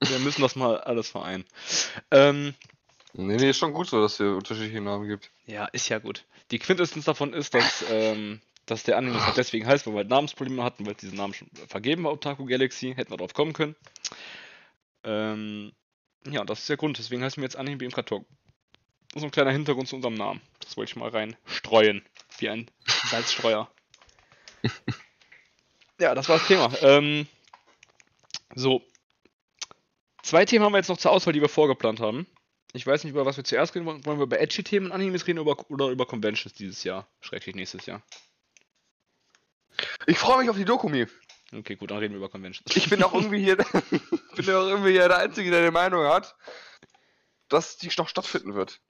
Wir 0.00 0.18
müssen 0.20 0.42
das 0.42 0.54
mal 0.56 0.78
alles 0.80 1.08
vereinen. 1.08 1.44
Ähm, 2.10 2.54
Nee, 3.16 3.36
nee, 3.36 3.50
ist 3.50 3.58
schon 3.58 3.72
gut 3.72 3.88
so, 3.88 4.00
dass 4.00 4.18
ihr 4.18 4.34
unterschiedliche 4.34 4.80
Namen 4.80 5.06
gibt. 5.06 5.30
ja, 5.46 5.66
ist 5.66 5.88
ja 5.88 5.98
gut. 6.00 6.24
Die 6.50 6.58
Quintessenz 6.58 7.04
davon 7.04 7.32
ist, 7.32 7.54
dass, 7.54 7.84
ähm, 7.88 8.40
dass 8.66 8.82
der 8.82 8.96
Anime 8.98 9.24
halt 9.24 9.36
deswegen 9.36 9.66
heißt, 9.66 9.86
weil 9.86 9.94
wir 9.94 9.98
halt 9.98 10.08
Namensprobleme 10.08 10.64
hatten, 10.64 10.84
weil 10.84 10.94
diesen 10.94 11.16
Namen 11.16 11.32
schon 11.32 11.48
vergeben 11.68 12.02
war, 12.02 12.12
Otaku 12.12 12.44
Galaxy. 12.44 12.92
Hätten 12.94 13.12
wir 13.12 13.16
drauf 13.16 13.32
kommen 13.32 13.52
können. 13.52 13.76
Ähm, 15.04 15.72
ja, 16.28 16.44
das 16.44 16.60
ist 16.60 16.68
der 16.68 16.76
Grund. 16.76 16.98
Deswegen 16.98 17.22
heißen 17.22 17.40
wir 17.40 17.44
jetzt 17.46 17.56
Anime 17.56 17.84
im 17.84 17.92
Karton. 17.92 18.26
Das 19.12 19.22
ist 19.22 19.24
ein 19.24 19.30
kleiner 19.30 19.52
Hintergrund 19.52 19.86
zu 19.86 19.94
unserem 19.94 20.14
Namen. 20.14 20.40
Das 20.58 20.76
wollte 20.76 20.90
ich 20.90 20.96
mal 20.96 21.08
rein 21.10 21.36
streuen. 21.46 22.04
Wie 22.38 22.48
ein 22.48 22.68
Salzstreuer. 23.10 23.70
ja, 26.04 26.14
das 26.14 26.28
war 26.28 26.38
das 26.38 26.46
Thema. 26.46 26.70
Ähm, 26.82 27.26
so. 28.54 28.82
Zwei 30.22 30.44
Themen 30.44 30.64
haben 30.64 30.72
wir 30.72 30.78
jetzt 30.78 30.88
noch 30.88 30.98
zur 30.98 31.12
Auswahl, 31.12 31.32
die 31.32 31.40
wir 31.40 31.48
vorgeplant 31.48 32.00
haben. 32.00 32.26
Ich 32.74 32.86
weiß 32.86 33.04
nicht, 33.04 33.12
über 33.12 33.24
was 33.24 33.38
wir 33.38 33.44
zuerst 33.44 33.74
reden 33.74 33.86
wollen. 33.86 34.04
Wollen 34.04 34.18
wir 34.18 34.24
über 34.24 34.38
edgy 34.38 34.62
Themen 34.62 34.86
und 34.86 34.92
Animes 34.92 35.26
reden 35.26 35.38
oder, 35.38 35.70
oder 35.70 35.88
über 35.88 36.04
Conventions 36.04 36.54
dieses 36.54 36.84
Jahr? 36.84 37.06
Schrecklich 37.20 37.54
nächstes 37.54 37.86
Jahr. 37.86 38.02
Ich 40.06 40.18
freue 40.18 40.40
mich 40.40 40.50
auf 40.50 40.56
die 40.56 40.66
Dokumi. 40.66 41.06
Okay, 41.52 41.76
gut, 41.76 41.90
dann 41.90 41.98
reden 41.98 42.12
wir 42.12 42.18
über 42.18 42.28
Conventions. 42.28 42.76
Ich 42.76 42.90
bin 42.90 43.02
auch 43.02 43.14
irgendwie 43.14 43.42
hier, 43.42 43.56
bin 44.36 44.50
auch 44.50 44.68
irgendwie 44.68 44.92
hier 44.92 45.08
der 45.08 45.18
Einzige, 45.18 45.50
der 45.50 45.64
die 45.64 45.70
Meinung 45.70 46.04
hat, 46.04 46.36
dass 47.48 47.78
die 47.78 47.90
noch 47.96 48.08
stattfinden 48.08 48.54
wird. 48.54 48.80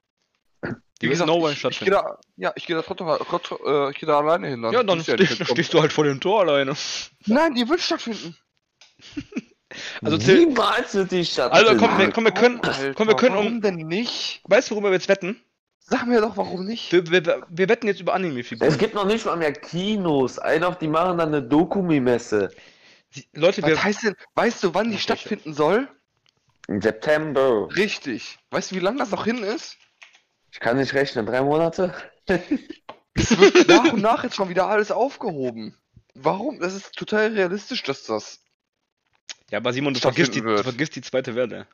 Die 1.05 1.09
Wie 1.09 1.12
gesagt, 1.12 1.29
no 1.29 1.47
ich, 1.47 1.53
ich 1.53 1.59
stattfinden. 1.59 1.93
gehe 1.93 2.03
da, 2.03 2.19
ja, 2.37 2.53
ich 2.57 2.67
gehe 2.67 2.75
da 2.75 2.81
trotzdem, 2.81 3.07
trotzdem 3.29 3.59
äh, 3.67 3.90
ich 3.90 3.99
gehe 3.99 4.07
da 4.07 4.19
alleine 4.21 4.49
hin. 4.49 4.62
Ja, 4.73 4.83
dann 4.83 5.03
stehst, 5.03 5.19
mitkommen. 5.19 5.47
stehst 5.51 5.75
du 5.75 5.81
halt 5.83 5.93
vor 5.93 6.05
dem 6.05 6.19
Tor 6.19 6.40
alleine. 6.40 6.73
Nein, 7.27 7.55
die 7.55 7.69
wird 7.69 7.81
stattfinden. 7.81 8.37
Also, 10.03 10.19
Till, 10.19 10.47
Niemals 10.47 10.95
wird 10.95 11.11
die 11.11 11.25
Stadt. 11.25 11.51
also 11.51 11.77
komm, 11.77 11.99
wir, 11.99 12.09
komm, 12.12 12.23
wir 12.23 12.31
können, 12.31 12.61
Alter, 12.61 12.95
komm, 12.95 13.09
wir 13.09 13.17
können 13.17 13.35
warum 13.35 13.47
um. 13.55 13.61
denn 13.61 13.75
nicht? 13.75 14.40
Weißt 14.45 14.71
du, 14.71 14.77
worüber 14.77 14.90
wir 14.90 14.95
jetzt 14.95 15.09
wetten? 15.09 15.43
Sag 15.81 16.07
mir 16.07 16.21
doch, 16.21 16.37
warum 16.37 16.64
nicht? 16.64 16.93
Wir, 16.93 17.11
wir, 17.11 17.45
wir 17.49 17.69
wetten 17.69 17.88
jetzt 17.88 18.01
über 18.01 18.14
Anime-Figuren. 18.14 18.69
Es 18.69 18.79
gibt 18.79 18.95
noch 18.95 19.05
nicht 19.05 19.27
mal 19.27 19.37
mehr 19.37 19.53
Kinos. 19.53 20.38
Ein 20.38 20.62
auf 20.62 20.79
die 20.79 20.87
machen 20.87 21.19
dann 21.19 21.35
eine 21.35 21.43
Dokumi-Messe. 21.43 22.51
Leute, 23.33 23.64
wir. 23.64 23.75
Was 23.75 23.83
heißt 23.83 24.03
denn, 24.05 24.14
weißt 24.37 24.62
du, 24.62 24.75
wann 24.75 24.93
die 24.93 24.99
stattfinden 24.99 25.55
soll? 25.55 25.88
Im 26.69 26.81
September. 26.81 27.69
Richtig. 27.75 28.38
Weißt 28.51 28.71
du, 28.71 28.77
wie 28.77 28.81
lange 28.81 28.99
das 28.99 29.11
noch 29.11 29.25
hin 29.25 29.43
ist? 29.43 29.77
Ich 30.55 30.61
kann 30.61 30.77
nicht 30.77 30.95
rechnen. 30.95 31.27
Drei 31.27 31.43
Monate? 31.43 31.93
Es 33.17 33.38
wird 33.38 33.69
nach 33.69 33.93
und 33.93 34.03
nach 34.03 34.25
jetzt 34.25 34.35
schon 34.35 34.49
wieder 34.49 34.67
alles 34.67 34.90
aufgehoben. 34.90 35.77
Warum? 36.14 36.59
Das 36.59 36.75
ist 36.75 36.95
total 36.97 37.33
realistisch, 37.33 37.83
dass 37.85 38.05
das. 38.05 38.40
Ja, 39.51 39.59
aber 39.59 39.73
Simon, 39.73 39.95
du 39.95 40.01
vergisst, 40.01 40.35
die, 40.35 40.40
du 40.40 40.62
vergisst 40.62 40.97
die 40.97 41.01
zweite 41.01 41.37
Welle. 41.37 41.69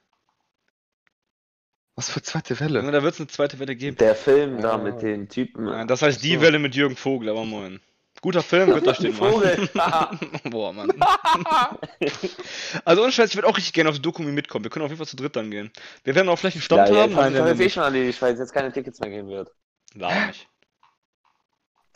Was 1.95 2.11
für 2.11 2.21
zweite 2.23 2.59
Welle? 2.61 2.83
Da 2.91 3.03
wird 3.03 3.15
es 3.15 3.21
eine 3.21 3.29
zweite 3.29 3.59
Welle 3.59 3.75
geben. 3.77 3.97
Der 3.97 4.15
Film 4.15 4.61
da 4.61 4.73
Ah. 4.75 4.79
mit 4.79 5.01
den 5.03 5.29
Typen. 5.31 5.65
Nein, 5.65 5.89
das 5.89 6.03
heißt 6.03 6.23
die. 6.23 6.41
Welle 6.43 6.59
mit 6.59 6.75
Jürgen 6.75 6.97
Vogel, 6.97 7.29
aber 7.31 7.45
moin. 7.45 7.81
Guter 8.23 8.43
Film, 8.43 8.69
wird 8.69 8.87
da 8.87 8.95
stehen. 8.95 9.15
Vogel. 9.15 9.69
Boah, 10.45 10.73
Mann. 10.73 10.91
also 12.85 13.03
ohne 13.03 13.13
Scheiß, 13.13 13.31
ich 13.31 13.37
würde 13.37 13.49
auch 13.49 13.57
richtig 13.57 13.73
gerne 13.73 13.89
auf 13.91 13.97
die 13.97 14.03
Dokumi 14.03 14.33
mitkommen. 14.33 14.65
Wir 14.65 14.71
können 14.71 14.85
auf 14.85 14.91
jeden 14.91 14.99
Fall 14.99 15.07
zu 15.07 15.17
dritt 15.17 15.37
dann 15.37 15.51
gehen. 15.51 15.71
Wir 16.05 16.15
werden 16.15 16.29
auch 16.29 16.37
vielleicht 16.37 16.57
einen 16.57 16.63
Stand 16.63 16.89
ja, 16.91 17.03
haben. 17.03 17.15
Nein, 17.15 17.33
das 17.35 17.49
jetzt 17.49 17.61
eh 17.61 17.71
schon 17.71 17.83
erledigt, 17.83 18.21
weil 18.21 18.33
es 18.35 18.39
jetzt 18.39 18.53
keine 18.53 18.73
Tickets 18.73 19.01
mehr 19.01 19.11
geben 19.11 19.29
wird. 19.29 19.51
Laber 19.95 20.27
nicht. 20.27 20.49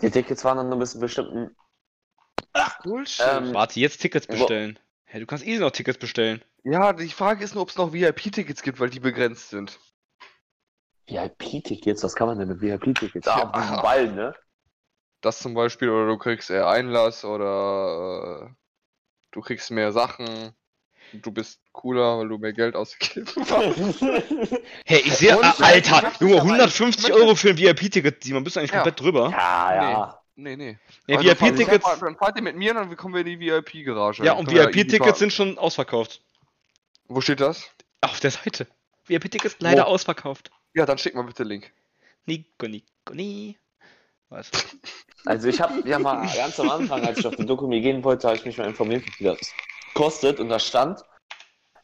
Die 0.01 0.11
Tickets 0.11 0.45
waren 0.45 0.57
dann 0.57 0.69
nur 0.71 0.79
bis 0.79 0.93
zu 0.93 1.01
bestimmten. 1.01 1.55
Bullshit. 2.83 3.25
Ähm, 3.31 3.55
Warte, 3.55 3.81
jetzt 3.81 3.99
Tickets 3.99 4.27
bestellen. 4.27 4.79
Hey, 5.05 5.21
du 5.21 5.27
kannst 5.27 5.45
easy 5.47 5.61
noch 5.61 5.71
Tickets 5.71 5.99
bestellen. 5.99 6.43
ja, 6.65 6.93
die 6.93 7.09
Frage 7.09 7.45
ist 7.45 7.55
nur, 7.55 7.63
ob 7.63 7.69
es 7.69 7.77
noch 7.77 7.93
VIP-Tickets 7.93 8.63
gibt, 8.63 8.81
weil 8.81 8.91
die 8.91 9.01
begrenzt 9.01 9.51
sind. 9.51 9.79
VIP-Tickets? 11.07 12.03
Was 12.03 12.15
kann 12.15 12.27
man 12.29 12.39
denn 12.39 12.49
mit 12.49 12.61
VIP-Tickets? 12.61 13.29
Ah, 13.29 13.39
Ja. 13.39 13.45
auf 13.51 13.53
diesen 13.53 13.77
Ball, 13.83 14.13
ne? 14.13 14.35
Das 15.25 15.39
zum 15.39 15.55
Beispiel, 15.55 15.89
oder 15.89 16.07
du 16.07 16.19
kriegst 16.19 16.51
eher 16.51 16.69
Einlass, 16.69 17.25
oder 17.25 18.47
äh, 18.51 18.55
du 19.31 19.41
kriegst 19.41 19.71
mehr 19.71 19.91
Sachen. 19.93 20.53
Du 21.15 21.31
bist 21.31 21.61
cooler, 21.73 22.19
weil 22.19 22.29
du 22.29 22.39
mehr 22.39 22.53
Geld 22.53 22.75
ausgegeben 22.77 23.27
hast. 23.49 24.03
Hey, 24.85 25.01
ich 25.05 25.15
sehe, 25.15 25.37
Und- 25.39 25.61
Alter, 25.63 26.13
Junge, 26.21 26.35
aber- 26.41 26.43
150 26.43 27.05
ich 27.05 27.09
möchte- 27.11 27.25
Euro 27.25 27.35
für 27.37 27.51
ein 27.51 27.59
VIP-Ticket, 27.59 28.23
Simon, 28.23 28.45
bist 28.45 28.57
du 28.57 28.61
eigentlich 28.61 28.73
Ja. 28.73 28.79
komplett 28.83 29.01
drüber? 29.01 29.31
ja, 29.31 29.75
ja. 29.91 30.21
Nee, 30.37 30.57
nee. 30.57 30.79
Ja, 31.07 31.17
Also, 31.19 31.29
VIP-Tickets, 31.31 32.01
Dann, 32.01 32.17
fahrt 32.17 32.37
ihr 32.37 32.43
mit 32.43 32.57
mir, 32.57 32.75
dann 32.75 32.95
kommen 32.97 33.15
wir 33.15 33.21
in 33.21 33.27
die 33.27 33.39
VIP-Garage. 33.41 34.25
ja, 34.25 34.33
und 34.33 34.51
VIP-Tickets 34.51 35.21
sind 35.21 35.33
schon 35.33 35.57
ausverkauft. 35.59 36.21
Wo 37.07 37.21
steht 37.21 37.41
das? 37.41 37.71
Auf 38.01 38.19
der 38.21 38.33
Seite. 38.33 38.67
VIP-Tickets 39.07 39.57
leider 39.61 39.85
Wo? 39.85 39.89
ausverkauft. 39.91 40.51
Ja, 40.75 40.85
dann 40.87 40.99
schick 40.99 41.15
mal 41.15 41.23
bitte 41.23 41.45
den 41.45 41.49
Link. 41.49 41.73
Nico, 42.27 42.67
Nico, 42.67 43.15
Was? 44.35 44.51
Also 45.27 45.49
ich 45.49 45.59
habe 45.59 45.89
ja 45.89 45.99
mal 45.99 46.31
ganz 46.37 46.61
am 46.61 46.69
Anfang, 46.69 47.03
als 47.03 47.19
ich 47.21 47.27
auf 47.27 47.35
die 47.35 47.47
Dokumi 47.47 47.81
gehen 47.81 48.05
wollte, 48.05 48.27
habe 48.27 48.37
ich 48.37 48.45
mich 48.45 48.59
mal 48.59 48.67
informiert, 48.67 49.07
wie 49.07 49.11
viel 49.11 49.29
das 49.29 49.55
kostet. 49.95 50.39
Und 50.39 50.51
da 50.51 50.59
stand, 50.59 51.03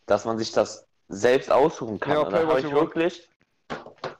dass 0.04 0.26
man 0.26 0.36
sich 0.36 0.52
das 0.52 0.86
selbst 1.08 1.50
aussuchen 1.50 1.98
kann. 1.98 2.12
Ja, 2.12 2.20
und 2.20 2.32
da 2.32 2.46
habe 2.46 2.60
ich 2.60 2.70
wirklich 2.70 3.30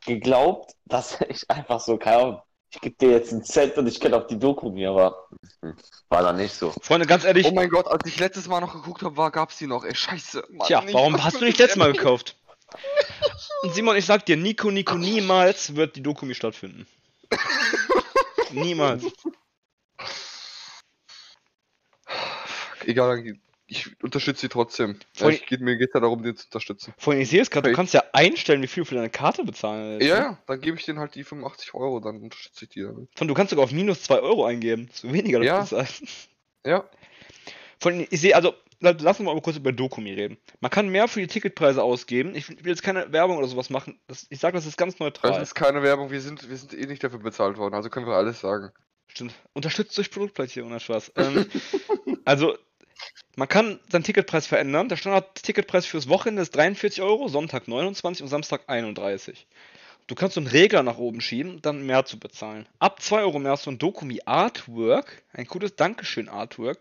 geglaubt, 0.07 0.73
dass 0.87 1.21
ich 1.29 1.51
einfach 1.51 1.81
so, 1.81 1.99
keine 1.99 2.17
Ahnung, 2.17 2.43
ich 2.73 2.81
gebe 2.81 2.97
dir 2.97 3.11
jetzt 3.11 3.31
ein 3.31 3.45
Cent 3.45 3.77
und 3.77 3.89
ich 3.89 4.01
kenne 4.01 4.17
auf 4.17 4.27
die 4.27 4.39
Dokumi, 4.39 4.87
aber 4.87 5.29
hm, 5.61 5.77
war 6.09 6.23
dann 6.23 6.39
nicht 6.39 6.55
so. 6.55 6.73
Freunde, 6.81 7.07
ganz 7.07 7.25
ehrlich, 7.25 7.47
Oh 7.47 7.53
mein 7.53 7.69
Gott, 7.69 7.89
als 7.89 8.07
ich 8.07 8.19
letztes 8.19 8.49
Mal 8.49 8.61
noch 8.61 8.73
geguckt 8.73 9.03
habe, 9.03 9.19
war, 9.19 9.31
gab's 9.31 9.59
die 9.59 9.67
noch. 9.67 9.85
Ey, 9.85 9.95
scheiße. 9.95 10.45
Mann, 10.49 10.67
tja, 10.67 10.83
warum 10.93 11.23
hast 11.23 11.43
du 11.43 11.45
nicht 11.45 11.59
letztes 11.59 11.77
Mal 11.77 11.93
gekauft? 11.93 12.37
Und 13.65 13.75
Simon, 13.75 13.97
ich 13.97 14.07
sag 14.07 14.25
dir, 14.25 14.39
Nico, 14.39 14.71
Nico, 14.71 14.95
niemals 14.95 15.77
wird 15.77 15.97
die 15.97 16.03
Dokumi 16.03 16.35
stattfinden. 16.35 16.87
Niemals. 18.53 19.05
Egal, 22.87 23.23
ich 23.67 24.03
unterstütze 24.03 24.41
sie 24.43 24.49
trotzdem. 24.49 24.99
Voll- 25.15 25.35
Ich, 25.35 25.47
geht, 25.47 25.61
mir 25.61 25.77
geht 25.77 25.91
ja 25.95 26.01
darum, 26.01 26.23
den 26.23 26.37
zu 26.37 26.47
unterstützen. 26.47 26.93
Vorhin, 26.99 27.23
ich 27.23 27.31
sehe 27.31 27.41
es 27.41 27.51
gerade, 27.51 27.71
du 27.71 27.77
kannst 27.77 27.95
ja 27.95 28.03
einstellen, 28.13 28.63
wie 28.63 28.67
viel 28.67 28.83
du 28.83 28.89
für 28.89 28.95
deine 28.97 29.11
Karte 29.11 29.45
bezahlen 29.45 29.99
willst. 30.01 30.09
Ja, 30.09 30.19
ja, 30.19 30.39
dann 30.47 30.61
gebe 30.61 30.77
ich 30.77 30.85
denen 30.87 30.99
halt 30.99 31.15
die 31.15 31.23
85 31.23 31.75
Euro, 31.75 32.01
dann 32.01 32.21
unterstütze 32.21 32.65
ich 32.65 32.71
die 32.71 32.83
damit. 32.83 33.09
Von, 33.15 33.29
du 33.29 33.35
kannst 33.35 33.51
sogar 33.51 33.65
auf 33.65 33.73
minus 33.73 34.03
2 34.03 34.21
Euro 34.21 34.45
eingeben. 34.45 34.89
So 34.93 35.13
weniger 35.13 35.39
das 35.39 35.47
Ja. 35.47 35.61
bezahlen. 35.61 35.89
Ja, 36.67 36.91
Von, 37.79 38.07
ich 38.11 38.21
sehe, 38.21 38.35
also, 38.35 38.55
lassen 38.81 39.25
wir 39.25 39.35
mal 39.35 39.41
kurz 39.41 39.57
über 39.57 39.73
Dokumi 39.73 40.13
reden. 40.13 40.39
Man 40.61 40.71
kann 40.71 40.89
mehr 40.89 41.07
für 41.07 41.21
die 41.21 41.27
Ticketpreise 41.27 41.83
ausgeben. 41.83 42.35
Ich 42.35 42.49
will 42.49 42.69
jetzt 42.73 42.83
keine 42.83 43.13
Werbung 43.13 43.39
oder 43.39 43.47
sowas 43.47 43.71
machen. 43.71 44.01
Das, 44.07 44.27
ich 44.31 44.41
sage, 44.41 44.57
das 44.57 44.67
ist 44.67 44.79
ganz 44.79 44.95
das 44.95 45.01
neutral. 45.01 45.43
ist 45.43 45.55
keine 45.55 45.83
Werbung, 45.83 46.11
wir 46.11 46.21
sind, 46.21 46.49
wir 46.49 46.57
sind 46.57 46.75
eh 46.75 46.87
nicht 46.87 47.05
dafür 47.05 47.19
bezahlt 47.19 47.59
worden, 47.59 47.75
also 47.75 47.91
können 47.91 48.07
wir 48.07 48.15
alles 48.15 48.41
sagen. 48.41 48.71
Stimmt. 49.09 49.35
Unterstützt 49.53 49.97
durch 49.99 50.11
Produktplatzierung, 50.11 50.71
ohne 50.71 50.81
Spaß. 50.81 51.13
Ähm, 51.17 51.47
also, 52.25 52.57
man 53.37 53.49
kann 53.49 53.81
seinen 53.91 54.05
Ticketpreis 54.05 54.47
verändern. 54.47 54.89
Der 54.89 54.97
Standard-Ticketpreis 54.97 55.87
fürs 55.87 56.09
Wochenende 56.09 56.43
ist 56.43 56.55
43 56.55 57.03
Euro, 57.03 57.29
Sonntag 57.29 57.69
29 57.69 58.23
und 58.23 58.29
Samstag 58.29 58.63
31. 58.69 59.47
Du 60.07 60.15
kannst 60.15 60.35
so 60.35 60.41
einen 60.41 60.49
Regler 60.49 60.83
nach 60.83 60.99
oben 60.99 61.21
schieben, 61.21 61.61
dann 61.63 61.87
mehr 61.87 62.05
zu 62.05 62.19
bezahlen. 62.19 62.67
Ab 62.79 63.01
2 63.03 63.21
Euro 63.21 63.39
mehr 63.39 63.53
hast 63.53 63.67
du 63.67 63.71
ein 63.71 63.79
Dokumi 63.79 64.21
Artwork, 64.25 65.23
ein 65.33 65.47
cooles 65.47 65.77
Dankeschön 65.77 66.29
Artwork 66.29 66.79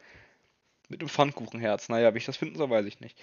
mit 0.90 1.02
einem 1.02 1.10
Pfannkuchenherz. 1.10 1.90
Naja, 1.90 2.14
wie 2.14 2.18
ich 2.18 2.26
das 2.26 2.38
finden 2.38 2.58
soll, 2.58 2.70
weiß 2.70 2.86
ich 2.86 3.00
nicht. 3.00 3.18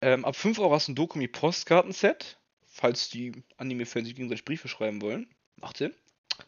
Ähm, 0.00 0.24
ab 0.24 0.36
5 0.36 0.58
Euro 0.58 0.74
hast 0.74 0.88
du 0.88 0.92
ein 0.92 0.96
Dokumi 0.96 1.26
Postkartenset, 1.26 2.38
falls 2.66 3.08
die 3.08 3.32
Anime-Fans 3.56 4.06
sich 4.06 4.14
gegenseitig 4.14 4.44
Briefe 4.44 4.68
schreiben 4.68 5.00
wollen. 5.00 5.26
Macht 5.56 5.78
Sinn. 5.78 5.94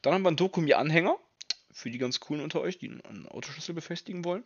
Dann 0.02 0.12
haben 0.14 0.22
wir 0.22 0.28
einen 0.28 0.37
Dokumi 0.37 0.74
Anhänger, 0.74 1.16
für 1.72 1.90
die 1.90 1.98
ganz 1.98 2.20
coolen 2.20 2.42
unter 2.42 2.61
euch, 2.61 2.78
die 2.78 2.88
einen 2.90 3.26
Autoschlüssel 3.28 3.74
befestigen 3.74 4.24
wollen. 4.24 4.44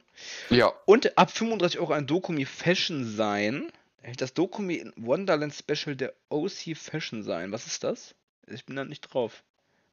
Ja, 0.51 0.73
Und 0.87 1.19
ab 1.19 1.31
35 1.31 1.81
Euro 1.81 1.93
ein 1.93 2.07
Dokumi 2.07 2.45
Fashion 2.45 3.05
sein. 3.05 3.73
Das 4.17 4.35
Dokumi 4.35 4.77
in 4.77 4.93
Wonderland 4.97 5.55
Special 5.55 5.97
der 5.97 6.13
OC 6.29 6.77
Fashion 6.77 7.23
sein. 7.23 7.53
Was 7.53 7.67
ist 7.67 7.85
das? 7.85 8.15
Ich 8.47 8.65
bin 8.65 8.77
da 8.77 8.85
nicht 8.85 9.01
drauf. 9.03 9.43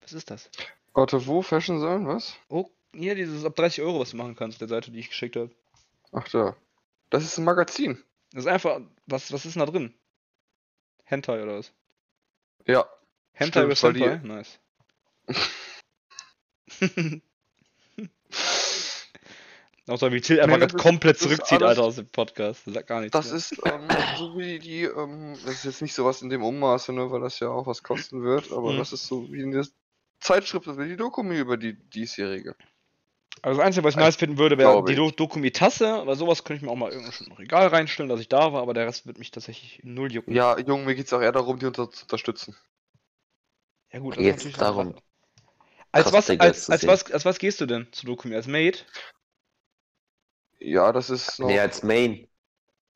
Was 0.01 0.13
ist 0.13 0.31
das? 0.31 0.49
Warte, 0.93 1.25
wo? 1.27 1.41
Fashion 1.41 1.79
Zone? 1.79 2.07
Was? 2.07 2.35
Oh, 2.49 2.69
hier 2.93 3.15
dieses 3.15 3.45
ab 3.45 3.55
30 3.55 3.83
Euro, 3.83 3.99
was 3.99 4.11
du 4.11 4.17
machen 4.17 4.35
kannst, 4.35 4.59
der 4.61 4.67
Seite, 4.67 4.91
die 4.91 4.99
ich 4.99 5.09
geschickt 5.09 5.35
habe. 5.35 5.51
Ach 6.11 6.27
da. 6.29 6.55
Das 7.09 7.23
ist 7.23 7.37
ein 7.37 7.43
Magazin. 7.45 8.03
Das 8.31 8.43
ist 8.45 8.49
einfach, 8.51 8.81
was, 9.07 9.31
was 9.31 9.45
ist 9.45 9.55
denn 9.55 9.65
da 9.65 9.71
drin? 9.71 9.93
Hentai 11.03 11.41
oder 11.43 11.57
was? 11.57 11.73
Ja. 12.65 12.87
Hentai 13.33 13.63
über 13.63 13.81
weil 13.81 13.93
die- 13.93 13.99
Senpai? 13.99 14.27
Nice. 14.27 14.59
Außer 19.87 20.11
wie 20.11 20.21
Till 20.21 20.39
einfach 20.39 20.57
Nee, 20.59 20.67
das 20.67 20.73
komplett 20.79 21.15
das 21.15 21.23
zurückzieht, 21.23 21.63
alles- 21.63 21.77
Alter, 21.77 21.83
aus 21.83 21.95
dem 21.95 22.07
Podcast. 22.07 22.67
Das 22.67 22.75
sagt 22.75 22.87
gar 22.87 23.01
nichts. 23.01 23.13
Das 23.13 23.27
mehr. 23.27 23.35
ist 23.37 23.59
ähm, 23.65 23.87
so 24.17 24.37
wie 24.37 24.59
die, 24.59 24.83
ähm, 24.83 25.33
das 25.45 25.55
ist 25.55 25.63
jetzt 25.65 25.81
nicht 25.81 25.95
sowas 25.95 26.21
in 26.21 26.29
dem 26.29 26.43
Ummaße, 26.43 26.93
ne, 26.93 27.09
weil 27.09 27.21
das 27.21 27.39
ja 27.39 27.47
auch 27.49 27.65
was 27.65 27.81
kosten 27.81 28.21
wird, 28.23 28.51
aber 28.51 28.73
Mhm. 28.73 28.77
das 28.77 28.93
ist 28.93 29.07
so 29.07 29.31
wie 29.33 29.41
eine 29.41 29.67
Zeitschrift, 30.19 30.67
das 30.67 30.77
wäre 30.77 30.87
die 30.89 30.97
Dokumi 30.97 31.39
über 31.39 31.57
die 31.57 31.73
diesjährige. 31.73 32.55
Also 33.41 33.59
das 33.59 33.65
Einzige, 33.65 33.83
was 33.85 33.93
ich 33.93 33.99
nice 33.99 34.17
finden 34.17 34.37
würde, 34.37 34.57
wäre 34.57 34.83
die. 34.83 34.95
Do 34.95 35.11
Dokumi-Tasse, 35.11 35.93
aber 35.93 36.15
sowas 36.15 36.43
könnte 36.43 36.57
ich 36.57 36.61
mir 36.63 36.71
auch 36.71 36.75
mal 36.75 36.91
irgendwo 36.91 37.11
schon 37.11 37.27
im 37.27 37.33
Regal 37.33 37.67
reinstellen, 37.67 38.09
dass 38.09 38.19
ich 38.19 38.27
da 38.27 38.51
war, 38.51 38.61
aber 38.61 38.73
der 38.73 38.85
Rest 38.85 39.05
wird 39.05 39.17
mich 39.17 39.31
tatsächlich 39.31 39.79
null 39.83 40.11
jucken. 40.11 40.33
Ja, 40.33 40.57
Junge, 40.59 40.85
mir 40.85 40.95
geht's 40.95 41.13
auch 41.13 41.21
eher 41.21 41.31
darum, 41.31 41.57
die 41.57 41.65
unter 41.65 41.89
zu 41.89 42.03
unterstützen. 42.03 42.55
Ja 43.91 43.99
gut, 43.99 44.17
das 44.17 44.23
Jetzt 44.23 44.45
ist 44.45 44.61
darum. 44.61 44.95
Als 45.91 46.11
was, 46.13 46.29
als, 46.29 46.69
als, 46.69 46.85
was, 46.85 47.11
als 47.11 47.25
was 47.25 47.39
gehst 47.39 47.61
du 47.61 47.65
denn 47.65 47.87
zu 47.91 48.05
Dokumi? 48.05 48.35
Als 48.35 48.47
Maid? 48.47 48.85
Ja, 50.59 50.91
das 50.91 51.09
ist 51.09 51.39
noch, 51.39 51.47
Nee, 51.47 51.59
als 51.59 51.81
Main. 51.83 52.27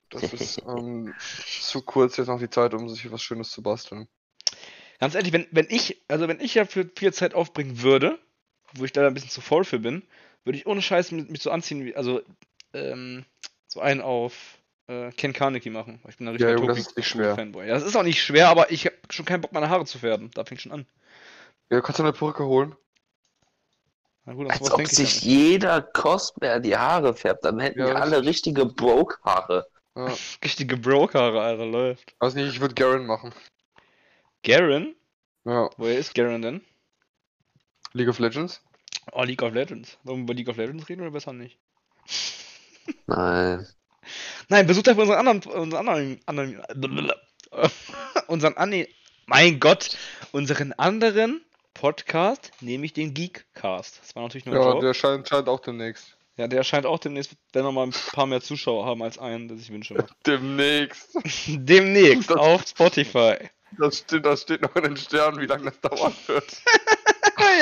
das 0.09 0.33
ist 0.33 0.61
ähm, 0.67 1.13
zu 1.17 1.81
kurz 1.81 2.17
jetzt 2.17 2.27
noch 2.27 2.39
die 2.39 2.49
Zeit, 2.49 2.73
um 2.73 2.87
sich 2.89 3.09
was 3.11 3.23
Schönes 3.23 3.49
zu 3.49 3.63
basteln. 3.63 4.07
Ganz 4.99 5.15
ehrlich, 5.15 5.33
wenn, 5.33 5.47
wenn 5.51 5.67
ich, 5.69 6.03
also 6.07 6.27
wenn 6.27 6.39
ich 6.39 6.53
ja 6.53 6.65
für 6.65 6.89
viel 6.95 7.13
Zeit 7.13 7.33
aufbringen 7.33 7.81
würde, 7.81 8.19
wo 8.75 8.85
ich 8.85 8.95
leider 8.95 9.07
ein 9.07 9.13
bisschen 9.13 9.29
zu 9.29 9.41
voll 9.41 9.63
für 9.65 9.79
bin, 9.79 10.03
würde 10.43 10.57
ich 10.57 10.67
ohne 10.67 10.81
Scheiß 10.81 11.11
mit, 11.11 11.29
mich 11.31 11.41
so 11.41 11.51
anziehen, 11.51 11.85
wie, 11.85 11.95
also, 11.95 12.21
ähm, 12.73 13.25
so 13.67 13.79
einen 13.81 14.01
auf 14.01 14.57
äh, 14.87 15.11
Ken 15.11 15.33
Carnegie 15.33 15.69
machen. 15.69 15.99
weil 16.03 16.11
Ich 16.11 16.17
bin 16.17 16.27
ein 16.27 16.33
Ja, 16.37 16.49
richtiger 16.49 16.53
Junge, 16.53 16.67
das 16.67 16.79
ist 16.79 16.97
nicht 16.97 17.07
schwer. 17.07 17.35
Fanboy. 17.35 17.67
Ja, 17.67 17.73
das 17.75 17.83
ist 17.83 17.95
auch 17.95 18.03
nicht 18.03 18.21
schwer, 18.23 18.49
aber 18.49 18.71
ich 18.71 18.85
habe 18.85 18.95
schon 19.09 19.25
keinen 19.25 19.41
Bock, 19.41 19.53
meine 19.53 19.69
Haare 19.69 19.85
zu 19.85 19.99
färben. 19.99 20.31
Da 20.33 20.45
fängt 20.45 20.61
schon 20.61 20.71
an. 20.71 20.85
Ja, 21.69 21.81
kannst 21.81 21.99
du 21.99 22.03
eine 22.03 22.13
Perücke 22.13 22.45
holen? 22.45 22.75
Na 24.25 24.33
gut, 24.33 24.47
Als 24.47 24.71
ob 24.71 24.79
ja 24.79 24.87
sich 24.87 25.21
jeder 25.21 25.81
Cosplayer 25.81 26.59
die 26.59 26.77
Haare 26.77 27.13
färbt. 27.13 27.43
Dann 27.45 27.59
hätten 27.59 27.79
Ja, 27.79 27.85
wir 27.85 27.97
alle 28.01 28.17
richtig. 28.17 28.27
richtige 28.27 28.65
Broke-Haare. 28.65 29.67
Ja. 29.95 30.17
Richtige 30.43 30.77
Broke-Haare, 30.77 31.41
Alter, 31.41 31.65
läuft. 31.65 32.15
Also 32.19 32.39
nicht, 32.39 32.49
ich 32.49 32.59
würde 32.59 32.73
Garen 32.73 33.05
machen. 33.05 33.33
Garen? 34.43 34.95
Ja, 35.45 35.69
Woher 35.77 35.99
ist 35.99 36.15
Garen 36.15 36.41
denn? 36.41 36.61
League 37.93 38.09
of 38.09 38.19
Legends. 38.19 38.61
Oh, 39.11 39.23
League 39.23 39.41
of 39.43 39.53
Legends. 39.53 39.97
Wollen 40.03 40.19
wir 40.19 40.23
über 40.23 40.33
League 40.33 40.49
of 40.49 40.57
Legends 40.57 40.87
reden 40.89 41.01
oder 41.01 41.11
besser 41.11 41.33
nicht? 41.33 41.57
Nein. 43.07 43.67
Nein, 44.49 44.67
besucht 44.67 44.89
einfach 44.89 45.03
unseren 45.03 45.19
anderen, 45.27 45.53
unseren 45.53 45.87
anderen, 45.87 46.21
anderen 46.27 47.11
unseren 48.27 48.57
Anne, 48.57 48.87
mein 49.25 49.59
Gott, 49.59 49.95
unseren 50.31 50.73
anderen 50.73 51.43
Podcast, 51.73 52.51
nämlich 52.61 52.93
den 52.93 53.13
Geekcast. 53.13 53.99
Das 54.01 54.15
war 54.15 54.23
natürlich 54.23 54.45
nur 54.45 54.55
ein 54.55 54.61
Ja, 54.61 54.69
Joke. 54.73 54.85
der 54.85 54.93
scheint, 54.93 55.29
scheint 55.29 55.47
auch 55.47 55.59
demnächst. 55.61 56.17
Ja, 56.35 56.47
der 56.47 56.63
scheint 56.63 56.85
auch 56.85 56.99
demnächst, 56.99 57.33
wenn 57.53 57.63
wir 57.63 57.71
mal 57.71 57.83
ein 57.87 57.93
paar 58.11 58.25
mehr 58.25 58.41
Zuschauer 58.41 58.85
haben 58.85 59.03
als 59.03 59.19
einen, 59.19 59.47
das 59.47 59.59
ich 59.59 59.71
wünsche. 59.71 59.95
Demnächst. 60.25 61.15
Demnächst 61.47 62.29
Das- 62.29 62.37
auf 62.37 62.67
Spotify. 62.67 63.35
Das 63.79 63.99
steht, 63.99 64.23
das 64.25 64.41
steht 64.43 64.61
noch 64.61 64.75
in 64.75 64.83
den 64.83 64.97
Sternen, 64.97 65.39
wie 65.41 65.47
lange 65.47 65.71
das 65.71 65.79
dauern 65.79 66.13
wird. 66.27 66.61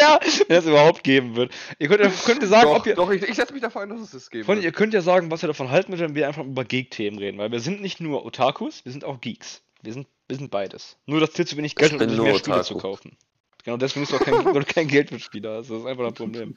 Ja, 0.01 0.19
wenn 0.47 0.57
es 0.57 0.65
überhaupt 0.65 1.03
geben 1.03 1.35
wird. 1.35 1.53
Ihr 1.79 1.87
könnt, 1.87 2.01
könnt 2.25 2.41
ihr 2.41 2.47
sagen, 2.47 2.69
doch, 2.69 2.79
ob 2.79 2.87
ihr, 2.87 2.95
doch, 2.95 3.09
ich, 3.11 3.21
ich 3.23 3.35
setze 3.35 3.53
mich 3.53 3.61
dafür 3.61 3.81
ein, 3.81 3.89
dass 3.89 4.01
es 4.01 4.11
das 4.11 4.29
geben 4.29 4.45
Freunde, 4.45 4.61
ihr 4.61 4.65
wird. 4.65 4.75
könnt 4.75 4.93
ja 4.93 5.01
sagen, 5.01 5.31
was 5.31 5.43
ihr 5.43 5.47
davon 5.47 5.69
halten 5.69 5.91
würdet, 5.91 6.09
wenn 6.09 6.15
wir 6.15 6.27
einfach 6.27 6.43
über 6.43 6.65
Geek-Themen 6.65 7.17
reden, 7.19 7.37
weil 7.37 7.51
wir 7.51 7.59
sind 7.59 7.81
nicht 7.81 7.99
nur 8.01 8.25
Otakus, 8.25 8.83
wir 8.83 8.91
sind 8.91 9.05
auch 9.05 9.21
Geeks. 9.21 9.61
Wir 9.83 9.93
sind, 9.93 10.07
wir 10.27 10.37
sind 10.37 10.51
beides. 10.51 10.97
Nur 11.05 11.19
das 11.19 11.33
Ziel 11.33 11.47
zu 11.47 11.57
wenig 11.57 11.75
Geld, 11.75 11.93
Ich 11.93 12.01
um 12.01 12.09
sich 12.09 12.19
mehr 12.19 12.35
Spiele 12.35 12.55
Otaku. 12.57 12.67
zu 12.67 12.77
kaufen. 12.77 13.17
Genau 13.63 13.77
deswegen 13.77 14.03
ist 14.03 14.13
auch 14.13 14.19
kein, 14.19 14.65
kein 14.65 14.87
Geld 14.87 15.09
für 15.09 15.19
Spiele 15.19 15.49
hast. 15.57 15.69
Das 15.69 15.79
ist 15.81 15.85
einfach 15.85 16.05
ein 16.05 16.13
Problem. 16.13 16.55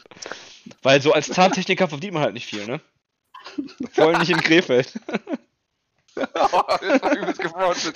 Weil 0.83 1.01
so 1.03 1.13
als 1.13 1.29
Zahntechniker 1.29 1.89
verdient 1.89 2.15
man 2.15 2.23
halt 2.23 2.35
nicht 2.35 2.47
viel, 2.47 2.67
ne? 2.67 2.81
Vor 3.93 4.07
allem 4.07 4.21
nicht 4.21 4.31
in 4.31 4.41
Krefeld. 4.41 4.93
das 6.15 6.53
war 6.53 7.17
übelst 7.17 7.41
gefrontet. 7.41 7.95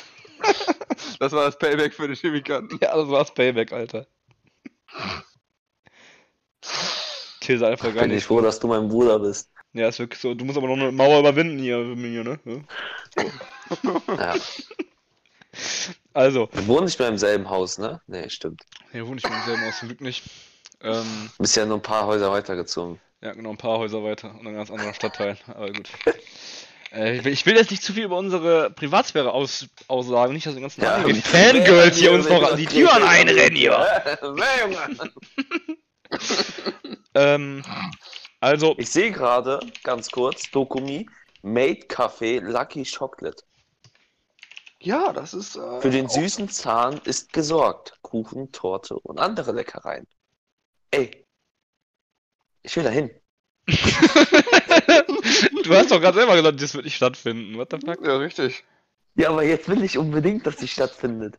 Das 1.18 1.32
war 1.32 1.46
das 1.46 1.58
Payback 1.58 1.94
für 1.94 2.06
die 2.06 2.16
Chemikanten. 2.16 2.78
Ja, 2.82 2.94
das 2.94 3.08
war's 3.08 3.32
Payback, 3.32 3.72
Alter. 3.72 4.06
Sei 7.40 7.66
einfach 7.66 7.94
gar 7.94 8.02
Bin 8.02 8.10
ich 8.10 8.16
nicht. 8.16 8.24
froh, 8.26 8.40
dass 8.42 8.60
du 8.60 8.68
mein 8.68 8.88
Bruder 8.88 9.18
bist. 9.18 9.50
Ja, 9.72 9.88
ist 9.88 9.98
wirklich 9.98 10.20
so. 10.20 10.34
Du 10.34 10.44
musst 10.44 10.58
aber 10.58 10.66
noch 10.68 10.74
eine 10.76 10.92
Mauer 10.92 11.20
überwinden 11.20 11.58
hier, 11.58 11.78
hier 11.96 12.24
ne? 12.24 12.38
Ja. 13.16 13.24
Ja. 14.16 14.34
Also, 16.12 16.48
Wir 16.52 16.66
wohnen 16.66 16.84
nicht 16.84 16.98
mehr 16.98 17.08
im 17.08 17.18
selben 17.18 17.48
Haus, 17.48 17.78
ne? 17.78 18.00
Nee, 18.06 18.28
stimmt. 18.28 18.62
hier 18.92 19.06
wohne 19.06 19.18
ich 19.18 19.24
mit 19.24 19.32
dem 19.32 19.44
selben 19.46 19.64
aus, 19.68 19.78
zum 19.78 19.88
Glück 19.88 20.00
nicht. 20.00 20.24
Ähm, 20.82 21.30
Du 21.36 21.42
bist 21.42 21.56
ja 21.56 21.64
nur 21.66 21.78
ein 21.78 21.82
paar 21.82 22.06
Häuser 22.06 22.30
weitergezogen. 22.30 23.00
Ja, 23.20 23.32
genau, 23.32 23.50
ein 23.50 23.56
paar 23.56 23.78
Häuser 23.78 24.02
weiter 24.04 24.34
und 24.38 24.46
ein 24.46 24.54
ganz 24.54 24.70
anderer 24.70 24.94
Stadtteil, 24.94 25.36
aber 25.48 25.72
gut. 25.72 25.88
Äh, 26.92 27.16
ich, 27.18 27.24
will, 27.24 27.32
ich 27.32 27.46
will 27.46 27.56
jetzt 27.56 27.70
nicht 27.70 27.82
zu 27.82 27.92
viel 27.92 28.04
über 28.04 28.16
unsere 28.16 28.70
Privatsphäre 28.70 29.32
aus, 29.32 29.66
aussagen, 29.88 30.32
nicht, 30.32 30.46
dass 30.46 30.54
die 30.54 30.60
ganzen 30.60 30.82
Ja, 30.82 31.06
ja, 31.06 31.14
Fangirls 31.14 31.96
hier 31.98 32.12
uns 32.12 32.28
noch 32.28 32.54
die 32.56 32.66
Türen 32.66 33.02
einrennen 33.02 33.56
hier. 33.56 33.76
Nee, 34.22 34.62
Junge. 34.62 35.10
Ähm, 37.18 37.64
also, 38.40 38.74
Ich 38.78 38.90
sehe 38.90 39.10
gerade, 39.10 39.60
ganz 39.82 40.10
kurz, 40.10 40.50
Dokumi, 40.50 41.08
Made 41.42 41.86
Café 41.88 42.40
Lucky 42.40 42.84
Chocolate. 42.84 43.42
Ja, 44.80 45.12
das 45.12 45.34
ist. 45.34 45.56
Äh, 45.56 45.80
Für 45.80 45.90
den 45.90 46.08
süßen 46.08 46.48
Zahn 46.48 47.00
ist 47.04 47.32
gesorgt. 47.32 47.98
Kuchen, 48.02 48.52
Torte 48.52 48.96
und 49.00 49.18
andere 49.18 49.52
Leckereien. 49.52 50.06
Ey, 50.92 51.26
ich 52.62 52.76
will 52.76 52.84
dahin. 52.84 53.10
du 53.66 53.74
hast 55.74 55.90
doch 55.90 56.00
gerade 56.00 56.16
selber 56.16 56.36
gesagt, 56.36 56.62
das 56.62 56.74
wird 56.74 56.84
nicht 56.84 56.96
stattfinden. 56.96 57.58
What 57.58 57.70
the 57.72 57.78
fuck? 57.84 58.06
Ja, 58.06 58.16
richtig. 58.16 58.64
Ja, 59.16 59.30
aber 59.30 59.42
jetzt 59.42 59.68
will 59.68 59.82
ich 59.82 59.98
unbedingt, 59.98 60.46
dass 60.46 60.56
die 60.56 60.68
stattfindet. 60.68 61.38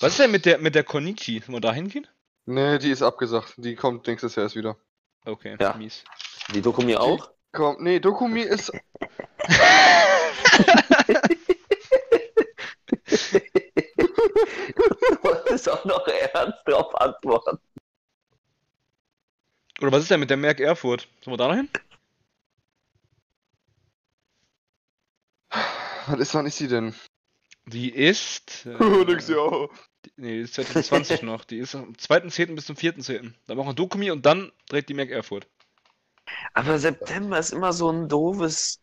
Was 0.00 0.12
ist 0.12 0.18
denn 0.18 0.32
mit 0.32 0.44
der, 0.44 0.58
mit 0.58 0.74
der 0.74 0.82
Konichi? 0.84 1.40
Sollen 1.40 1.54
wir 1.56 1.60
da 1.60 1.72
hingehen? 1.72 2.08
Nee, 2.46 2.78
die 2.78 2.90
ist 2.90 3.02
abgesagt. 3.02 3.54
Die 3.56 3.74
kommt 3.74 4.06
nächstes 4.06 4.34
Jahr 4.36 4.44
erst 4.44 4.56
wieder. 4.56 4.76
Okay, 5.24 5.56
Ja. 5.60 5.74
mies. 5.74 6.04
Die 6.54 6.60
Dokumi 6.62 6.96
auch? 6.96 7.30
Komm, 7.52 7.76
nee, 7.80 8.00
Dokumi 8.00 8.42
ist. 8.42 8.72
Du 15.06 15.22
wolltest 15.22 15.68
auch 15.68 15.84
noch 15.84 16.06
ernst 16.06 16.58
drauf 16.66 16.94
antworten. 17.00 17.58
Oder 19.80 19.92
was 19.92 20.02
ist 20.02 20.10
denn 20.10 20.20
mit 20.20 20.30
der 20.30 20.36
Merck 20.36 20.60
Erfurt? 20.60 21.08
Sollen 21.22 21.34
wir 21.34 21.36
da 21.38 21.48
noch 21.48 21.56
hin? 21.56 21.68
Was 26.06 26.20
ist, 26.20 26.34
wann 26.34 26.46
ist 26.46 26.60
die 26.60 26.68
denn? 26.68 26.94
Die 27.66 27.90
ist. 27.90 28.66
Nix, 29.06 29.28
Äh, 29.28 29.34
ja. 29.34 29.68
Nee, 30.16 30.36
die 30.36 30.40
ist 30.40 30.54
2020 30.54 31.22
noch. 31.22 31.44
Die 31.44 31.58
ist 31.58 31.74
am 31.74 31.92
2.10. 31.92 32.54
bis 32.54 32.66
zum 32.66 32.76
4.10. 32.76 33.32
Da 33.46 33.54
machen 33.54 33.68
wir 33.68 33.74
Dokumi 33.74 34.10
und 34.10 34.24
dann 34.26 34.52
direkt 34.70 34.88
die 34.88 34.94
Merck 34.94 35.10
Erfurt. 35.10 35.46
Aber 36.54 36.78
September 36.78 37.38
ist 37.38 37.52
immer 37.52 37.72
so 37.72 37.90
ein 37.90 38.08
doofes. 38.08 38.80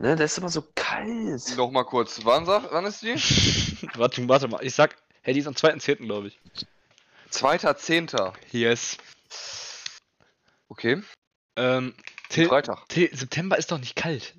Ne, 0.00 0.14
der 0.14 0.26
ist 0.26 0.38
immer 0.38 0.48
so 0.48 0.64
kalt. 0.74 1.56
Noch 1.56 1.70
mal 1.70 1.84
kurz. 1.84 2.20
Wann, 2.24 2.46
sag, 2.46 2.72
wann 2.72 2.84
ist 2.84 3.02
die? 3.02 3.14
warte, 3.98 4.28
warte 4.28 4.48
mal. 4.48 4.64
Ich 4.64 4.74
sag, 4.74 4.96
hey, 5.22 5.34
die 5.34 5.40
ist 5.40 5.46
am 5.46 5.54
2.10. 5.54 5.96
glaube 5.96 6.28
ich. 6.28 6.38
Zweiter, 7.30 7.76
Zehnter. 7.76 8.32
Yes. 8.52 8.96
Okay. 10.68 11.02
Ähm, 11.56 11.94
Freitag. 12.30 12.86
September 12.92 13.58
ist 13.58 13.72
doch 13.72 13.78
nicht 13.78 13.96
kalt. 13.96 14.34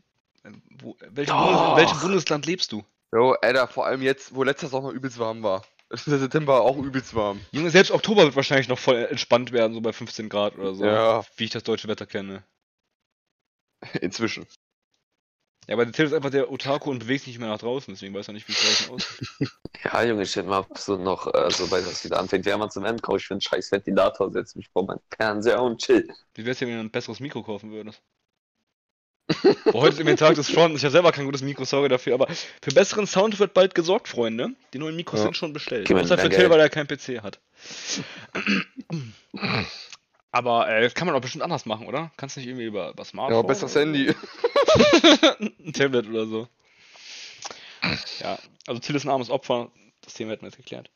Ähm, 0.45 0.61
Wo, 0.81 0.95
welchem, 0.99 1.31
Doch. 1.31 1.45
Bundes, 1.45 1.61
in 1.61 1.77
welchem 1.77 1.99
Bundesland 1.99 2.45
lebst 2.45 2.71
du? 2.71 2.83
Jo, 3.11 3.31
Alter, 3.41 3.67
vor 3.67 3.85
allem 3.85 4.01
jetzt, 4.01 4.35
wo 4.35 4.43
letzter 4.43 4.67
Sommer 4.67 4.91
übelst 4.91 5.17
warm 5.19 5.43
war. 5.43 5.65
Der 5.91 6.19
September 6.19 6.61
auch 6.61 6.77
übelst 6.77 7.15
warm. 7.15 7.39
Junge, 7.51 7.71
selbst 7.71 7.91
Oktober 7.91 8.23
wird 8.23 8.35
wahrscheinlich 8.35 8.67
noch 8.67 8.77
voll 8.77 9.07
entspannt 9.09 9.51
werden, 9.51 9.73
so 9.73 9.81
bei 9.81 9.91
15 9.91 10.29
Grad 10.29 10.57
oder 10.57 10.75
so. 10.75 10.85
Ja. 10.85 11.23
Wie 11.35 11.45
ich 11.45 11.49
das 11.49 11.63
deutsche 11.63 11.87
Wetter 11.87 12.05
kenne. 12.05 12.43
Inzwischen. 14.01 14.45
Ja, 15.67 15.75
aber 15.75 15.85
der 15.85 15.93
Till 15.93 16.05
ist 16.05 16.13
einfach 16.13 16.31
der 16.31 16.51
Otaku 16.51 16.89
und 16.89 16.99
bewegt 16.99 17.23
sich 17.23 17.33
nicht 17.33 17.39
mehr 17.39 17.49
nach 17.49 17.59
draußen, 17.59 17.93
deswegen 17.93 18.13
weiß 18.13 18.27
er 18.27 18.33
nicht, 18.33 18.47
wie 18.47 18.53
es 18.53 18.59
draußen 18.59 18.95
aussieht. 18.95 19.29
Ja, 19.83 20.03
Junge, 20.03 20.23
ich 20.23 20.35
hätte 20.35 20.49
mal 20.49 20.65
so 20.75 20.97
noch, 20.97 21.33
äh, 21.33 21.49
sobald 21.51 21.85
das 21.87 22.03
wieder 22.03 22.19
anfängt, 22.19 22.45
wärmer 22.45 22.69
zu 22.69 22.81
werden, 22.83 23.01
kaufe 23.01 23.19
ich 23.19 23.27
für 23.27 23.35
einen 23.35 23.41
scheiß 23.41 23.71
Ventilator, 23.71 24.29
setze 24.31 24.57
mich 24.57 24.67
vor 24.69 24.85
meinen 24.85 24.99
Fernseher 25.15 25.61
und 25.61 25.79
chill. 25.79 26.05
Wie 26.33 26.45
wär's 26.45 26.59
denn, 26.59 26.67
wenn 26.67 26.75
du 26.75 26.81
ein 26.81 26.91
besseres 26.91 27.21
Mikro 27.21 27.43
kaufen 27.43 27.71
würdest? 27.71 28.01
Boah, 29.65 29.81
heute 29.81 29.93
ist 29.93 29.99
irgendwie 29.99 30.15
Tag 30.15 30.35
des 30.35 30.49
Fronts. 30.49 30.77
Ich 30.77 30.83
habe 30.83 30.91
selber 30.91 31.11
kein 31.11 31.25
gutes 31.25 31.41
Mikro, 31.41 31.63
sorry 31.65 31.89
dafür. 31.89 32.15
Aber 32.15 32.27
für 32.27 32.71
besseren 32.73 33.05
Sound 33.05 33.39
wird 33.39 33.53
bald 33.53 33.75
gesorgt, 33.75 34.07
Freunde. 34.07 34.49
Die 34.73 34.79
neuen 34.79 34.95
Mikros 34.95 35.19
Ja. 35.19 35.25
sind 35.25 35.37
schon 35.37 35.53
bestellt. 35.53 35.89
Mir 35.89 36.01
Außer 36.01 36.17
für 36.17 36.29
Till, 36.29 36.49
weil 36.49 36.59
er 36.59 36.69
keinen 36.69 36.87
PC 36.87 37.21
hat. 37.21 37.39
Aber 40.31 40.69
äh, 40.69 40.81
das 40.81 40.93
kann 40.93 41.07
man 41.07 41.15
doch 41.15 41.21
bestimmt 41.21 41.43
anders 41.43 41.65
machen, 41.65 41.87
oder? 41.87 42.11
Kannst 42.17 42.37
nicht 42.37 42.47
irgendwie 42.47 42.65
über, 42.65 42.91
über 42.91 43.03
Smartphone? 43.03 43.41
Ja, 43.43 43.47
besseres 43.47 43.75
Handy. 43.75 44.13
ein 45.39 45.73
Tablet 45.73 46.07
oder 46.07 46.25
so. 46.27 46.47
Ja, 48.19 48.37
also 48.67 48.79
Till 48.79 48.95
ist 48.95 49.05
ein 49.05 49.09
armes 49.09 49.29
Opfer. 49.29 49.71
Das 50.01 50.13
Thema 50.13 50.31
hätten 50.31 50.43
wir 50.43 50.49
jetzt 50.49 50.57
geklärt. 50.57 50.91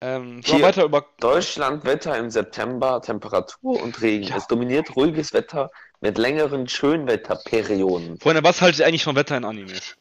Ähm, 0.00 0.42
Hier. 0.44 0.62
weiter 0.62 0.84
über. 0.84 1.06
Deutschland 1.20 1.84
Wetter 1.84 2.16
im 2.18 2.30
September, 2.30 3.00
Temperatur 3.00 3.82
und 3.82 4.00
Regen. 4.02 4.24
Ja. 4.24 4.36
Es 4.36 4.46
dominiert 4.46 4.94
ruhiges 4.94 5.32
Wetter 5.32 5.70
mit 6.00 6.18
längeren 6.18 6.68
Schönwetterperioden. 6.68 8.18
Freunde, 8.20 8.44
was 8.44 8.60
haltet 8.60 8.80
ihr 8.80 8.86
eigentlich 8.86 9.04
von 9.04 9.16
Wetter 9.16 9.36
in 9.36 9.44
Animes? 9.44 9.96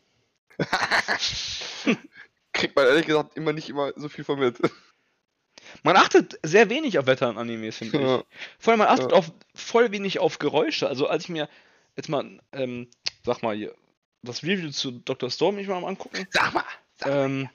Kriegt 2.53 2.75
man 2.75 2.85
ehrlich 2.87 3.05
gesagt 3.05 3.35
immer 3.37 3.53
nicht 3.53 3.69
immer 3.69 3.91
so 3.95 4.09
viel 4.09 4.23
von 4.23 4.39
mit. 4.39 4.57
Man 5.83 5.95
achtet 5.97 6.39
sehr 6.43 6.69
wenig 6.69 6.99
auf 6.99 7.05
Wetter 7.05 7.29
in 7.29 7.37
Animes, 7.37 7.77
finde 7.77 7.97
ich. 7.97 8.03
Ja. 8.03 8.23
Vor 8.59 8.71
allem, 8.71 8.79
man 8.79 8.87
achtet 8.87 9.11
Ja. 9.11 9.17
auf 9.17 9.31
voll 9.53 9.91
wenig 9.91 10.19
auf 10.19 10.39
Geräusche. 10.39 10.87
Also, 10.87 11.07
als 11.07 11.23
ich 11.23 11.29
mir 11.29 11.49
jetzt 11.97 12.09
mal, 12.09 12.39
ähm, 12.51 12.89
sag 13.25 13.41
mal, 13.41 13.55
hier, 13.55 13.73
das 14.21 14.43
Review 14.43 14.69
zu 14.71 14.91
Dr. 14.91 15.29
Storm 15.29 15.55
mich 15.55 15.67
mal 15.67 15.83
angucken, 15.83 16.27
Sag 16.31 16.53
mal. 16.53 16.63
ähm, 17.05 17.49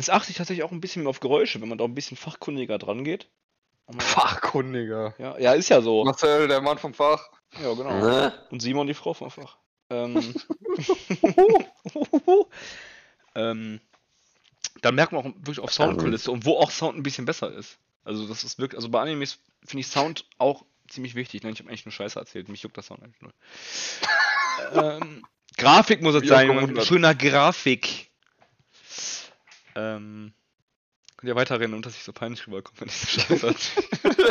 das 0.00 0.08
achte 0.08 0.30
ich 0.30 0.38
tatsächlich 0.38 0.64
auch 0.64 0.72
ein 0.72 0.80
bisschen 0.80 1.02
mehr 1.02 1.10
auf 1.10 1.20
Geräusche, 1.20 1.60
wenn 1.60 1.68
man 1.68 1.76
da 1.76 1.84
ein 1.84 1.94
bisschen 1.94 2.16
fachkundiger 2.16 2.78
dran 2.78 3.04
geht. 3.04 3.28
Man- 3.86 4.00
Fachkundiger. 4.00 5.14
Ja, 5.18 5.38
ja, 5.38 5.52
ist 5.52 5.68
ja 5.68 5.82
so. 5.82 6.04
Marcel, 6.04 6.48
der 6.48 6.62
Mann 6.62 6.78
vom 6.78 6.94
Fach. 6.94 7.28
Ja, 7.62 7.74
genau. 7.74 8.00
Ne? 8.00 8.32
Und 8.50 8.62
Simon 8.62 8.86
die 8.86 8.94
Frau 8.94 9.12
vom 9.12 9.30
Fach. 9.30 9.58
Ähm, 9.90 10.34
ähm, 13.34 13.80
da 14.80 14.90
merkt 14.90 15.12
man 15.12 15.20
auch 15.20 15.34
wirklich 15.36 15.60
auf 15.60 15.70
Soundkulisse 15.72 16.30
und 16.30 16.46
wo 16.46 16.56
auch 16.56 16.70
Sound 16.70 16.96
ein 16.96 17.02
bisschen 17.02 17.26
besser 17.26 17.52
ist. 17.52 17.78
Also 18.02 18.26
das 18.26 18.42
ist 18.42 18.58
wirklich, 18.58 18.78
also 18.78 18.88
bei 18.88 19.02
Animes 19.02 19.38
finde 19.66 19.80
ich 19.80 19.88
Sound 19.88 20.24
auch 20.38 20.64
ziemlich 20.88 21.14
wichtig. 21.14 21.42
Nein, 21.42 21.52
ich 21.52 21.58
habe 21.58 21.68
eigentlich 21.68 21.84
nur 21.84 21.92
Scheiße 21.92 22.18
erzählt. 22.18 22.48
Mich 22.48 22.62
juckt 22.62 22.78
das 22.78 22.86
Sound 22.86 23.02
eigentlich 23.02 23.20
nur. 23.20 23.32
ähm, 24.72 25.26
Grafik 25.58 26.00
muss 26.00 26.14
es 26.14 26.26
sein, 26.26 26.80
schöner 26.84 27.14
Grafik. 27.14 28.09
Ähm, 29.74 30.32
könnt 31.16 31.28
ihr 31.28 31.36
weiterreden 31.36 31.74
und 31.74 31.84
dass 31.84 31.94
ich 31.94 32.02
so 32.02 32.12
peinlich 32.12 32.46
rüberkomme, 32.46 32.80
wenn 32.80 32.88
ich 32.88 32.94
so 32.94 33.20
Scheiße 33.20 33.54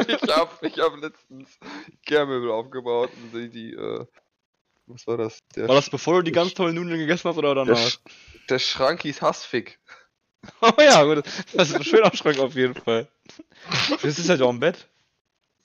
ich 0.08 0.36
hab, 0.36 0.64
ich 0.64 0.80
hab 0.80 0.96
letztens 0.98 1.60
Ikea-Möbel 1.94 2.52
aufgebaut 2.52 3.12
und 3.22 3.34
die, 3.34 3.50
die, 3.50 3.74
äh, 3.74 4.06
was 4.88 5.06
war 5.06 5.18
das? 5.18 5.40
Der, 5.56 5.68
War 5.68 5.76
das 5.76 5.90
bevor 5.90 6.16
du 6.16 6.24
die 6.24 6.32
ganz 6.32 6.54
tollen 6.56 6.76
Nudeln 6.76 7.00
gegessen 7.00 7.30
hast 7.30 7.38
oder 7.38 7.54
der, 7.54 7.66
danach? 7.66 7.90
Sch 7.90 8.00
der 8.50 8.60
Schrank 8.60 9.04
hieß 9.04 9.22
Hassfick. 9.22 9.80
Oh 10.62 10.72
ja, 10.80 11.04
gut. 11.04 11.26
Das 11.54 11.70
ist 11.70 11.76
ein 11.76 11.84
schöner 11.84 12.16
Schrank 12.16 12.40
auf 12.40 12.56
jeden 12.56 12.74
Fall. 12.74 13.10
Das 14.02 14.18
ist 14.18 14.30
halt 14.30 14.42
auch 14.42 14.50
ein 14.50 14.62
Bett. 14.62 14.88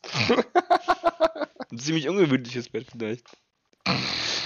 Ein 1.70 1.78
ziemlich 1.78 2.08
ungewöhnliches 2.08 2.68
Bett 2.68 2.88
vielleicht. 2.90 3.24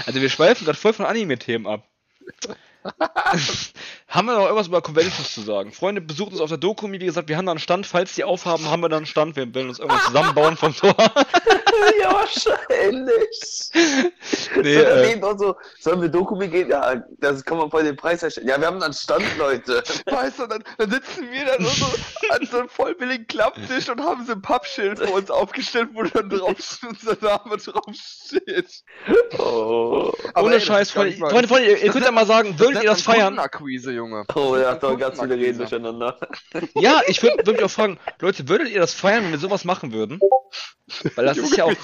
Also 0.06 0.20
wir 0.20 0.28
schweifen 0.28 0.64
gerade 0.64 0.78
voll 0.78 0.92
von 0.92 1.06
Anime-Themen 1.06 1.66
ab. 1.66 1.88
haben 4.08 4.26
wir 4.26 4.34
noch 4.34 4.44
irgendwas 4.44 4.68
über 4.68 4.80
Conventions 4.80 5.32
zu 5.32 5.42
sagen? 5.42 5.72
Freunde, 5.72 6.00
besucht 6.00 6.32
uns 6.32 6.40
auf 6.40 6.48
der 6.48 6.58
Doku, 6.58 6.90
wie 6.90 6.98
gesagt, 6.98 7.28
wir 7.28 7.36
haben 7.36 7.46
da 7.46 7.52
einen 7.52 7.58
Stand. 7.58 7.86
Falls 7.86 8.14
die 8.14 8.24
aufhaben, 8.24 8.70
haben 8.70 8.80
wir 8.80 8.88
da 8.88 8.96
einen 8.96 9.06
Stand. 9.06 9.36
Wir 9.36 9.52
werden 9.54 9.68
uns 9.68 9.78
irgendwann 9.78 10.00
zusammenbauen 10.06 10.56
vom 10.56 10.74
Tor. 10.74 10.94
ja, 12.00 12.12
wahrscheinlich. 12.12 13.70
nee, 14.62 14.74
so, 14.74 15.30
äh, 15.30 15.38
so, 15.38 15.56
sollen 15.80 16.02
wir 16.02 16.08
Dokumi 16.08 16.48
gehen? 16.48 16.70
Ja, 16.70 17.02
das 17.18 17.44
kann 17.44 17.58
man 17.58 17.70
voll 17.70 17.84
den 17.84 17.96
Preis 17.96 18.22
erstellen. 18.22 18.48
Ja, 18.48 18.60
wir 18.60 18.66
haben 18.66 18.80
dann 18.80 18.92
Stand, 18.92 19.26
Leute. 19.38 19.82
Weißt 20.06 20.38
du, 20.38 20.46
dann, 20.46 20.64
dann 20.78 20.90
sitzen 20.90 21.30
wir 21.30 21.44
dann 21.44 21.62
nur 21.62 21.70
so 21.70 21.86
an 22.30 22.46
so 22.50 22.58
einem 22.58 22.68
voll 22.68 22.94
billigen 22.94 23.26
Klapptisch 23.26 23.88
und 23.88 24.00
haben 24.00 24.24
so 24.24 24.32
ein 24.32 24.42
Pappschild 24.42 24.98
vor 24.98 25.16
uns 25.16 25.30
aufgestellt, 25.30 25.90
wo 25.92 26.02
dann 26.02 26.30
drauf 26.30 26.78
unser 26.88 27.16
Name 27.20 27.56
draufsteht. 27.56 28.84
Oh, 29.38 30.12
ohne 30.34 30.60
Scheiß, 30.60 30.90
Freunde, 30.90 31.16
ihr, 31.60 31.82
ihr 31.82 31.92
könnt 31.92 32.04
ja 32.04 32.10
mal 32.10 32.26
sagen, 32.26 32.56
würdet 32.68 32.82
ihr 32.84 32.90
das 32.90 33.02
feiern? 33.02 33.38
Akquise, 33.38 33.92
Junge. 33.92 34.24
oh 34.34 34.56
ja, 34.56 34.72
ist 34.72 34.98
ganz 34.98 35.20
viele 35.20 35.36
reden 35.36 35.58
durcheinander. 35.58 36.18
Ja, 36.74 37.02
ich 37.06 37.22
würde 37.22 37.46
würd 37.46 37.56
mich 37.56 37.64
auch 37.64 37.70
fragen, 37.70 37.98
Leute, 38.20 38.48
würdet 38.48 38.68
ihr 38.68 38.80
das 38.80 38.94
feiern, 38.94 39.24
wenn 39.24 39.32
wir 39.32 39.38
sowas 39.38 39.64
machen 39.64 39.92
würden? 39.92 40.20
Weil 41.14 41.26
das 41.26 41.36
ist 41.38 41.56
ja 41.56 41.64
auch 41.64 41.74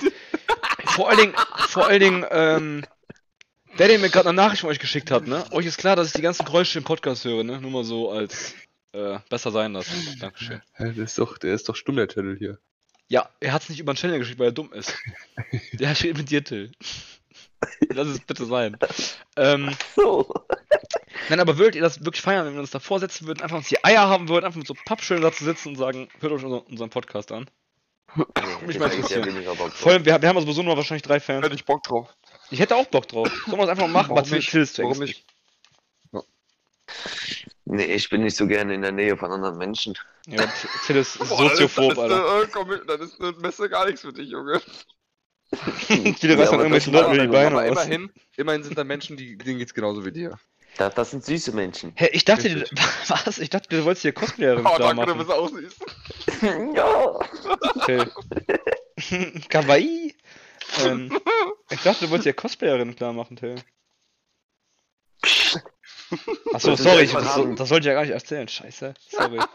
vor 0.87 1.09
allen 1.09 1.19
Dingen, 1.19 1.35
vor 1.69 1.87
allen 1.87 2.01
Dingen, 2.01 2.27
ähm, 2.31 2.85
der, 3.79 3.89
der 3.89 3.99
mir 3.99 4.09
gerade 4.09 4.29
eine 4.29 4.37
Nachricht 4.37 4.61
von 4.61 4.71
euch 4.71 4.79
geschickt 4.79 5.11
hat, 5.11 5.27
ne? 5.27 5.45
Euch 5.51 5.67
ist 5.67 5.79
klar, 5.79 5.97
dass 5.97 6.09
ich 6.09 6.13
die 6.13 6.23
ganzen 6.23 6.45
Geräusche 6.45 6.79
im 6.79 6.85
Podcast 6.85 7.25
höre, 7.25 7.43
ne? 7.43 7.61
Nur 7.61 7.71
mal 7.71 7.85
so 7.85 8.11
als 8.11 8.55
äh, 8.93 9.19
besser 9.29 9.51
sein 9.51 9.73
lassen. 9.73 10.17
Dankeschön. 10.21 10.63
Ja, 10.79 10.87
der 10.93 11.05
ist 11.05 11.19
doch, 11.19 11.39
der 11.39 11.55
ist 11.55 11.69
doch 11.69 11.75
stumm, 11.77 11.97
der 11.97 12.09
Titel 12.09 12.37
hier. 12.39 12.59
Ja, 13.09 13.29
er 13.41 13.53
hat 13.53 13.63
es 13.63 13.69
nicht 13.69 13.81
über 13.81 13.93
den 13.93 13.97
Channel 13.97 14.19
geschickt, 14.19 14.39
weil 14.39 14.49
er 14.49 14.53
dumm 14.53 14.73
ist. 14.73 14.95
Der 15.75 15.95
steht 15.95 16.17
mit 16.17 16.31
dir, 16.31 16.43
Till. 16.43 16.73
Lass 17.91 18.09
es 18.09 18.21
bitte 18.21 18.47
sein. 18.47 18.77
Ähm, 19.37 19.77
So. 19.95 20.33
Nein, 21.29 21.41
aber 21.41 21.59
würdet 21.59 21.77
ihr 21.77 21.83
das 21.83 22.05
wirklich 22.05 22.23
feiern, 22.23 22.47
wenn 22.47 22.55
wir 22.55 22.61
uns 22.61 22.71
da 22.71 22.81
vorsetzen 22.81 23.27
würden, 23.27 23.43
einfach 23.43 23.57
uns 23.57 23.69
die 23.69 23.85
Eier 23.85 24.09
haben 24.09 24.29
würden, 24.29 24.45
einfach 24.45 24.59
mit 24.59 24.67
so 24.67 24.75
Pappschillen 24.85 25.23
da 25.23 25.33
zu 25.33 25.45
sitzen 25.45 25.71
und 25.71 25.77
sagen, 25.77 26.09
hört 26.21 26.33
euch 26.33 26.45
unser, 26.45 26.67
unseren 26.67 26.91
Podcast 26.91 27.33
an? 27.33 27.49
Mich 28.67 28.79
mal 28.79 28.91
interessieren. 28.91 29.45
Vor 29.73 29.93
allem, 29.93 30.05
wir, 30.05 30.21
wir 30.21 30.29
haben 30.29 30.37
also 30.37 30.47
sowieso 30.47 30.63
nur 30.63 30.77
wahrscheinlich 30.77 31.03
drei 31.03 31.19
Fans. 31.19 31.45
Hätte 31.45 31.55
ich 31.55 31.65
Bock 31.65 31.83
drauf. 31.83 32.15
Ich 32.51 32.61
hätte 32.61 32.77
auch 32.77 32.87
Bock 32.87 33.09
drauf. 33.09 33.29
Sollen 33.47 33.59
wir 33.59 33.65
es 33.65 33.71
einfach 33.71 33.87
mal 33.89 34.03
machen? 34.03 34.15
Warum 34.15 34.31
nicht? 34.31 34.51
Zu 34.51 34.83
Warum 34.83 35.03
ängstlich. 35.03 35.25
Nee, 37.65 37.85
ich 37.85 38.09
bin 38.11 38.23
nicht 38.23 38.37
so 38.37 38.47
gerne 38.47 38.75
in 38.75 38.83
der 38.83 38.93
Nähe 38.93 39.17
von 39.17 39.33
anderen 39.33 39.57
Menschen. 39.57 39.97
Ja, 40.27 40.47
Till 40.87 40.97
ist 40.97 41.15
soziophob, 41.19 41.99
Alter. 41.99 42.19
Das 42.19 42.45
ist, 42.45 42.53
komm, 42.53 42.69
dann 42.87 43.01
ist 43.01 43.21
eine 43.21 43.33
Messe 43.33 43.69
gar 43.69 43.87
nichts 43.87 44.03
für 44.03 44.13
dich, 44.13 44.29
Junge. 44.29 44.61
Viele 45.51 46.39
reißen 46.39 46.55
aber 46.55 46.65
irgendwelchen 46.65 46.93
Leuten 46.93 47.15
über 47.15 47.23
die 47.23 47.29
Beine 47.29 47.57
aus. 47.57 47.69
immerhin, 47.69 48.11
immerhin 48.37 48.63
sind 48.63 48.77
da 48.77 48.85
Menschen, 48.85 49.17
die, 49.17 49.37
denen 49.39 49.59
geht's 49.59 49.75
genauso 49.75 50.05
wie 50.05 50.13
dir. 50.13 50.39
Das, 50.77 50.93
das 50.95 51.11
sind 51.13 51.25
süße 51.25 51.53
Menschen. 51.53 51.93
Hä, 51.97 52.09
ich 52.13 52.25
dachte, 52.25 52.53
du, 52.53 52.65
was? 53.09 53.39
Ich 53.39 53.51
dachte, 53.51 53.69
du 53.69 53.85
wolltest 53.85 54.03
hier 54.03 54.13
Cosplayerin 54.13 54.67
Oh, 54.67 54.75
klar 54.75 54.93
danke, 54.95 55.07
du 55.07 55.15
machen. 55.15 55.19
bist 55.19 55.31
auch 55.31 55.49
süß. 55.49 55.77
ja. 56.75 57.21
Kawaii. 59.49 60.15
Ähm, 60.85 61.17
ich 61.71 61.81
dachte, 61.83 62.07
du 62.07 62.11
wolltest 62.11 62.25
hier 62.25 62.33
Cosplayerin 62.33 62.97
klar 62.97 63.13
machen, 63.13 63.37
Till. 63.37 63.55
Achso, 66.53 66.77
sorry, 66.77 66.97
ja 66.97 67.03
ich, 67.03 67.13
das, 67.13 67.41
das 67.57 67.71
wollte 67.71 67.81
ich 67.81 67.87
ja 67.87 67.95
gar 67.95 68.03
nicht 68.03 68.13
erzählen. 68.13 68.49
Scheiße. 68.49 68.95
Sorry. 69.09 69.39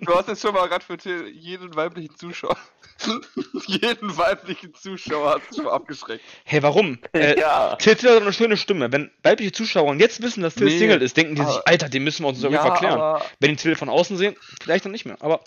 Du 0.00 0.14
hast 0.14 0.28
jetzt 0.28 0.42
schon 0.42 0.54
mal 0.54 0.68
gerade 0.68 0.84
für 0.84 0.96
Till 0.96 1.28
jeden 1.28 1.74
weiblichen 1.76 2.16
Zuschauer. 2.16 2.56
jeden 3.66 4.16
weiblichen 4.16 4.74
Zuschauer 4.74 5.34
hast 5.40 5.50
du 5.50 5.56
schon 5.56 5.64
mal 5.66 5.72
abgeschreckt. 5.72 6.24
Hey, 6.44 6.62
warum? 6.62 6.98
Äh, 7.12 7.38
ja. 7.40 7.76
Till, 7.76 7.94
Till 7.96 8.10
hat 8.16 8.22
eine 8.22 8.32
schöne 8.32 8.56
Stimme. 8.56 8.90
Wenn 8.92 9.10
weibliche 9.22 9.52
Zuschauer 9.52 9.94
jetzt 9.96 10.22
wissen, 10.22 10.42
dass 10.42 10.54
Till 10.54 10.66
Nee, 10.66 10.78
Single 10.78 11.02
ist, 11.02 11.16
denken 11.16 11.34
die 11.34 11.42
sich, 11.42 11.50
aber- 11.50 11.68
Alter, 11.68 11.88
den 11.88 12.04
müssen 12.04 12.24
wir 12.24 12.28
uns 12.28 12.42
irgendwie 12.42 12.62
verklären. 12.62 13.00
aber 13.00 13.24
Wenn 13.40 13.50
die 13.50 13.56
Till 13.56 13.76
von 13.76 13.88
außen 13.88 14.16
sehen, 14.16 14.34
vielleicht 14.62 14.84
dann 14.84 14.92
nicht 14.92 15.04
mehr. 15.04 15.16
Aber 15.20 15.40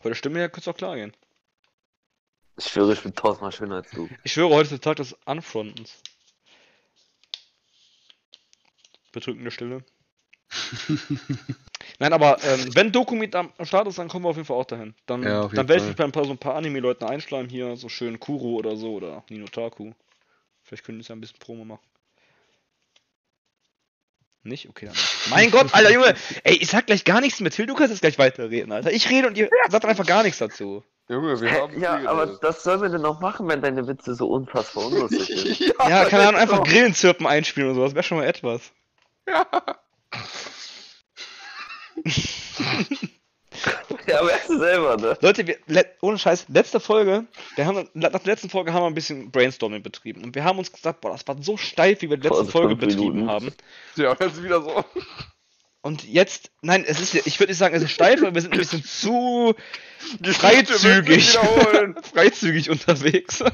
von 0.00 0.10
der 0.10 0.16
Stimme 0.16 0.38
her 0.38 0.48
könnte 0.48 0.68
es 0.70 0.74
auch 0.74 0.78
klar 0.78 0.96
gehen. 0.96 1.12
Ich 2.56 2.66
schwöre, 2.66 2.92
ich 2.92 3.00
bin 3.02 3.14
tausendmal 3.14 3.52
schöner 3.52 3.76
als 3.76 3.90
du. 3.90 4.08
Ich 4.22 4.32
schwöre, 4.32 4.50
heute 4.50 4.62
ist 4.62 4.70
der 4.72 4.80
Tag 4.80 4.96
des 4.96 5.14
Unfrontens. 5.24 5.92
Bedrückende 9.14 9.50
Stille. 9.50 9.84
Nein, 11.98 12.12
aber 12.12 12.36
ähm, 12.44 12.74
wenn 12.74 12.92
Dokumit 12.92 13.34
am 13.34 13.52
am 13.56 13.64
Start 13.64 13.88
ist, 13.88 13.98
dann 13.98 14.08
kommen 14.08 14.24
wir 14.24 14.30
auf 14.30 14.36
jeden 14.36 14.46
Fall 14.46 14.56
auch 14.56 14.66
dahin. 14.66 14.94
Dann, 15.06 15.22
Ja, 15.22 15.48
dann 15.48 15.68
werde 15.68 15.82
ich 15.82 15.88
mich 15.88 15.96
bei 15.96 16.04
ein 16.04 16.12
paar, 16.12 16.24
so 16.24 16.32
ein 16.32 16.38
paar 16.38 16.54
Anime-Leuten 16.54 17.04
einschleimen 17.04 17.48
hier, 17.48 17.76
so 17.76 17.88
schön 17.88 18.20
Kuro 18.20 18.56
oder 18.56 18.76
so 18.76 18.94
oder 18.94 19.24
Ninotaku. 19.30 19.92
Vielleicht 20.62 20.84
können 20.84 20.98
die 20.98 21.06
ja 21.06 21.14
ein 21.14 21.20
bisschen 21.20 21.38
Promo 21.38 21.64
machen. 21.64 21.84
Nicht? 24.42 24.68
Okay, 24.68 24.86
dann. 24.86 24.94
nicht. 24.94 25.30
Mein 25.30 25.50
Gott, 25.50 25.72
Alter 25.72 25.90
Junge! 25.90 26.14
Ey, 26.42 26.56
ich 26.56 26.68
sag 26.68 26.86
gleich 26.86 27.04
gar 27.04 27.20
nichts 27.20 27.40
mehr. 27.40 27.50
Till, 27.50 27.66
du 27.66 27.74
kannst 27.74 27.92
jetzt 27.92 28.00
gleich 28.00 28.18
weiterreden, 28.18 28.72
Alter. 28.72 28.92
Ich 28.92 29.08
rede 29.08 29.28
und 29.28 29.38
ihr 29.38 29.48
sagt 29.70 29.84
einfach 29.86 30.06
gar 30.06 30.22
nichts 30.22 30.38
dazu. 30.38 30.84
Junge, 31.08 31.40
wir 31.40 31.50
haben. 31.50 31.80
Ja, 31.80 31.98
viel 31.98 32.08
aber 32.08 32.26
das 32.26 32.62
sollen 32.62 32.82
wir 32.82 32.88
denn 32.88 33.02
noch 33.02 33.20
machen, 33.20 33.46
wenn 33.48 33.62
deine 33.62 33.86
Witze 33.86 34.14
so 34.14 34.28
unfassbar 34.28 34.86
unlustig 34.86 35.26
sind? 35.58 35.74
Ja, 35.78 36.04
keine 36.06 36.28
Ahnung, 36.28 36.40
einfach. 36.40 36.62
Grillenzirpen 36.64 37.26
einspielen 37.26 37.70
oder 37.70 37.76
sowas. 37.76 37.94
Wäre 37.94 38.02
schon 38.02 38.18
mal 38.18 38.26
etwas. 38.26 38.72
Ja, 44.06 44.24
weißt 44.24 44.48
du 44.50 44.58
selber, 44.58 44.96
ne? 44.96 45.16
Leute, 45.20 45.46
wir, 45.46 45.56
ohne 46.02 46.18
Scheiß, 46.18 46.46
letzte 46.48 46.80
Folge, 46.80 47.26
wir 47.56 47.66
haben, 47.66 47.88
nach 47.94 48.10
der 48.10 48.20
letzten 48.24 48.50
Folge 48.50 48.72
haben 48.72 48.82
wir 48.82 48.88
ein 48.88 48.94
bisschen 48.94 49.30
Brainstorming 49.30 49.82
betrieben. 49.82 50.24
Und 50.24 50.34
wir 50.34 50.44
haben 50.44 50.58
uns 50.58 50.72
gesagt, 50.72 51.00
boah, 51.00 51.12
das 51.12 51.26
war 51.26 51.36
so 51.40 51.56
steif, 51.56 52.02
wie 52.02 52.10
wir 52.10 52.16
die 52.16 52.28
letzte 52.28 52.44
Folge 52.46 52.76
betrieben 52.76 53.20
Minuten. 53.20 53.30
haben. 53.30 53.52
Ja, 53.96 54.16
jetzt 54.20 54.42
wieder 54.42 54.60
so. 54.60 54.84
Und 55.84 56.02
jetzt, 56.02 56.50
nein, 56.62 56.82
es 56.88 56.98
ist, 56.98 57.14
ich 57.26 57.38
würde 57.38 57.50
nicht 57.50 57.58
sagen, 57.58 57.74
es 57.74 57.82
ist 57.82 57.90
steif, 57.90 58.22
aber 58.22 58.34
wir 58.34 58.40
sind 58.40 58.54
ein 58.54 58.58
bisschen 58.58 58.82
zu 58.82 59.54
freizügig, 60.22 61.26
freizügig 62.14 62.70
unterwegs. 62.70 63.44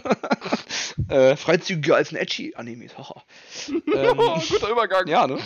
äh, 1.09 1.35
freizügiger 1.35 1.97
als 1.97 2.12
ein 2.12 2.16
Edgy-Anime. 2.16 2.87
Haha. 2.97 3.24
ähm, 3.68 3.83
Guter 4.49 4.70
Übergang. 4.70 5.09
ja, 5.09 5.26
ne? 5.26 5.41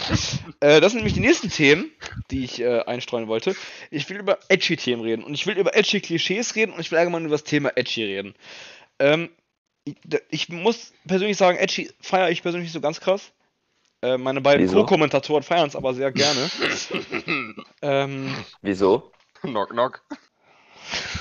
Äh, 0.60 0.82
das 0.82 0.92
sind 0.92 0.98
nämlich 0.98 1.14
die 1.14 1.20
nächsten 1.20 1.48
Themen, 1.48 1.90
die 2.30 2.44
ich 2.44 2.60
äh, 2.60 2.80
einstreuen 2.80 3.28
wollte. 3.28 3.56
Ich 3.90 4.10
will 4.10 4.18
über 4.18 4.38
Edgy-Themen 4.50 5.02
reden 5.02 5.24
und 5.24 5.32
ich 5.32 5.46
will 5.46 5.56
über 5.56 5.74
Edgy-Klischees 5.74 6.54
reden 6.54 6.74
und 6.74 6.80
ich 6.80 6.90
will 6.90 6.98
allgemein 6.98 7.24
über 7.24 7.34
das 7.34 7.44
Thema 7.44 7.72
Edgy 7.76 8.04
reden. 8.04 8.34
Ähm, 8.98 9.30
ich, 9.86 9.96
ich 10.28 10.48
muss 10.50 10.92
persönlich 11.08 11.38
sagen, 11.38 11.56
Edgy 11.56 11.90
feiere 12.02 12.28
ich 12.28 12.42
persönlich 12.42 12.72
so 12.72 12.82
ganz 12.82 13.00
krass. 13.00 13.32
Äh, 14.04 14.18
meine 14.18 14.40
beiden? 14.42 14.68
Co-Kommentatoren 14.70 15.42
feiern 15.42 15.68
es 15.68 15.76
aber 15.76 15.94
sehr 15.94 16.12
gerne. 16.12 16.50
ähm, 17.82 18.34
Wieso? 18.60 19.10
Knock, 19.40 19.70
knock. 19.70 20.02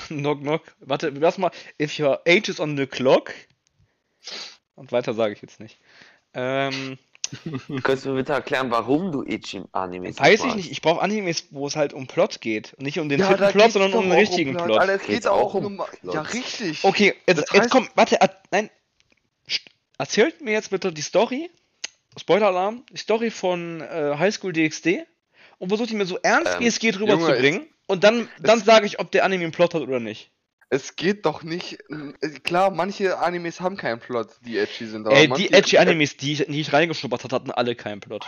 knock, 0.08 0.40
knock. 0.42 0.62
Warte, 0.80 1.08
lass 1.08 1.38
mal. 1.38 1.50
If 1.80 1.98
your 1.98 2.20
age 2.26 2.50
is 2.50 2.60
on 2.60 2.76
the 2.76 2.86
clock. 2.86 3.32
Und 4.74 4.92
weiter 4.92 5.14
sage 5.14 5.32
ich 5.32 5.40
jetzt 5.40 5.60
nicht. 5.60 5.78
Ähm, 6.34 6.98
Könntest 7.82 8.04
du 8.04 8.10
mir 8.10 8.16
bitte 8.16 8.34
erklären, 8.34 8.70
warum 8.70 9.10
du 9.12 9.22
Ichi-Animes 9.22 10.18
weiß 10.20 10.44
ich 10.44 10.54
nicht. 10.54 10.70
Ich 10.70 10.82
brauche 10.82 11.00
Animes, 11.00 11.46
wo 11.52 11.66
es 11.66 11.76
halt 11.76 11.94
um 11.94 12.06
Plot 12.06 12.42
geht. 12.42 12.74
Und 12.74 12.84
nicht 12.84 12.98
um 12.98 13.08
den 13.08 13.18
Ja, 13.20 13.32
dritten 13.32 13.52
Plot, 13.52 13.72
sondern 13.72 13.94
um 13.94 14.04
den 14.10 14.12
richtigen 14.18 14.56
Plot. 14.56 14.78
Alter, 14.78 14.94
es 14.96 15.02
geht 15.06 15.26
auch 15.26 15.54
um 15.54 15.64
um. 15.64 15.76
Plot? 15.76 16.14
Ja, 16.14 16.20
richtig. 16.20 16.84
Okay, 16.84 17.14
jetzt, 17.26 17.40
Das 17.40 17.50
jetzt 17.52 17.66
heißt- 17.66 17.70
komm, 17.70 17.88
warte, 17.94 18.20
er, 18.20 18.42
nein. 18.50 18.68
Erzählt 19.96 20.42
mir 20.42 20.52
jetzt 20.52 20.70
bitte 20.70 20.92
die 20.92 21.02
Story. 21.02 21.50
Spoiler-Alarm. 22.18 22.84
Die 22.92 22.96
Story 22.98 23.30
von 23.30 23.80
äh, 23.80 24.14
High 24.18 24.34
School 24.34 24.52
DxD. 24.52 25.06
Und 25.58 25.68
versucht 25.68 25.90
die 25.90 25.94
mir 25.96 26.06
so 26.06 26.18
ernst 26.22 26.54
Ähm, 26.54 26.60
wie 26.60 26.66
es 26.66 26.78
geht 26.78 26.98
rüberzubringen. 26.98 27.66
Und 27.86 28.02
dann, 28.04 28.28
dann 28.40 28.60
sage 28.60 28.86
ich, 28.86 28.98
ob 28.98 29.10
der 29.12 29.24
Anime 29.24 29.44
einen 29.44 29.52
Plot 29.52 29.74
hat 29.74 29.82
oder 29.82 30.00
nicht. 30.00 30.30
Es 30.70 30.96
geht 30.96 31.24
doch 31.26 31.42
nicht. 31.42 31.78
äh, 32.22 32.28
Klar, 32.42 32.70
manche 32.70 33.18
Animes 33.18 33.60
haben 33.60 33.76
keinen 33.76 34.00
Plot, 34.00 34.28
die 34.44 34.58
edgy 34.58 34.86
sind. 34.86 35.06
aber 35.06 35.14
Ey, 35.14 35.28
die 35.28 35.52
edgy 35.52 35.78
Animes, 35.78 36.16
die 36.16 36.32
ich, 36.32 36.46
die 36.46 36.60
ich 36.60 36.72
reingeschnuppert 36.72 37.22
habe, 37.24 37.34
hatten 37.36 37.50
alle 37.50 37.76
keinen 37.76 38.00
Plot. 38.00 38.26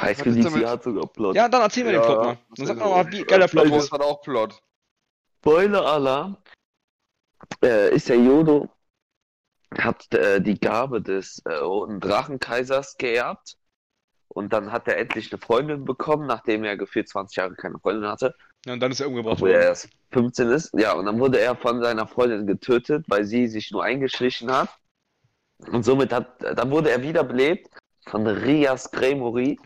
High 0.00 0.10
Was 0.16 0.18
School 0.20 0.32
ist 0.38 0.44
DC 0.44 0.52
damit- 0.52 0.68
hat 0.68 0.82
sogar 0.84 1.06
Plot. 1.08 1.34
Ja, 1.34 1.48
dann 1.48 1.62
erzähl 1.62 1.84
mir 1.84 1.92
den 1.92 2.00
Ja, 2.02 2.06
Plot 2.06 2.24
mal. 2.24 2.38
das 2.50 2.58
Dann 2.58 2.66
sag 2.66 2.76
mal, 2.78 3.10
wie 3.12 3.22
geiler 3.24 3.48
Plot 3.48 3.64
Plot 3.64 3.82
ist. 3.82 3.90
hat 3.92 4.00
auch 4.02 4.20
Plot. 4.22 4.60
Spoiler-Alarm. 5.40 6.36
Äh, 7.64 7.94
ist 7.94 8.08
der 8.08 8.16
Yodo 8.16 8.68
hat 9.78 10.12
äh, 10.14 10.40
die 10.40 10.58
Gabe 10.58 11.00
des 11.00 11.40
äh, 11.44 11.54
Roten 11.54 12.00
Drachenkaisers 12.00 12.96
geerbt. 12.98 13.56
Und 14.28 14.52
dann 14.52 14.70
hat 14.70 14.86
er 14.86 14.96
endlich 14.98 15.32
eine 15.32 15.40
Freundin 15.40 15.84
bekommen, 15.84 16.26
nachdem 16.26 16.62
er 16.62 16.76
gefühlt 16.76 17.08
20 17.08 17.36
Jahre 17.36 17.54
keine 17.56 17.78
Freundin 17.80 18.08
hatte. 18.08 18.34
Ja, 18.64 18.74
und 18.74 18.80
dann 18.80 18.92
ist 18.92 19.00
er 19.00 19.08
umgebracht 19.08 19.34
Obwohl 19.34 19.50
er 19.50 19.56
worden. 19.58 19.68
erst 19.68 19.88
15 20.12 20.48
ist. 20.50 20.72
Ja, 20.74 20.92
und 20.92 21.06
dann 21.06 21.18
wurde 21.18 21.40
er 21.40 21.56
von 21.56 21.82
seiner 21.82 22.06
Freundin 22.06 22.46
getötet, 22.46 23.04
weil 23.08 23.24
sie 23.24 23.48
sich 23.48 23.70
nur 23.70 23.82
eingeschlichen 23.82 24.50
hat. 24.52 24.68
Und 25.70 25.84
somit 25.84 26.12
hat, 26.12 26.42
dann 26.42 26.70
wurde 26.70 26.90
er 26.90 27.02
wiederbelebt 27.02 27.68
von 28.06 28.26
Rias 28.26 28.90
Gremory, 28.90 29.58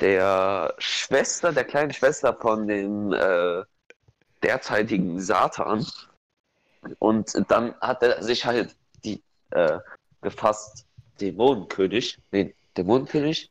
der 0.00 0.74
Schwester, 0.78 1.52
der 1.52 1.64
kleinen 1.64 1.92
Schwester 1.92 2.34
von 2.34 2.66
dem 2.66 3.12
äh, 3.12 3.62
derzeitigen 4.42 5.20
Satan. 5.20 5.86
Und 6.98 7.32
dann 7.50 7.74
hat 7.80 8.02
er 8.02 8.22
sich 8.22 8.44
halt 8.44 8.76
äh, 9.54 9.78
gefasst, 10.20 10.86
Dämonenkönig. 11.20 12.18
Nee, 12.32 12.54
Dämonenkönig? 12.76 13.48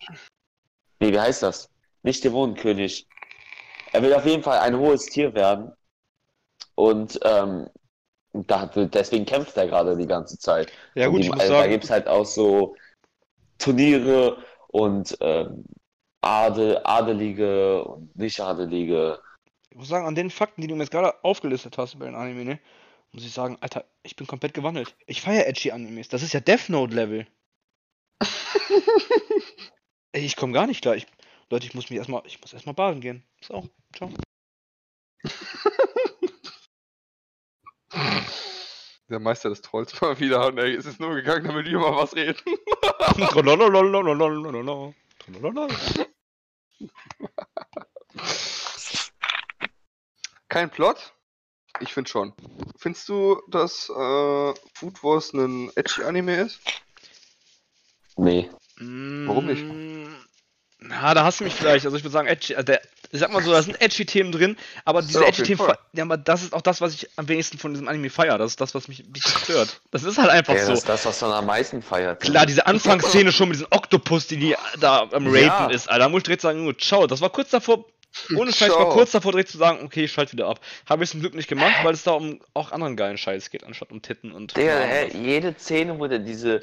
Nee, 1.00 1.12
wie 1.12 1.20
heißt 1.20 1.44
das? 1.44 1.70
Nicht 2.04 2.24
Dämonenkönig. 2.24 3.08
Er 3.94 4.02
will 4.02 4.14
auf 4.14 4.26
jeden 4.26 4.44
Fall 4.44 4.60
ein 4.60 4.78
hohes 4.78 5.06
Tier 5.06 5.34
werden. 5.34 5.72
Und 6.76 7.20
ähm, 7.24 7.70
da 8.34 8.66
deswegen 8.66 9.26
kämpft 9.26 9.56
er 9.58 9.68
gerade 9.68 9.96
die 9.96 10.08
ganze 10.08 10.38
Zeit. 10.40 10.72
Ja 10.96 11.08
gut, 11.08 11.20
die, 11.20 11.26
ich 11.26 11.30
muss 11.30 11.40
also, 11.40 11.54
da 11.54 11.60
sagen, 11.60 11.72
gibt 11.72 11.84
es 11.84 11.90
halt 11.90 12.08
auch 12.08 12.26
so 12.26 12.76
Turniere 13.60 14.44
und 14.70 15.16
ähm, 15.22 15.66
Adel, 16.22 16.80
Adelige 16.84 17.84
und 17.84 18.16
Nicht-Adelige. 18.16 19.20
ich 19.70 19.78
muss 19.78 19.90
sagen, 19.90 20.08
an 20.08 20.16
den 20.16 20.32
Fakten, 20.32 20.62
die 20.62 20.68
du 20.68 20.76
mir 20.76 20.84
jetzt 20.84 20.92
gerade 20.92 21.14
aufgelistet 21.24 21.78
hast 21.78 21.94
über 21.94 22.06
den 22.06 22.16
Anime, 22.16 22.46
ne, 22.46 22.60
muss 23.14 23.24
ich 23.26 23.32
sagen, 23.32 23.58
Alter, 23.62 23.86
ich 24.02 24.16
bin 24.16 24.28
komplett 24.28 24.54
gewandelt. 24.54 24.96
Ich 25.06 25.22
feiere 25.22 25.48
edgy 25.48 25.72
Animes. 25.72 26.10
Das 26.10 26.24
ist 26.24 26.34
ja 26.34 26.40
Death 26.40 26.70
Note 26.70 26.94
Level. 26.94 27.28
Ey, 30.12 30.26
ich 30.26 30.36
komme 30.36 30.54
gar 30.54 30.68
nicht 30.68 30.82
klar. 30.82 30.98
Leute, 31.50 31.66
ich 31.68 31.76
muss 31.76 31.90
mich 31.90 31.98
erstmal, 32.00 32.24
ich 32.26 32.42
muss 32.42 32.54
erstmal 32.54 32.76
baden 32.76 33.02
gehen. 33.02 33.24
Ist 33.40 33.52
auch. 33.52 33.68
Ciao. 33.96 34.12
Der 39.10 39.20
Meister 39.20 39.50
des 39.50 39.62
Trolls 39.62 40.02
mal 40.02 40.20
wieder 40.20 40.48
und 40.48 40.58
ey, 40.58 40.74
ist 40.74 40.86
es 40.86 40.98
nur 40.98 41.14
gegangen, 41.14 41.46
damit 41.46 41.68
wir 41.68 41.74
über 41.74 41.96
was 41.96 42.16
reden. 42.16 42.40
Kein 50.50 50.72
Plot? 50.72 51.14
Ich 51.80 51.94
finde 51.94 52.10
schon. 52.10 52.34
Findest 52.78 53.10
du, 53.10 53.42
dass 53.50 53.90
äh, 53.90 54.54
Food 54.74 55.04
Wars 55.04 55.34
ein 55.34 55.72
edgy 55.76 56.04
Anime 56.04 56.42
ist? 56.42 56.60
Nee. 58.16 58.50
Warum 58.78 59.46
nicht? 59.48 59.66
Na, 60.80 61.14
da 61.14 61.24
hast 61.24 61.40
du 61.40 61.46
mich 61.46 61.56
vielleicht. 61.56 61.86
Also 61.86 61.96
ich 61.96 62.04
würde 62.04 62.12
sagen, 62.12 62.28
edgy, 62.28 62.56
also 62.56 62.66
der, 62.66 62.82
ich 63.12 63.20
sag 63.20 63.32
mal 63.32 63.42
so, 63.42 63.52
da 63.52 63.64
sind 63.64 63.80
edgy 63.82 64.06
Themen 64.06 64.32
drin, 64.32 64.58
aber 64.84 65.02
diese 65.02 65.22
Ja, 65.22 65.28
edgy 65.28 65.44
Themen, 65.44 65.66
ja, 65.94 66.04
aber 66.04 66.18
das 66.18 66.44
ist 66.44 66.54
auch 66.54 66.62
das, 66.62 66.82
was 66.82 66.94
ich 66.94 67.10
am 67.16 67.28
wenigsten 67.30 67.58
von 67.58 67.74
diesem 67.74 67.88
Anime 67.88 68.10
feiere. 68.10 68.38
Das 68.38 68.52
ist 68.52 68.62
das, 68.62 68.76
was 68.76 68.88
mich 68.90 69.00
ein 69.00 69.12
bisschen 69.12 69.38
stört. 69.44 69.82
Das 69.92 70.04
ist 70.04 70.18
halt 70.18 70.30
einfach 70.30 70.54
Ja, 70.56 70.66
so. 70.66 70.72
das 70.72 70.80
ist 70.80 70.90
das, 70.90 71.06
was 71.06 71.22
man 71.22 71.32
am 71.32 71.46
meisten 71.46 71.82
feiert. 71.82 72.20
Klar, 72.22 72.46
diese 72.46 72.68
Anfangsszene 72.68 73.32
schon 73.32 73.48
mit 73.50 73.56
diesem 73.56 73.68
Oktopus, 73.72 74.28
die, 74.28 74.38
die 74.38 74.56
da 74.80 75.08
am 75.12 75.26
Rapen 75.28 75.36
Ja. 75.36 75.68
ist, 75.70 75.90
Alter. 75.90 76.04
Da 76.04 76.10
muss 76.10 76.20
ich 76.20 76.24
direkt 76.26 76.42
sagen, 76.42 76.64
nur, 76.64 76.78
ciao. 76.78 77.08
Das 77.08 77.22
war 77.22 77.30
kurz 77.30 77.50
davor, 77.50 77.86
ohne 78.36 78.52
Scheiß, 78.52 78.70
ich 78.70 78.74
war 78.74 78.86
Ciao. 78.86 78.94
kurz 78.94 79.12
davor 79.12 79.32
direkt 79.32 79.50
zu 79.50 79.58
sagen, 79.58 79.84
okay, 79.84 80.06
ich 80.06 80.12
schalte 80.12 80.34
wieder 80.34 80.48
ab. 80.48 80.60
Habe 80.90 81.04
ich 81.04 81.10
zum 81.10 81.20
Glück 81.20 81.34
nicht 81.34 81.48
gemacht, 81.48 81.74
weil 81.84 81.94
es 81.94 82.04
da 82.04 82.12
um 82.12 82.40
auch 82.54 82.72
anderen 82.72 82.96
geilen 82.96 83.18
Scheiß 83.18 83.50
geht, 83.50 83.64
anstatt 83.64 83.92
um 83.92 84.02
Titten 84.02 84.32
und. 84.32 84.58
Ja, 84.58 84.80
hä, 84.80 85.12
jede 85.18 85.56
Szene, 85.58 85.98
wo 86.00 86.08
der 86.08 86.20
diese, 86.20 86.62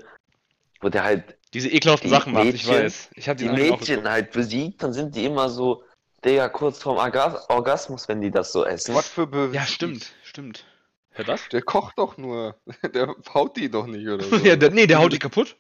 wo 0.80 0.88
der 0.88 1.04
halt 1.04 1.36
diese 1.52 1.68
ekelhaften 1.68 2.08
die 2.08 2.14
Sachen 2.14 2.32
macht, 2.32 2.46
ich 2.46 2.66
weiß. 2.66 3.10
Ich 3.14 3.28
hab 3.28 3.38
die 3.38 3.48
auch 3.48 3.54
Mädchen 3.54 4.08
halt 4.08 4.32
besiegt, 4.32 4.82
dann 4.82 4.92
sind 4.92 5.14
die 5.16 5.24
immer 5.24 5.48
so, 5.48 5.82
Digga, 6.24 6.48
kurz 6.48 6.82
vorm 6.82 6.98
Orgas 6.98 7.48
Orgasmus, 7.48 8.08
wenn 8.08 8.20
die 8.20 8.30
das 8.30 8.52
so 8.52 8.64
essen. 8.64 8.94
Was 8.94 9.08
für 9.08 9.26
Be 9.26 9.50
Ja, 9.52 9.66
stimmt, 9.66 10.12
stimmt. 10.22 10.64
Hör 11.12 11.24
das? 11.24 11.48
Der 11.48 11.62
kocht 11.62 11.98
doch 11.98 12.16
nur. 12.16 12.56
Der 12.94 13.14
haut 13.34 13.56
die 13.56 13.70
doch 13.70 13.86
nicht, 13.86 14.06
oder 14.06 14.24
so. 14.24 14.36
ja, 14.36 14.56
der, 14.56 14.70
nee, 14.70 14.86
der 14.86 14.98
haut 14.98 15.12
dich 15.12 15.20
kaputt. 15.20 15.56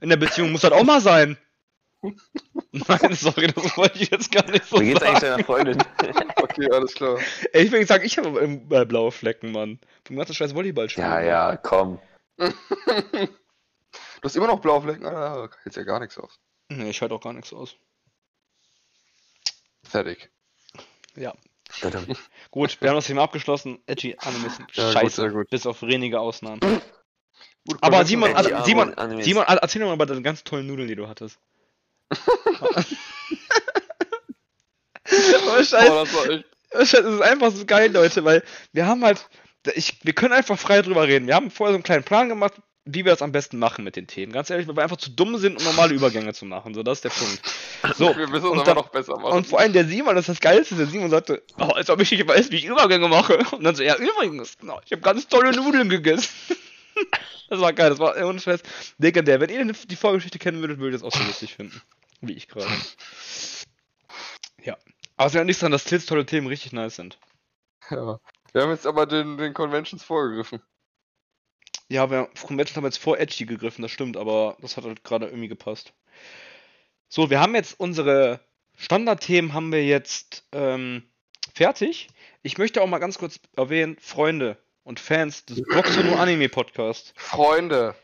In 0.00 0.08
der 0.08 0.16
Beziehung 0.16 0.52
muss 0.52 0.62
das 0.62 0.72
auch 0.72 0.84
mal 0.84 1.00
sein. 1.00 1.36
Nein, 2.72 3.14
sorry, 3.14 3.46
das 3.48 3.76
wollte 3.76 4.02
ich 4.02 4.10
jetzt 4.10 4.32
gar 4.32 4.44
nicht 4.50 4.64
so 4.66 4.80
Wie 4.80 4.86
geht's 4.86 5.02
eigentlich 5.02 5.20
sagen. 5.20 5.32
deiner 5.34 5.44
Freundin? 5.44 5.78
Okay, 6.42 6.68
alles 6.72 6.94
klar. 6.94 7.18
Ey, 7.52 7.64
ich 7.64 7.72
will 7.72 7.86
sagen, 7.86 8.04
ich 8.04 8.18
habe 8.18 8.40
äh, 8.42 8.84
blaue 8.84 9.12
Flecken, 9.12 9.52
Mann. 9.52 9.78
Vom 10.04 10.16
ganzen 10.16 10.34
scheiß 10.34 10.54
Volleyballspiel. 10.54 11.02
ja, 11.04 11.20
ja, 11.20 11.56
komm. 11.56 11.98
Du 12.38 14.26
hast 14.28 14.36
immer 14.36 14.46
noch 14.46 14.60
blaue 14.60 14.82
Flecken, 14.82 15.04
Alter. 15.06 15.50
Hält 15.62 15.76
ja 15.76 15.82
gar 15.84 15.98
nichts 16.00 16.16
aus. 16.18 16.38
Nee, 16.68 16.90
ich 16.90 17.00
halte 17.02 17.14
auch 17.14 17.20
gar 17.20 17.32
nichts 17.32 17.52
aus. 17.52 17.76
Fertig. 19.84 20.30
Ja. 21.16 21.34
Gut, 22.50 22.80
wir 22.80 22.90
haben 22.90 22.96
das 22.96 23.06
Thema 23.06 23.22
abgeschlossen. 23.22 23.82
Edgy 23.86 24.16
Animes 24.18 24.56
sind 24.56 24.70
Ja, 24.76 24.84
gut, 24.84 24.92
scheiße. 24.92 25.20
sehr 25.22 25.30
gut. 25.30 25.48
Bis 25.50 25.66
auf 25.66 25.82
wenige 25.82 26.20
Ausnahmen. 26.20 26.60
Gut, 26.60 27.78
Aber 27.80 28.04
Simon, 28.04 28.30
Simon. 28.64 28.94
Simon, 29.22 29.44
er- 29.44 29.56
erzähl 29.62 29.80
doch 29.80 29.88
mal 29.88 29.94
über 29.94 30.06
deine 30.06 30.22
ganz 30.22 30.44
tollen 30.44 30.66
Nudeln, 30.66 30.88
die 30.88 30.96
du 30.96 31.08
hattest. 31.08 31.38
oh, 32.64 32.80
Oh, 35.10 35.56
Scheiße. 35.62 35.72
das 35.74 36.14
war 36.14 36.28
echt. 36.30 36.44
Das 36.70 36.92
ist 36.94 37.20
einfach 37.20 37.50
so 37.52 37.66
geil, 37.66 37.92
Leute, 37.92 38.24
weil 38.24 38.42
wir 38.72 38.86
haben 38.86 39.04
halt, 39.04 39.26
ich, 39.74 39.98
wir 40.02 40.14
können 40.14 40.32
einfach 40.32 40.58
frei 40.58 40.80
drüber 40.80 41.06
reden. 41.06 41.26
Wir 41.26 41.34
haben 41.34 41.50
vorher 41.50 41.72
so 41.72 41.76
einen 41.76 41.82
kleinen 41.82 42.04
Plan 42.04 42.30
gemacht, 42.30 42.54
wie 42.86 43.04
wir 43.04 43.12
das 43.12 43.20
am 43.20 43.30
besten 43.30 43.58
machen 43.58 43.84
mit 43.84 43.94
den 43.94 44.06
Themen. 44.06 44.32
Ganz 44.32 44.48
ehrlich, 44.48 44.66
weil 44.66 44.76
wir 44.76 44.82
einfach 44.82 44.96
zu 44.96 45.10
dumm 45.10 45.36
sind, 45.36 45.58
um 45.58 45.64
normale 45.64 45.92
Übergänge 45.94 46.32
zu 46.32 46.46
machen. 46.46 46.72
So, 46.72 46.82
das 46.82 46.98
ist 46.98 47.04
der 47.04 47.10
Punkt. 47.10 47.42
So, 47.96 48.16
wir 48.16 48.26
müssen 48.26 48.46
uns 48.46 48.60
aber 48.60 48.64
dann- 48.64 48.76
noch 48.76 48.88
besser 48.88 49.18
machen. 49.18 49.36
und 49.36 49.46
vor 49.46 49.60
allem 49.60 49.74
der 49.74 49.84
Simon, 49.84 50.14
das 50.16 50.22
ist 50.28 50.36
das 50.36 50.40
Geilste, 50.40 50.76
der 50.76 50.86
Simon 50.86 51.10
sagte, 51.10 51.42
oh, 51.58 51.64
als 51.64 51.90
ob 51.90 52.00
ich 52.00 52.10
nicht 52.10 52.26
weiß, 52.26 52.50
wie 52.50 52.56
ich 52.56 52.64
Übergänge 52.64 53.06
mache. 53.08 53.36
Und 53.52 53.62
dann 53.64 53.74
so, 53.74 53.82
ja, 53.82 53.96
übrigens, 53.96 54.56
genau, 54.56 54.80
ich 54.86 54.92
habe 54.92 55.02
ganz 55.02 55.28
tolle 55.28 55.52
Nudeln 55.54 55.90
gegessen. 55.90 56.30
das 57.50 57.60
war 57.60 57.72
geil, 57.74 57.90
das 57.90 57.98
war 57.98 58.16
ohne 58.24 58.40
Scheiß 58.40 58.60
legendär. 58.98 59.40
Wenn 59.40 59.50
ihr 59.50 59.64
die 59.86 59.96
Vorgeschichte 59.96 60.38
kennen 60.38 60.60
würdet, 60.60 60.78
würdet 60.78 61.02
ihr 61.02 61.06
es 61.06 61.12
auch 61.14 61.16
so 61.16 61.22
lustig 61.24 61.54
finden. 61.54 61.82
Wie 62.26 62.32
ich 62.32 62.48
gerade. 62.48 62.70
Ja. 64.64 64.76
Aber 65.16 65.26
es 65.26 65.32
ist 65.32 65.38
ja 65.38 65.44
nichts 65.44 65.58
daran, 65.58 65.72
dass 65.72 65.82
Tills 65.82 66.06
tolle 66.06 66.24
Themen 66.24 66.46
richtig 66.46 66.72
nice 66.72 66.94
sind. 66.94 67.18
ja. 67.90 68.20
Wir 68.52 68.62
haben 68.62 68.70
jetzt 68.70 68.86
aber 68.86 69.06
den, 69.06 69.36
den 69.36 69.54
Conventions 69.54 70.04
vorgegriffen. 70.04 70.62
Ja, 71.88 72.10
wir 72.10 72.28
Convention 72.40 72.76
haben 72.76 72.84
jetzt 72.84 72.98
vor 72.98 73.18
Edgy 73.18 73.44
gegriffen, 73.44 73.82
das 73.82 73.90
stimmt, 73.90 74.16
aber 74.16 74.56
das 74.60 74.76
hat 74.76 74.84
halt 74.84 75.02
gerade 75.02 75.26
irgendwie 75.26 75.48
gepasst. 75.48 75.94
So, 77.08 77.28
wir 77.28 77.40
haben 77.40 77.56
jetzt 77.56 77.80
unsere 77.80 78.40
Standardthemen 78.76 79.52
haben 79.52 79.72
wir 79.72 79.84
jetzt 79.84 80.46
ähm, 80.52 81.02
fertig. 81.54 82.08
Ich 82.42 82.58
möchte 82.58 82.82
auch 82.82 82.86
mal 82.86 82.98
ganz 82.98 83.18
kurz 83.18 83.40
erwähnen, 83.56 83.96
Freunde 84.00 84.58
und 84.84 85.00
Fans 85.00 85.44
des 85.44 85.62
Boxer 85.74 86.18
Anime 86.18 86.48
Podcast. 86.48 87.12
Freunde. 87.16 87.94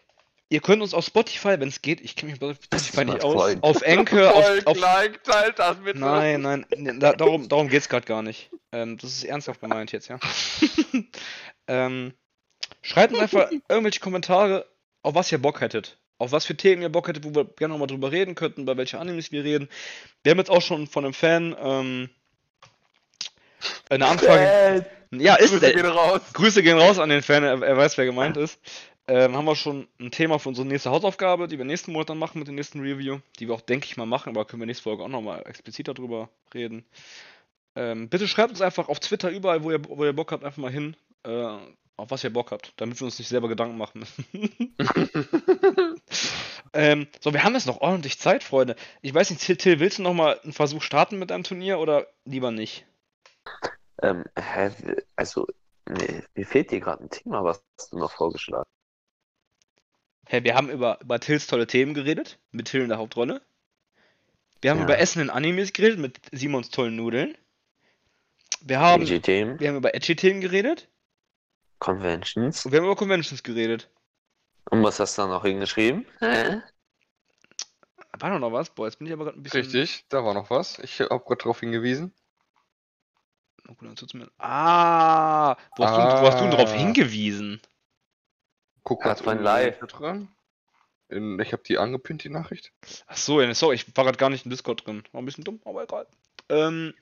Ihr 0.51 0.61
könnt 0.61 0.81
uns 0.81 0.95
auf 0.95 1.05
Spotify, 1.05 1.61
wenn 1.61 1.69
es 1.69 1.83
geht, 1.83 2.01
ich 2.01 2.17
kenne 2.17 2.33
mich 2.33 2.41
bei 2.41 2.55
Spotify 2.55 3.05
nicht 3.05 3.23
aus, 3.23 3.57
auf 3.61 3.83
Anchor, 3.87 4.35
auf, 4.35 4.67
auf 4.67 4.79
like, 4.79 5.23
teilt 5.23 5.59
das 5.59 5.77
bitte. 5.77 5.99
Nein, 5.99 6.41
nein, 6.41 6.67
da, 6.99 7.13
darum, 7.13 7.49
darum 7.49 7.69
geht's 7.69 7.89
gerade 7.89 8.07
gar 8.07 8.23
nicht. 8.23 8.51
Ähm, 8.73 8.97
das 8.97 9.11
ist 9.11 9.25
ernsthaft 9.25 9.61
gemeint 9.61 9.93
jetzt, 9.93 10.09
ja. 10.09 10.19
ähm, 11.69 12.15
schreibt 12.81 13.13
uns 13.13 13.23
einfach 13.23 13.51
irgendwelche 13.69 14.01
Kommentare, 14.01 14.67
auf 15.03 15.15
was 15.15 15.31
ihr 15.31 15.39
Bock 15.39 15.61
hättet. 15.61 15.99
Auf 16.17 16.33
was 16.33 16.47
für 16.47 16.57
Themen 16.57 16.81
ihr 16.83 16.89
Bock 16.89 17.09
hättet, 17.09 17.25
wo 17.25 17.35
wir 17.35 17.45
gerne 17.45 17.75
nochmal 17.75 17.87
drüber 17.87 18.11
reden 18.11 18.35
könnten, 18.35 18.65
bei 18.65 18.77
welchen 18.77 18.99
Animes 18.99 19.31
wir 19.31 19.45
reden. 19.45 19.69
Wir 20.23 20.31
haben 20.31 20.39
jetzt 20.39 20.51
auch 20.51 20.63
schon 20.63 20.87
von 20.87 21.05
einem 21.05 21.15
Fan 21.15 21.55
ähm, 21.61 22.11
eine 23.91 24.07
Anfrage. 24.07 24.87
Ja, 25.11 25.37
ist 25.37 25.51
Grüße 25.51 25.61
der. 25.61 25.75
gehen 25.75 25.87
raus. 25.87 26.21
Grüße 26.33 26.63
gehen 26.63 26.79
raus 26.79 26.99
an 26.99 27.11
den 27.11 27.23
Fan, 27.23 27.45
er, 27.45 27.63
er 27.63 27.77
weiß, 27.77 27.97
wer 27.99 28.05
gemeint 28.07 28.37
ist. 28.37 28.59
Ähm, 29.09 29.35
haben 29.35 29.47
wir 29.47 29.57
schon 29.57 29.89
ein 29.99 30.11
Thema 30.11 30.39
für 30.39 30.51
unsere 30.51 30.69
nächste 30.69 30.91
Hausaufgabe, 30.91 31.49
die 31.49 31.57
wir 31.57 31.65
nächsten 31.65 31.93
Monat 31.93 32.11
dann 32.11 32.19
machen 32.19 32.39
mit 32.39 32.47
dem 32.47 32.57
nächsten 32.57 32.81
Review, 32.81 33.21
die 33.39 33.49
wir 33.49 33.55
auch, 33.55 33.63
denke 33.63 33.87
ich 33.87 33.97
mal, 33.97 34.05
machen, 34.05 34.29
aber 34.29 34.45
können 34.45 34.61
wir 34.61 34.67
nächste 34.67 34.83
Folge 34.83 35.03
auch 35.03 35.09
nochmal 35.09 35.43
expliziter 35.47 35.95
drüber 35.95 36.29
reden. 36.53 36.85
Ähm, 37.75 38.11
bitte 38.11 38.29
schreibt 38.29 38.51
uns 38.51 38.61
einfach 38.61 38.91
auf 38.91 39.01
Twitter 39.01 39.31
überall, 39.31 39.65
wo 39.65 39.71
ihr, 39.71 39.83
wo 39.89 40.05
ihr 40.05 40.13
Bock 40.13 40.31
habt, 40.31 40.45
einfach 40.45 40.59
mal 40.59 40.71
hin, 40.71 40.95
äh, 41.23 41.31
auf 41.97 42.11
was 42.11 42.23
ihr 42.23 42.33
Bock 42.33 42.51
habt, 42.51 42.75
damit 42.77 43.01
wir 43.01 43.07
uns 43.07 43.19
nicht 43.19 43.29
selber 43.29 43.49
Gedanken 43.49 43.79
machen 43.79 44.01
müssen. 44.01 44.77
ähm, 46.75 47.07
so, 47.21 47.33
wir 47.33 47.45
haben 47.45 47.55
jetzt 47.55 47.67
noch 47.67 47.81
ordentlich 47.81 48.19
Zeit, 48.19 48.45
Freunde. 48.45 48.77
Ich 49.01 49.15
weiß 49.15 49.31
nicht, 49.31 49.59
Till, 49.59 49.81
willst 49.81 49.99
du 49.99 50.03
nochmal 50.03 50.39
einen 50.41 50.53
Versuch 50.53 50.83
starten 50.83 51.19
mit 51.19 51.31
deinem 51.31 51.45
Turnier 51.45 51.79
oder 51.79 52.09
lieber 52.27 52.51
nicht? 52.51 52.85
Ähm, 54.03 54.25
also, 55.17 55.47
nee, 55.89 56.23
mir 56.35 56.47
fehlt 56.47 56.71
dir 56.71 56.81
gerade 56.81 57.05
ein 57.05 57.11
Thema, 57.11 57.43
was 57.43 57.63
hast 57.79 57.93
du 57.95 57.99
noch 57.99 58.13
vorgeschlagen? 58.13 58.69
Hey, 60.31 60.45
wir 60.45 60.55
haben 60.55 60.69
über, 60.69 61.01
über 61.01 61.19
Tills 61.21 61.47
tolle 61.47 61.67
Themen 61.67 61.95
geredet, 61.95 62.39
mit 62.51 62.67
Till 62.69 62.83
in 62.83 62.89
der 62.91 62.99
Hauptrolle. 62.99 63.41
Wir 64.61 64.71
haben 64.71 64.79
Ja. 64.79 64.85
über 64.85 64.99
Essen 64.99 65.23
in 65.23 65.31
Animes 65.31 65.73
geredet, 65.73 65.99
mit 65.99 66.21
Simons 66.33 66.69
tollen 66.71 66.97
Nudeln. 66.97 67.37
Wir 68.61 68.81
haben, 68.81 69.07
wir 69.09 69.69
haben 69.69 69.77
über 69.77 69.95
Edgy-Themen 69.95 70.41
geredet 70.41 70.89
Conventions. 71.79 72.67
und 72.67 72.73
wir 72.73 72.79
haben 72.81 72.87
über 72.87 72.97
Conventions 72.97 73.43
geredet. 73.43 73.89
Und 74.71 74.83
was 74.83 74.99
hast 75.01 75.17
du 75.17 75.23
da 75.23 75.29
noch 75.29 75.45
hingeschrieben? 75.45 76.05
Hä? 76.19 76.61
War 78.21 78.31
doch 78.33 78.39
noch 78.41 78.53
was? 78.53 78.69
Boah, 78.71 78.87
jetzt 78.87 78.99
bin 78.99 79.07
ich 79.07 79.13
aber 79.13 79.25
gerade 79.27 79.39
ein 79.39 79.43
bisschen... 79.45 79.61
Richtig, 79.63 80.05
da 80.09 80.25
war 80.25 80.35
noch 80.35 80.51
was. 80.51 80.79
Ich 80.81 81.01
habe 81.01 81.09
gerade 81.21 81.37
darauf 81.39 81.61
hingewiesen. 81.61 82.13
Oh, 83.69 83.75
gut, 83.75 83.89
dann 83.89 83.97
tut's 83.97 84.13
mir- 84.13 84.31
Ah, 84.39 85.57
wo 85.77 85.85
hast, 85.87 85.95
Du, 85.97 86.23
wo 86.23 86.27
hast 86.27 86.39
du 86.41 86.43
denn 86.43 86.51
drauf 86.51 86.71
Ah. 86.71 86.75
hingewiesen? 86.77 87.61
Guck 88.89 89.03
grad 89.03 89.25
mein 89.27 89.39
in- 89.39 89.45
Live. 89.45 89.79
dran. 89.81 90.29
In, 91.11 91.39
ich 91.41 91.53
habe 91.53 91.63
die 91.63 91.77
angepinnt, 91.79 92.25
die 92.25 92.31
Nachricht. 92.31 92.73
Ach 93.07 93.17
so, 93.19 93.53
sorry, 93.53 93.75
ich 93.75 93.97
war 93.97 94.05
gerade 94.05 94.17
gar 94.19 94.31
nicht 94.31 94.45
im 94.47 94.51
Discord 94.51 94.87
drin. 94.87 95.05
War 95.13 95.21
ein 95.23 95.25
bisschen 95.27 95.45
dumm, 95.45 95.61
aber 95.65 95.83
egal. 95.83 96.07
Ähm, 96.49 96.95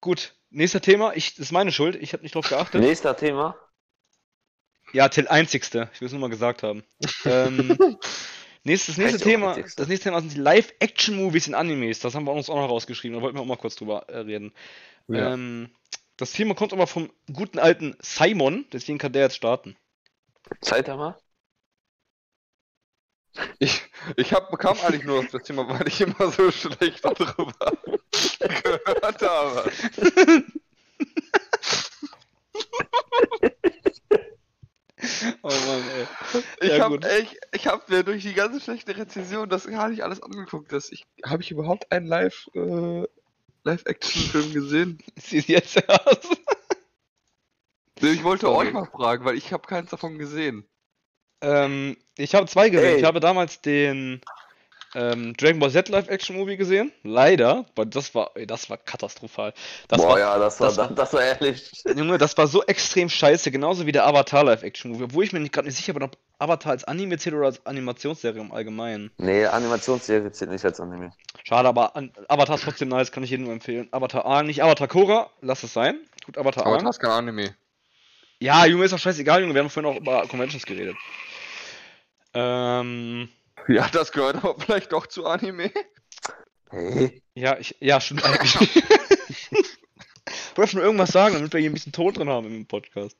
gut, 0.00 0.34
nächster 0.50 0.80
Thema. 0.80 1.14
Ich, 1.14 1.34
das 1.34 1.46
ist 1.46 1.52
meine 1.52 1.72
Schuld, 1.72 1.96
ich 1.96 2.12
habe 2.12 2.22
nicht 2.22 2.34
drauf 2.34 2.48
geachtet. 2.48 2.80
Nächster 2.80 3.16
Thema. 3.16 3.54
Ja, 4.92 5.08
Till 5.08 5.28
einzigste. 5.28 5.90
Ich 5.94 6.00
will 6.00 6.06
es 6.06 6.12
nur 6.12 6.20
mal 6.20 6.30
gesagt 6.30 6.62
haben. 6.62 6.82
ähm, 7.24 7.78
nächstes, 8.64 8.96
nächste 8.96 9.20
Thema, 9.20 9.54
das 9.76 9.88
nächste 9.88 10.08
Thema 10.08 10.20
sind 10.20 10.34
die 10.34 10.40
Live-Action-Movies 10.40 11.46
in 11.48 11.54
Animes. 11.54 12.00
Das 12.00 12.14
haben 12.14 12.24
wir 12.24 12.32
uns 12.32 12.48
auch 12.50 12.56
noch 12.56 12.68
rausgeschrieben. 12.70 13.16
Da 13.18 13.22
wollten 13.22 13.36
wir 13.36 13.42
auch 13.42 13.46
mal 13.46 13.56
kurz 13.56 13.76
drüber 13.76 14.08
äh, 14.08 14.18
reden. 14.18 14.52
Ja. 15.08 15.34
Ähm, 15.34 15.70
das 16.20 16.32
Thema 16.32 16.54
kommt 16.54 16.72
aber 16.72 16.86
vom 16.86 17.10
guten 17.32 17.58
alten 17.58 17.96
Simon, 18.00 18.66
deswegen 18.72 18.98
kann 18.98 19.12
der 19.12 19.22
jetzt 19.22 19.36
starten. 19.36 19.76
Saitama? 20.62 21.18
Ich, 23.60 23.82
ich 24.16 24.32
hab, 24.32 24.50
bekam 24.50 24.76
eigentlich 24.80 25.04
nur 25.04 25.20
auf 25.20 25.30
das 25.30 25.42
Thema, 25.44 25.68
weil 25.68 25.86
ich 25.88 26.00
immer 26.00 26.30
so 26.32 26.50
schlecht 26.50 27.04
darüber 27.04 27.72
gehört 28.62 29.22
habe. 29.22 29.70
Oh 35.42 35.48
Mann, 35.48 35.82
ey. 35.88 36.06
Ich 36.60 36.76
Ja, 36.76 36.84
hab 36.84 36.88
gut. 36.88 37.04
echt, 37.04 37.36
ich 37.52 37.66
hab 37.66 37.88
mir 37.88 38.02
durch 38.04 38.22
die 38.22 38.34
ganze 38.34 38.60
schlechte 38.60 38.96
Rezension 38.96 39.48
das 39.48 39.66
gar 39.66 39.88
nicht 39.88 40.02
alles 40.02 40.22
angeguckt. 40.22 40.72
Das 40.72 40.90
ich, 40.92 41.06
habe 41.24 41.42
ich 41.42 41.50
überhaupt 41.50 41.90
einen 41.92 42.06
Live, 42.06 42.48
äh, 42.54 43.04
Live-Action-Film 43.64 44.52
gesehen? 44.52 44.98
Sieht 45.16 45.48
jetzt 45.48 45.76
aus. 45.88 46.18
Nee, 48.00 48.10
Ich 48.12 48.24
wollte 48.24 48.46
Sorry. 48.46 48.68
euch 48.68 48.72
mal 48.72 48.86
fragen, 48.86 49.24
weil 49.24 49.36
ich 49.36 49.52
habe 49.52 49.66
keins 49.66 49.90
davon 49.90 50.18
gesehen. 50.18 50.64
ähm, 51.42 51.96
ich 52.16 52.34
habe 52.34 52.46
zwei 52.46 52.70
gesehen. 52.70 52.94
Ey. 52.94 52.98
Ich 52.98 53.04
habe 53.04 53.20
damals 53.20 53.60
den 53.60 54.20
ähm, 54.94 55.34
Dragon 55.36 55.60
Ball 55.60 55.70
Z 55.70 55.88
Live-Action-Movie 55.90 56.56
gesehen. 56.56 56.92
Leider, 57.02 57.66
weil 57.76 57.86
das 57.86 58.14
war, 58.14 58.30
ey, 58.34 58.46
das 58.46 58.68
war 58.70 58.78
katastrophal. 58.78 59.52
Das 59.88 60.00
Boah, 60.00 60.08
war, 60.10 60.18
ja, 60.18 60.38
das 60.38 60.58
war, 60.60 60.68
das 60.68 60.76
das, 60.76 60.88
war- 60.88 60.94
das 60.96 61.12
war 61.12 61.22
ehrlich. 61.22 61.70
Junge, 61.94 62.16
das 62.18 62.36
war 62.38 62.46
so 62.46 62.62
extrem 62.64 63.08
scheiße, 63.08 63.50
genauso 63.50 63.86
wie 63.86 63.92
der 63.92 64.06
Avatar 64.06 64.44
Live-Action-Movie, 64.44 65.04
obwohl 65.04 65.24
ich 65.24 65.32
mir 65.32 65.40
nicht 65.40 65.52
gerade 65.52 65.68
nicht 65.68 65.76
sicher 65.76 65.92
bin, 65.92 66.02
ob 66.02 66.16
Avatar 66.38 66.72
als 66.72 66.84
Anime 66.84 67.18
zählt 67.18 67.34
oder 67.36 67.46
als 67.46 67.64
Animationsserie 67.66 68.40
im 68.40 68.50
Allgemeinen. 68.50 69.10
Nee, 69.18 69.44
Animationsserie 69.44 70.32
zählt 70.32 70.50
nicht 70.50 70.64
als 70.64 70.80
Anime. 70.80 71.12
Schade, 71.50 71.68
aber 71.68 71.96
an, 71.96 72.12
Avatar 72.28 72.54
ist 72.54 72.62
trotzdem 72.62 72.90
nice, 72.90 73.10
kann 73.10 73.24
ich 73.24 73.30
jedem 73.30 73.46
nur 73.46 73.52
empfehlen. 73.52 73.88
Avatar 73.90 74.24
A, 74.24 74.44
nicht 74.44 74.62
Avatar 74.62 74.86
Korra, 74.86 75.30
lass 75.40 75.64
es 75.64 75.72
sein. 75.72 75.98
Gut, 76.24 76.38
Avatar 76.38 76.64
Aber 76.64 76.76
A. 76.76 76.78
das 76.80 76.94
ist 76.94 77.00
kein 77.00 77.10
Anime. 77.10 77.56
Ja, 78.38 78.66
Junge, 78.66 78.84
ist 78.84 78.92
doch 78.92 79.00
scheißegal, 79.00 79.40
Junge, 79.40 79.54
wir 79.54 79.60
haben 79.60 79.68
vorhin 79.68 79.90
auch 79.90 79.96
über 80.00 80.28
Conventions 80.28 80.64
geredet. 80.64 80.94
Ähm, 82.34 83.30
Ja, 83.66 83.88
das 83.88 84.12
gehört 84.12 84.36
aber 84.36 84.60
vielleicht 84.60 84.92
doch 84.92 85.08
zu 85.08 85.26
Anime. 85.26 85.72
Hey, 86.70 87.20
ja, 87.34 87.58
ich, 87.58 87.74
ja, 87.80 88.00
stimmt 88.00 88.24
eigentlich. 88.24 88.56
Ich 90.52 90.56
wollte 90.56 90.70
schon 90.72 90.82
irgendwas 90.82 91.10
sagen, 91.10 91.34
damit 91.34 91.52
wir 91.52 91.60
hier 91.60 91.70
ein 91.70 91.74
bisschen 91.74 91.92
Ton 91.92 92.12
drin 92.14 92.28
haben 92.28 92.46
im 92.46 92.66
Podcast. 92.66 93.16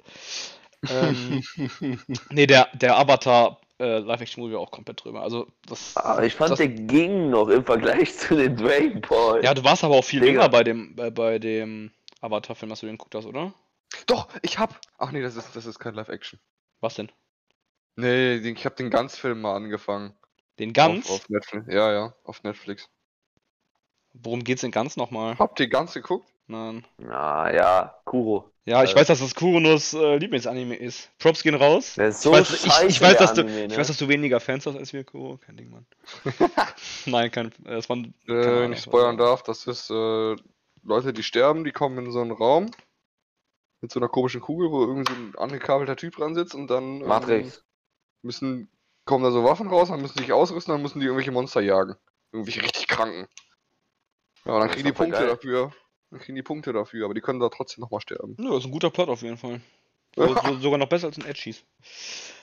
Ähm, 0.89 1.43
nee, 2.31 2.47
der, 2.47 2.68
der 2.74 2.97
Avatar 2.97 3.61
äh, 3.81 3.99
Live-Action-Movie 3.99 4.57
auch 4.57 4.70
komplett 4.70 5.03
drüber. 5.03 5.22
Also, 5.22 5.49
das. 5.66 5.97
aber 5.97 6.24
ich 6.24 6.35
fand, 6.35 6.51
das, 6.51 6.59
der 6.59 6.68
ging 6.68 7.31
noch 7.31 7.49
im 7.49 7.64
Vergleich 7.64 8.16
zu 8.16 8.37
den 8.37 8.57
Dragon 8.57 9.01
Ball. 9.01 9.43
Ja, 9.43 9.55
du 9.55 9.64
warst 9.64 9.83
aber 9.83 9.97
auch 9.97 10.05
viel 10.05 10.20
Digga. 10.20 10.33
jünger 10.33 10.49
bei 10.49 10.62
dem, 10.62 10.95
bei, 10.95 11.11
bei 11.11 11.39
dem 11.39 11.91
Avatar-Film, 12.20 12.70
was 12.70 12.81
du 12.81 12.87
den 12.87 12.97
geguckt 12.97 13.14
hast, 13.14 13.26
oder? 13.26 13.55
Doch, 14.07 14.28
ich 14.43 14.59
hab. 14.59 14.81
Ach 14.99 15.11
nee, 15.11 15.22
das 15.22 15.37
ist, 15.37 15.57
das 15.57 15.66
ist 15.66 15.78
kein 15.78 15.95
Live-Action. 15.95 16.39
Was 16.81 16.95
denn? 16.95 17.11
Nee, 17.97 18.37
ich 18.37 18.64
hab 18.64 18.76
den 18.76 18.91
Ganzfilm 18.91 19.41
mal 19.41 19.57
angefangen. 19.57 20.14
Den 20.59 20.72
Ganz? 20.72 21.11
Auf, 21.11 21.22
auf 21.22 21.28
Netflix. 21.28 21.66
Ja, 21.68 21.93
ja, 21.93 22.14
auf 22.24 22.43
Netflix. 22.43 22.89
Worum 24.12 24.45
geht's 24.45 24.61
denn 24.61 24.70
Ganz 24.70 24.97
nochmal? 24.97 25.39
Habt 25.39 25.61
ihr 25.61 25.68
ganz 25.68 25.95
geguckt? 25.95 26.28
Nein. 26.51 26.85
Na 26.99 27.53
ja, 27.55 27.95
Kuro. 28.05 28.51
Ja, 28.65 28.83
ich 28.83 28.93
Äh. 28.93 28.97
weiß, 28.97 29.07
dass 29.07 29.21
das 29.21 29.35
Kuronos 29.37 29.95
äh, 29.95 30.17
Lieblingsanime 30.17 30.75
ist. 30.75 31.11
Props 31.19 31.43
gehen 31.45 31.55
raus. 31.55 31.95
Der 31.95 32.09
ist 32.09 32.23
so 32.23 32.33
ich, 32.33 32.39
weiß, 32.41 32.53
ich, 32.53 32.61
scheiße, 32.73 32.87
ich, 32.87 33.01
weiß, 33.01 33.17
der 33.17 33.19
dass 33.27 33.35
du, 33.35 33.41
Anime, 33.43 33.67
ich 33.67 33.77
weiß, 33.79 33.87
dass 33.87 33.99
du 33.99 34.09
weniger 34.09 34.41
Fans 34.41 34.67
hast 34.67 34.77
als 34.77 34.93
wir, 34.93 35.05
Kuro. 35.05 35.39
Kein 35.39 35.57
Ding, 35.57 35.71
Mann. 35.71 35.87
Nein, 37.07 37.31
kein. 37.31 37.47
Äh, 37.65 37.77
das 37.77 37.89
waren. 37.89 38.15
keine 38.27 38.41
Äh, 38.41 38.61
wenn 38.63 38.73
ich 38.73 38.81
spoilern 38.81 39.17
darf, 39.17 39.45
das 39.45 39.67
ist 39.69 39.91
äh, 39.91 40.37
Leute, 40.83 41.13
die 41.13 41.23
sterben, 41.23 41.63
die 41.65 41.71
kommen 41.73 42.05
in 42.05 42.11
so 42.11 42.21
einen 42.21 42.33
Raum 42.33 42.71
mit 43.81 43.93
so 43.93 44.01
einer 44.01 44.09
komischen 44.09 44.41
Kugel, 44.41 44.71
wo 44.73 44.83
irgend 44.85 45.09
so 45.09 45.15
ein 45.15 45.35
angekabelter 45.39 45.95
Typ 45.97 46.17
dran 46.17 46.35
sitzt 46.35 46.55
und 46.57 46.69
dann 46.69 47.01
ähm, 47.01 47.07
Matrix. 47.07 47.65
müssen 48.23 48.69
kommen 49.05 49.25
da 49.25 49.31
so 49.31 49.45
Waffen 49.45 49.69
raus, 49.69 49.89
dann 49.89 50.03
müssen 50.03 50.19
die 50.19 50.25
sich 50.25 50.33
ausrüsten, 50.33 50.75
dann 50.75 50.83
müssen 50.83 50.99
die 51.01 51.07
irgendwelche 51.07 51.33
Monster 51.33 51.61
jagen. 51.61 51.95
Irgendwelche 52.33 52.63
richtig 52.63 52.89
kranken. 52.89 53.27
Ja, 54.45 54.53
und 54.55 54.61
dann 54.61 54.69
Das 54.69 54.77
kriegen 54.77 54.87
die 54.89 54.93
Punkte 54.93 55.19
geil. 55.19 55.29
dafür. 55.29 55.73
Dann 56.11 56.21
kriegen 56.21 56.37
die 56.37 56.43
Punkte 56.43 56.73
dafür, 56.73 57.05
aber 57.05 57.15
die 57.15 57.21
können 57.21 57.41
da 57.41 57.49
trotzdem 57.49 57.83
nochmal 57.83 58.01
sterben. 58.01 58.35
Nö, 58.39 58.57
ist 58.57 58.65
ein 58.65 58.71
guter 58.73 58.91
Plot 58.91 59.09
auf 59.09 59.23
jeden 59.23 59.37
Fall. 59.39 59.61
So, 60.17 60.27
so, 60.35 60.59
sogar 60.59 60.77
noch 60.77 60.89
besser 60.89 61.07
als 61.07 61.19
ein 61.19 61.25
Edgies. 61.25 61.63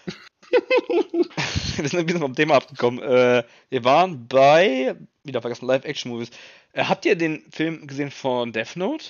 wir 0.50 1.90
sind 1.90 2.00
ein 2.00 2.06
bisschen 2.06 2.22
vom 2.22 2.34
Thema 2.34 2.56
abgekommen. 2.56 3.02
Äh, 3.04 3.44
wir 3.70 3.84
waren 3.84 4.26
bei, 4.28 4.96
wieder 5.24 5.42
vergessen, 5.42 5.66
Live-Action-Movies. 5.68 6.30
Äh, 6.72 6.86
habt 6.86 7.06
ihr 7.06 7.18
den 7.18 7.42
Film 7.52 7.86
gesehen 7.88 8.10
von 8.10 8.54
Death 8.54 8.78
Note? 8.78 9.08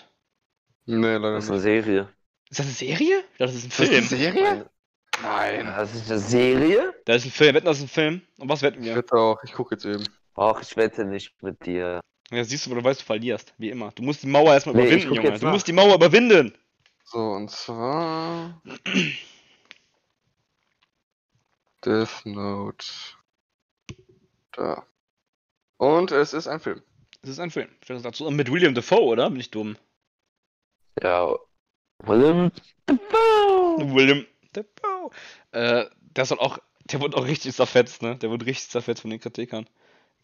Nee, 0.87 0.95
leider 1.17 1.35
Das 1.35 1.43
ist 1.45 1.51
eine 1.51 1.57
nicht. 1.59 1.85
Serie. 1.85 2.09
Ist 2.49 2.59
das 2.59 2.65
eine 2.65 2.73
Serie? 2.75 3.19
Ich 3.33 3.37
dachte, 3.37 3.53
das 3.53 3.55
ist 3.55 3.63
ein 3.65 3.69
Ist 3.69 3.79
das 3.79 3.87
Film. 3.87 3.97
eine 3.97 4.07
Serie? 4.07 4.69
Nein. 5.21 5.65
Das 5.67 5.93
ist 5.95 6.09
eine 6.09 6.19
Serie? 6.19 6.93
Das 7.05 7.17
ist 7.17 7.25
ein 7.25 7.31
Film. 7.31 7.55
Wetten, 7.55 7.65
das 7.65 7.77
ist 7.77 7.83
ein 7.83 7.89
Film. 7.89 8.21
Und 8.39 8.49
was 8.49 8.61
wetten 8.63 8.79
Ich 8.81 8.85
wir? 8.85 8.95
wette 8.95 9.15
auch, 9.15 9.37
ich 9.43 9.53
gucke 9.53 9.75
jetzt 9.75 9.85
eben. 9.85 10.03
Ach, 10.35 10.59
ich 10.61 10.75
wette 10.77 11.05
nicht 11.05 11.41
mit 11.43 11.65
dir. 11.65 11.99
Ja, 12.31 12.43
siehst 12.43 12.65
du, 12.65 12.71
weil 12.71 12.79
du 12.79 12.83
weißt, 12.83 13.01
du 13.01 13.05
verlierst. 13.05 13.53
Wie 13.57 13.69
immer. 13.69 13.91
Du 13.91 14.03
musst 14.03 14.23
die 14.23 14.27
Mauer 14.27 14.53
erstmal 14.53 14.75
Nee, 14.75 14.81
überwinden, 14.83 15.13
Junge. 15.15 15.39
Du 15.39 15.45
nach. 15.45 15.53
musst 15.53 15.67
die 15.67 15.73
Mauer 15.73 15.95
überwinden. 15.95 16.57
So, 17.05 17.19
und 17.19 17.49
zwar. 17.49 18.61
Death 21.85 22.25
Note. 22.25 22.85
Da. 24.53 24.85
Und 25.77 26.11
es 26.11 26.33
ist 26.33 26.47
ein 26.47 26.59
Film. 26.59 26.81
Es 27.21 27.29
ist 27.29 27.39
ein 27.39 27.51
Film. 27.51 27.69
Ich 27.81 27.87
finde 27.87 28.01
das 28.03 28.11
dazu. 28.11 28.25
Und 28.25 28.35
mit 28.35 28.51
William 28.51 28.73
Dafoe, 28.73 29.01
oder? 29.03 29.29
Bin 29.29 29.39
ich 29.39 29.51
dumm? 29.51 29.77
Ja. 31.01 31.33
Willem 31.99 32.51
Dafoe. 32.87 33.93
William 33.93 34.25
Dafoe. 34.53 35.11
Äh, 35.51 35.85
der 35.99 36.25
soll 36.25 36.39
auch, 36.39 36.57
der 36.85 36.99
wurde 36.99 37.15
auch 37.17 37.25
richtig 37.25 37.55
zerfetzt, 37.55 38.01
ne? 38.01 38.15
Der 38.17 38.29
wurde 38.29 38.45
richtig 38.45 38.69
zerfetzt 38.69 39.01
von 39.01 39.11
den 39.11 39.19
Kritikern. 39.19 39.69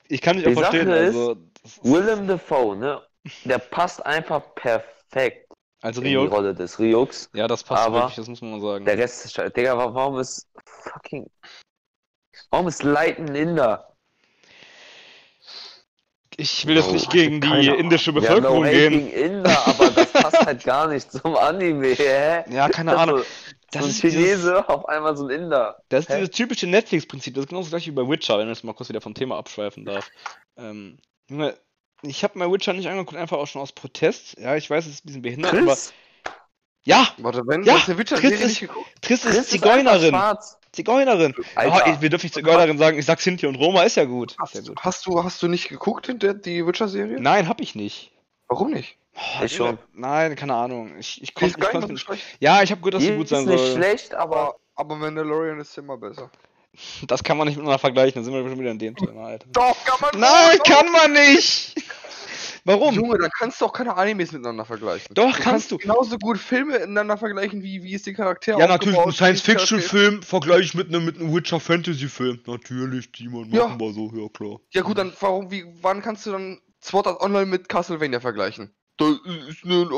Ich 0.08 0.22
kann 0.22 0.36
nicht 0.38 0.48
auch 0.48 0.54
verstehen, 0.54 0.88
Sache 0.88 0.98
ist, 1.00 1.16
also. 1.16 1.38
Willem 1.82 2.28
Dafoe, 2.28 2.76
ne? 2.76 3.02
Der 3.46 3.58
passt 3.58 4.06
einfach 4.06 4.54
perfekt 4.56 5.48
Also 5.82 6.02
in 6.02 6.08
die. 6.08 6.16
Rolle 6.16 6.54
des 6.54 6.78
Ryuks. 6.78 7.30
Ja, 7.34 7.48
das 7.48 7.64
passt 7.64 7.88
Aber 7.88 7.96
wirklich, 8.02 8.16
das 8.18 8.28
muss 8.28 8.42
man 8.42 8.52
mal 8.52 8.62
sagen. 8.62 8.86
Der 8.86 8.98
Rest 8.98 9.26
ist 9.26 9.34
scheiße. 9.34 9.52
Digga, 9.52 9.78
wa- 9.78 9.94
warum 9.94 10.20
ist 10.20 10.48
fucking. 10.66 11.26
Warum 12.50 12.68
ist 12.68 12.84
Leiten 12.84 13.34
Inder? 13.34 13.90
Ich 16.36 16.66
will 16.66 16.76
jetzt 16.78 16.90
Oh, 16.90 16.94
nicht 16.94 17.12
gegen 17.12 17.42
die 17.42 17.48
keine 17.48 17.76
indische 17.76 18.12
Ja, 18.12 18.16
no 18.16 18.22
Bevölkerung 18.22 18.64
gehen. 18.64 18.92
gegen 18.92 19.10
Inder, 19.36 19.68
aber 19.68 19.92
das 19.92 20.12
passt 20.12 20.46
halt 20.46 20.64
gar 20.66 20.88
nicht 20.88 21.12
zum 21.12 21.36
Anime, 21.38 21.94
hä? 21.94 22.44
Ja, 22.50 22.70
keine 22.70 22.92
Das 22.92 23.00
Ahnung. 23.02 23.20
So, 23.20 23.26
Das 23.74 23.82
so 23.82 23.88
ein 23.88 23.92
ist 23.92 24.04
dieses, 24.04 24.18
Chinese, 24.20 24.70
auf 24.70 24.86
einmal 24.88 25.16
so 25.18 25.26
ein 25.28 25.30
Inder. 25.32 25.78
das 25.90 26.06
ist 26.06 26.10
Hä? 26.10 26.16
dieses 26.20 26.32
typische 26.32 26.68
Netflix-Prinzip. 26.68 27.34
Das 27.34 27.44
ist 27.44 27.50
genau 27.50 27.62
das 27.62 27.70
gleiche 27.70 27.92
wie 27.92 27.96
bei 27.96 28.08
Witcher, 28.08 28.38
wenn 28.38 28.48
ich 28.50 28.56
jetzt 28.58 28.64
mal 28.64 28.74
kurz 28.74 28.90
wieder 28.90 29.02
vom 29.02 29.14
Thema 29.14 29.38
abschweifen 29.38 29.86
darf. 29.86 30.10
Ähm, 30.58 30.98
Junge, 31.30 31.58
ich 32.02 32.24
habe 32.24 32.38
mir 32.40 32.52
Witcher 32.52 32.74
nicht 32.74 32.88
angeguckt, 32.90 33.18
einfach 33.18 33.38
auch 33.38 33.48
schon 33.48 33.62
aus 33.62 33.72
Protest. 33.72 34.38
Ja, 34.40 34.56
ich 34.56 34.70
weiß, 34.70 34.86
es 34.86 34.94
ist 34.96 35.06
ein 35.06 35.08
bisschen 35.08 35.22
behindert, 35.22 35.54
aber. 35.54 35.66
Chris? 35.68 35.94
Ja! 36.86 37.08
Warte, 37.18 37.42
wenn 37.48 37.64
Ja, 37.64 37.78
du 37.78 37.96
geguckt? 38.60 38.88
Triss 39.02 39.24
ist 39.24 39.32
ist 39.32 39.38
einfach 39.38 39.50
Zigeunerin. 39.50 40.10
schwarz. 40.10 40.60
Zigeunerin. 40.74 41.34
Alter. 41.56 41.84
Oh, 41.86 41.90
ich, 41.92 42.02
wir 42.02 42.10
dürfen 42.10 42.26
nicht 42.26 42.34
Zigeunerin 42.34 42.78
sagen, 42.78 42.98
ich 43.00 43.06
sag 43.06 43.22
Sinti 43.22 43.46
und 43.48 43.56
Roma, 43.56 43.84
ist 43.84 43.96
ja 43.96 44.06
gut. 44.06 44.32
Ist 44.32 44.38
ja 44.56 44.60
Hast, 44.60 44.68
gut. 44.68 44.80
hast, 44.82 45.06
du, 45.06 45.24
hast 45.24 45.42
du 45.44 45.48
nicht 45.48 45.70
geguckt 45.70 46.10
in 46.10 46.20
der, 46.20 46.34
die 46.34 46.66
Witcher-Serie? 46.66 47.22
Nein, 47.22 47.48
hab 47.48 47.62
ich 47.62 47.76
nicht. 47.76 48.12
Warum 48.48 48.72
nicht? 48.72 48.98
Oh, 49.16 49.44
Ich 49.44 49.56
schon. 49.56 49.78
Nein, 49.94 50.36
keine 50.36 50.56
Ahnung. 50.56 50.98
Ich, 50.98 51.22
ich 51.22 51.34
konnte 51.36 51.60
ist 51.60 51.70
konnt 51.70 51.84
nicht 51.84 51.92
nicht. 51.94 52.02
schlecht. 52.06 52.24
Ja, 52.40 52.64
ich 52.64 52.72
habe 52.72 52.82
gehört, 52.82 52.96
dass 52.96 53.02
Die 53.04 53.10
sie 53.10 53.16
gut 53.16 53.26
ist 53.26 53.30
sein 53.30 53.46
nicht 53.46 53.60
soll. 53.60 53.76
schlecht, 53.76 54.14
aber 54.16 54.38
Aber, 54.38 54.56
aber 54.76 54.96
Mandalorian 54.96 55.60
ist 55.60 55.78
immer 55.78 55.98
besser. 55.98 56.30
Das 57.06 57.24
kann 57.24 57.38
man 57.38 57.48
nicht 57.48 57.56
miteinander 57.56 57.78
vergleichen, 57.78 58.20
da 58.22 58.24
sind 58.26 58.34
wir 58.34 58.50
schon 58.50 58.60
wieder 58.60 58.72
in 58.72 58.80
dem 58.80 58.96
Thema, 58.96 59.28
Alter. 59.28 59.46
Doch, 59.52 59.76
kann 59.86 59.98
man 60.02 60.20
Nein, 60.20 60.58
doch. 60.58 60.64
kann 60.66 60.92
man 60.92 61.12
nicht! 61.14 61.76
Warum? 62.66 62.96
Junge, 62.96 63.18
dann 63.18 63.30
kannst 63.38 63.60
du 63.62 63.66
auch 63.66 63.74
keine 63.74 63.96
Animes 63.96 64.32
miteinander 64.32 64.64
vergleichen. 64.66 65.14
Doch, 65.14 65.38
kannst 65.38 65.70
du. 65.72 65.78
genauso 65.78 66.18
gut 66.18 66.38
Filme 66.40 66.74
miteinander 66.74 67.18
vergleichen, 67.18 67.62
wie, 67.62 67.84
wie 67.84 67.94
ist 67.94 68.06
die 68.08 68.14
Charaktere 68.14 68.58
Ja, 68.58 68.68
natürlich, 68.68 68.98
ein 68.98 69.10
ist 69.10 69.18
Science-Fiction-Film 69.18 70.24
vergleich 70.24 70.74
mit 70.74 70.88
einem 70.88 71.04
mit 71.06 71.20
einem 71.20 71.36
Witcher-Fantasy-Film. 71.36 72.42
Natürlich, 72.48 73.12
Timon, 73.12 73.52
Ja. 73.52 73.68
machen 73.68 73.80
wir 73.82 73.92
so, 73.94 74.10
ja 74.16 74.28
klar. 74.30 74.60
Ja 74.72 74.82
gut, 74.82 74.98
dann 74.98 75.14
warum, 75.20 75.52
wie, 75.52 75.66
wann 75.82 76.02
kannst 76.02 76.26
du 76.26 76.32
dann 76.32 76.62
Sword 76.82 77.06
Art 77.08 77.22
Online 77.22 77.46
mit 77.46 77.68
Castlevania 77.70 78.20
vergleichen? 78.22 78.74
Das 78.98 79.10
ist 79.50 79.64
ein 79.66 79.90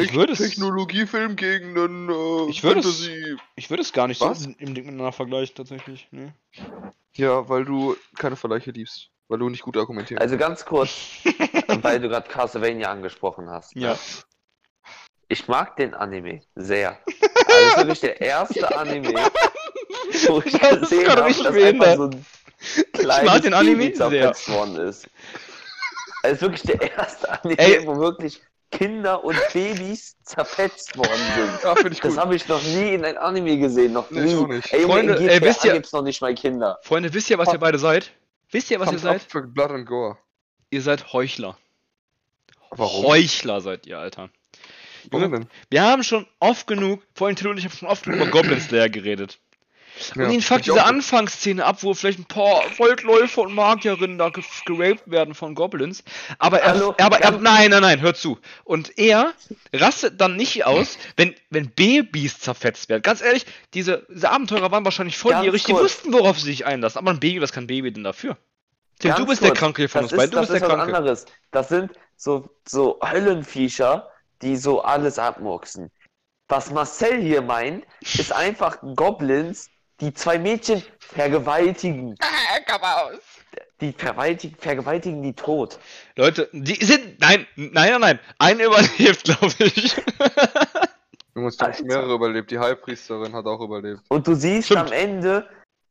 Ich 0.00 0.14
würde 0.14 0.32
es- 0.32 0.38
Technologiefilm 0.38 1.36
gegen 1.36 1.78
einen 1.78 2.08
äh, 2.08 2.50
Ich 2.50 2.62
würde 2.62 2.80
es- 2.80 2.86
Fantasy. 2.86 3.36
Ich 3.56 3.70
würde 3.70 3.82
es 3.82 3.92
gar 3.92 4.08
nicht 4.08 4.20
Was? 4.20 4.40
so 4.40 4.50
im 4.58 4.74
Ding 4.74 4.84
miteinander 4.86 5.12
vergleichen, 5.12 5.54
tatsächlich. 5.56 6.08
Nee. 6.10 6.32
Ja, 7.14 7.48
weil 7.48 7.64
du 7.64 7.96
keine 8.18 8.36
Vergleiche 8.36 8.70
liebst. 8.70 9.08
Weil 9.28 9.38
du 9.38 9.48
nicht 9.48 9.62
gut 9.62 9.76
argumentierst. 9.78 10.20
also 10.20 10.36
ganz 10.36 10.64
kurz, 10.66 10.90
weil 11.82 12.00
du 12.00 12.08
gerade 12.10 12.28
Castlevania 12.28 12.90
angesprochen 12.90 13.48
hast. 13.48 13.74
Ja. 13.74 13.96
Ich 15.28 15.48
mag 15.48 15.76
den 15.76 15.94
Anime 15.94 16.42
sehr. 16.54 16.98
Also 17.06 17.16
das 17.46 17.68
ist 17.70 17.76
wirklich 17.78 18.00
der 18.00 18.20
erste 18.20 18.76
Anime, 18.76 19.14
wo 20.26 20.42
ich 20.44 20.52
Das 20.52 20.80
gesehen 20.80 21.08
habe, 21.08 21.32
dass 21.32 21.46
einfach 21.46 21.96
so 21.96 22.02
ein 22.04 22.26
kleines 22.92 23.40
den 23.42 23.54
Anime 23.54 23.94
sehr. 23.96 24.34
worden 24.48 24.76
ist. 24.76 25.08
Also 26.22 26.40
wirklich 26.42 26.62
der 26.62 26.80
erste 26.96 27.30
Anime, 27.42 27.58
Ey. 27.58 27.86
wo 27.86 27.96
wirklich 27.98 28.40
Kinder 28.70 29.22
und 29.22 29.36
Babys 29.52 30.16
zerfetzt 30.22 30.96
worden 30.96 31.10
sind. 31.36 31.62
ja, 31.62 31.74
Das 32.08 32.16
habe 32.16 32.34
ich 32.34 32.48
noch 32.48 32.62
nie 32.62 32.94
in 32.94 33.04
einem 33.04 33.18
Anime 33.18 33.58
gesehen, 33.58 33.92
noch 33.92 34.10
Nee, 34.10 34.20
nie. 34.22 34.30
ich 34.32 34.36
auch 34.38 34.46
nicht. 34.48 34.72
Ey, 34.72 34.82
Freunde, 34.84 35.18
ey, 35.30 35.40
wisst 35.42 35.64
ihr- 35.64 35.72
gibt's 35.74 35.92
noch 35.92 36.02
nicht 36.02 36.20
mal 36.22 36.34
Kinder. 36.34 36.78
Freunde, 36.82 37.12
wisst 37.12 37.28
ihr, 37.28 37.36
was 37.38 37.52
ihr 37.52 37.58
beide 37.58 37.78
seid? 37.78 38.12
Wisst 38.50 38.70
ihr, 38.70 38.80
was 38.80 38.86
ihr 38.88 38.92
Thumbs 38.92 39.04
up 39.06 39.12
seid? 39.20 39.30
für 39.30 39.42
Blood 39.42 39.70
and 39.72 39.86
Gore. 39.86 40.16
Ihr 40.70 40.80
seid 40.80 41.12
Heuchler. 41.12 41.58
Warum? 42.70 43.04
Heuchler 43.06 43.60
seid 43.60 43.86
ihr, 43.86 43.98
Alter. 43.98 44.30
Warum 45.10 45.32
denn? 45.32 45.46
Wir 45.68 45.82
haben 45.82 46.02
schon 46.04 46.26
oft 46.38 46.66
genug, 46.66 47.02
vor 47.14 47.26
allem 47.26 47.36
Till 47.36 47.48
und 47.48 47.58
ich 47.58 47.64
haben 47.64 47.72
schon 47.72 47.88
oft 47.88 48.04
genug 48.04 48.20
über 48.20 48.30
Goblin 48.30 48.60
Slayer 48.60 48.88
geredet. 48.88 49.38
Ja, 50.14 50.24
und 50.24 50.32
ihn 50.32 50.40
fuckt 50.42 50.66
diese. 50.66 50.84
Anfangsszene 50.84 51.64
ab, 51.64 51.82
wo 51.82 51.94
vielleicht 51.94 52.18
ein 52.18 52.24
paar 52.24 52.62
Volkläufer 52.70 53.42
und 53.42 53.54
Magierinnen 53.54 54.18
da 54.18 54.30
ge 54.30 54.42
geraped 54.64 55.10
werden 55.10 55.34
von 55.34 55.54
Goblins. 55.54 56.02
Aber 56.38 56.60
er, 56.60 56.74
Hallo, 56.74 56.94
aber 56.98 57.20
er, 57.20 57.32
nein, 57.32 57.70
nein, 57.70 57.82
nein, 57.82 58.00
hör 58.00 58.14
zu. 58.14 58.38
Und 58.64 58.98
er 58.98 59.34
rastet 59.72 60.20
dann 60.20 60.36
nicht 60.36 60.64
aus, 60.64 60.98
wenn, 61.16 61.34
wenn 61.50 61.70
Babys 61.70 62.38
zerfetzt 62.40 62.88
werden. 62.88 63.02
Ganz 63.02 63.20
ehrlich, 63.20 63.46
diese, 63.74 64.06
diese 64.08 64.30
Abenteurer 64.30 64.70
waren 64.70 64.84
wahrscheinlich 64.84 65.18
volljährig, 65.18 65.64
die 65.64 65.72
wussten, 65.72 66.12
worauf 66.12 66.38
sie 66.38 66.46
sich 66.46 66.66
einlassen. 66.66 66.98
Aber 66.98 67.10
ein 67.10 67.20
Baby, 67.20 67.40
was 67.40 67.52
kann 67.52 67.64
ein 67.64 67.68
Baby 67.68 67.92
denn 67.92 68.04
dafür? 68.04 68.36
Tim, 68.98 69.10
du 69.10 69.16
Ganz 69.18 69.28
bist 69.30 69.42
der 69.42 69.50
kurz, 69.50 69.58
Kranke 69.60 69.82
hier 69.82 69.88
von 69.88 70.02
das 70.02 70.12
uns 70.12 70.18
beiden, 70.18 70.30
du 70.30 70.36
das 70.38 70.48
bist 70.48 70.50
der 70.50 70.56
ist 70.56 70.62
was 70.62 70.78
Kranke. 70.78 70.96
anderes. 70.96 71.26
Das 71.50 71.68
sind 71.68 71.90
so, 72.16 72.50
so 72.66 72.98
Höllenviecher, 73.02 74.08
die 74.42 74.56
so 74.56 74.82
alles 74.82 75.18
abmurksen. 75.18 75.90
Was 76.48 76.70
Marcel 76.70 77.20
hier 77.20 77.42
meint, 77.42 77.84
ist 78.18 78.32
einfach 78.32 78.78
Goblins, 78.94 79.70
die 80.02 80.12
zwei 80.12 80.36
Mädchen 80.38 80.82
vergewaltigen. 80.98 82.16
Komm 82.66 82.82
aus. 82.82 83.18
Die 83.80 83.92
vergewaltigen, 83.92 84.56
vergewaltigen 84.58 85.22
die 85.22 85.32
tot. 85.32 85.78
Leute, 86.16 86.48
die 86.52 86.84
sind, 86.84 87.20
nein, 87.20 87.46
nein, 87.56 87.72
nein, 87.72 88.00
nein, 88.00 88.20
eine 88.38 88.64
überlebt, 88.64 89.24
glaube 89.24 89.54
ich. 89.58 89.96
Junge, 91.34 91.48
es 91.48 91.58
haben 91.58 91.72
Alter. 91.72 91.84
mehrere 91.84 92.14
überlebt. 92.14 92.50
Die 92.50 92.58
Heilpriesterin 92.58 93.32
hat 93.32 93.46
auch 93.46 93.60
überlebt. 93.60 94.00
Und 94.08 94.26
du 94.26 94.34
siehst 94.34 94.66
Stimmt. 94.66 94.82
am 94.82 94.92
Ende, 94.92 95.48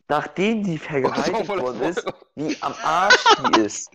nachdem 0.08 0.64
die 0.64 0.78
vergewaltigt 0.78 1.46
voll 1.46 1.62
worden 1.62 1.82
ist, 1.82 2.06
wie 2.36 2.56
am 2.62 2.74
Arsch 2.84 3.24
die 3.56 3.62
ist. 3.66 3.90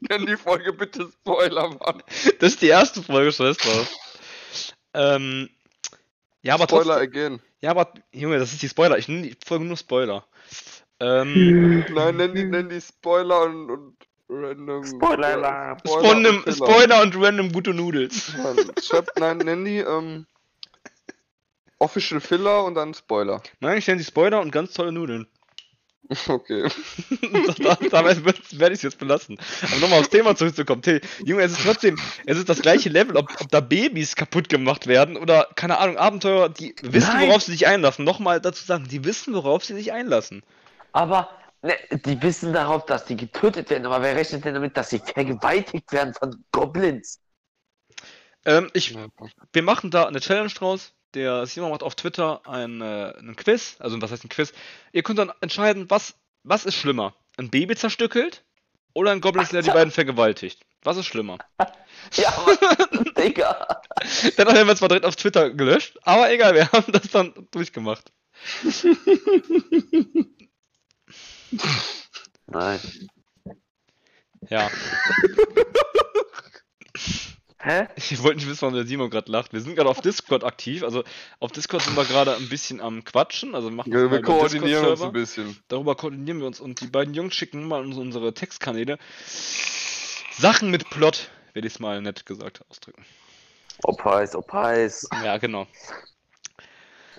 Nenn 0.00 0.26
die 0.26 0.36
Folge 0.36 0.72
bitte 0.72 1.08
Spoiler, 1.20 1.68
Mann. 1.68 2.02
Das 2.38 2.52
ist 2.52 2.62
die 2.62 2.68
erste 2.68 3.02
Folge, 3.02 3.32
scheiß 3.32 3.56
drauf. 3.56 3.88
Ähm, 4.94 5.48
ja, 6.42 6.54
aber 6.54 6.64
Spoiler 6.64 6.98
trotzdem, 6.98 7.08
again. 7.08 7.42
Ja, 7.60 7.70
aber, 7.70 7.92
Junge, 8.12 8.38
das 8.38 8.52
ist 8.52 8.62
die 8.62 8.68
Spoiler. 8.68 8.98
Ich 8.98 9.08
nenne 9.08 9.22
die 9.22 9.36
Folge 9.44 9.64
nur 9.64 9.76
Spoiler. 9.76 10.24
Ähm, 11.00 11.84
Nein, 11.94 12.16
nenn 12.16 12.34
die, 12.34 12.44
nenn 12.44 12.68
die 12.68 12.80
Spoiler 12.80 13.42
und, 13.42 13.70
und 13.70 13.96
random. 14.28 14.84
Spoiler. 14.84 15.76
Spoiler, 15.86 16.10
und 16.10 16.42
Filler. 16.42 16.56
Spoiler 16.56 17.02
und 17.02 17.16
random 17.16 17.52
gute 17.52 17.74
Noodles. 17.74 18.34
Mann, 18.36 18.56
Schreib, 18.82 19.10
nein, 19.18 19.38
nenn 19.38 19.64
die, 19.64 19.78
ähm, 19.78 20.26
Official 21.80 22.20
Filler 22.20 22.64
und 22.64 22.74
dann 22.74 22.92
Spoiler. 22.92 23.42
Nein, 23.60 23.78
ich 23.78 23.86
nenne 23.86 23.98
die 23.98 24.04
Spoiler 24.04 24.40
und 24.40 24.52
ganz 24.52 24.74
tolle 24.74 24.92
Nudeln. 24.92 25.26
Okay. 26.28 26.68
da, 27.58 27.76
damit 27.90 28.24
werde 28.24 28.72
ich 28.72 28.78
es 28.78 28.82
jetzt 28.82 28.98
belassen. 28.98 29.38
Aber 29.62 29.76
nochmal 29.80 30.00
aufs 30.00 30.10
Thema 30.10 30.34
zurückzukommen. 30.34 30.82
Till, 30.82 31.00
Junge, 31.24 31.42
es 31.42 31.52
ist 31.52 31.62
trotzdem, 31.62 31.96
es 32.26 32.36
ist 32.36 32.48
das 32.48 32.60
gleiche 32.60 32.88
Level, 32.88 33.16
ob, 33.16 33.28
ob 33.40 33.48
da 33.48 33.60
Babys 33.60 34.16
kaputt 34.16 34.48
gemacht 34.48 34.86
werden 34.86 35.16
oder, 35.16 35.48
keine 35.54 35.78
Ahnung, 35.78 35.96
Abenteurer, 35.96 36.48
die 36.48 36.74
wissen, 36.82 37.12
Nein. 37.12 37.28
worauf 37.28 37.42
sie 37.42 37.52
sich 37.52 37.66
einlassen. 37.66 38.04
Nochmal 38.04 38.40
dazu 38.40 38.64
sagen, 38.64 38.88
die 38.88 39.04
wissen, 39.04 39.34
worauf 39.34 39.64
sie 39.64 39.74
sich 39.74 39.92
einlassen. 39.92 40.42
Aber 40.92 41.30
ne, 41.62 41.74
die 42.04 42.20
wissen 42.22 42.52
darauf, 42.52 42.86
dass 42.86 43.04
die 43.04 43.16
getötet 43.16 43.70
werden. 43.70 43.86
Aber 43.86 44.02
wer 44.02 44.16
rechnet 44.16 44.44
denn 44.44 44.54
damit, 44.54 44.76
dass 44.76 44.90
sie 44.90 44.98
vergewaltigt 44.98 45.92
werden 45.92 46.14
von 46.14 46.44
Goblins? 46.50 47.20
Ähm, 48.44 48.70
ich, 48.72 48.96
wir 49.52 49.62
machen 49.62 49.90
da 49.90 50.06
eine 50.06 50.20
Challenge 50.20 50.50
draus. 50.50 50.92
Der 51.14 51.46
Simon 51.46 51.70
macht 51.70 51.82
auf 51.82 51.94
Twitter 51.94 52.40
ein, 52.46 52.80
äh, 52.80 53.12
einen 53.18 53.36
Quiz. 53.36 53.76
Also, 53.80 54.00
was 54.00 54.12
heißt 54.12 54.24
ein 54.24 54.28
Quiz? 54.28 54.52
Ihr 54.92 55.02
könnt 55.02 55.18
dann 55.18 55.32
entscheiden, 55.40 55.90
was, 55.90 56.14
was 56.44 56.64
ist 56.64 56.76
schlimmer? 56.76 57.14
Ein 57.36 57.50
Baby 57.50 57.74
zerstückelt 57.74 58.44
oder 58.94 59.10
ein 59.10 59.20
Goblin, 59.20 59.46
der 59.50 59.62
die 59.62 59.70
beiden 59.70 59.92
vergewaltigt? 59.92 60.60
Was 60.82 60.96
ist 60.96 61.06
schlimmer? 61.06 61.38
Ja, 62.14 62.32
Digga. 63.16 63.82
Dann 64.36 64.48
haben 64.48 64.66
wir 64.66 64.74
zwar 64.74 64.88
direkt 64.88 65.04
auf 65.04 65.16
Twitter 65.16 65.50
gelöscht, 65.50 65.98
aber 66.02 66.32
egal, 66.32 66.54
wir 66.54 66.72
haben 66.72 66.90
das 66.92 67.10
dann 67.10 67.34
durchgemacht. 67.50 68.10
Nein. 72.46 72.80
Ja, 74.48 74.70
Hä? 77.62 77.88
ich 77.96 78.22
wollte 78.22 78.36
nicht 78.38 78.48
wissen, 78.48 78.62
warum 78.62 78.74
der 78.74 78.86
Simon 78.86 79.10
gerade 79.10 79.30
lacht. 79.30 79.52
Wir 79.52 79.60
sind 79.60 79.76
gerade 79.76 79.90
auf 79.90 80.00
Discord 80.00 80.44
aktiv, 80.44 80.82
also 80.82 81.04
auf 81.40 81.52
Discord 81.52 81.82
sind 81.82 81.96
wir 81.96 82.04
gerade 82.04 82.34
ein 82.34 82.48
bisschen 82.48 82.80
am 82.80 83.04
Quatschen, 83.04 83.54
also 83.54 83.68
wir 83.68 83.76
machen 83.76 83.90
das 83.90 84.02
Ja, 84.02 84.10
wir 84.10 84.18
über 84.18 84.26
koordinieren 84.26 84.86
uns 84.86 85.02
ein 85.02 85.12
bisschen. 85.12 85.56
Darüber 85.68 85.94
koordinieren 85.94 86.40
wir 86.40 86.46
uns 86.46 86.58
und 86.58 86.80
die 86.80 86.86
beiden 86.86 87.12
Jungs 87.12 87.34
schicken 87.34 87.68
mal 87.68 87.82
uns 87.82 87.98
unsere 87.98 88.32
Textkanäle. 88.32 88.98
Sachen 90.32 90.70
mit 90.70 90.88
Plot, 90.88 91.30
werde 91.52 91.68
ich 91.68 91.74
es 91.74 91.80
mal 91.80 92.00
nett 92.00 92.24
gesagt 92.24 92.64
ausdrücken. 92.70 93.04
Opais, 93.82 94.34
Opais. 94.34 95.06
Ja, 95.22 95.36
genau. 95.36 95.66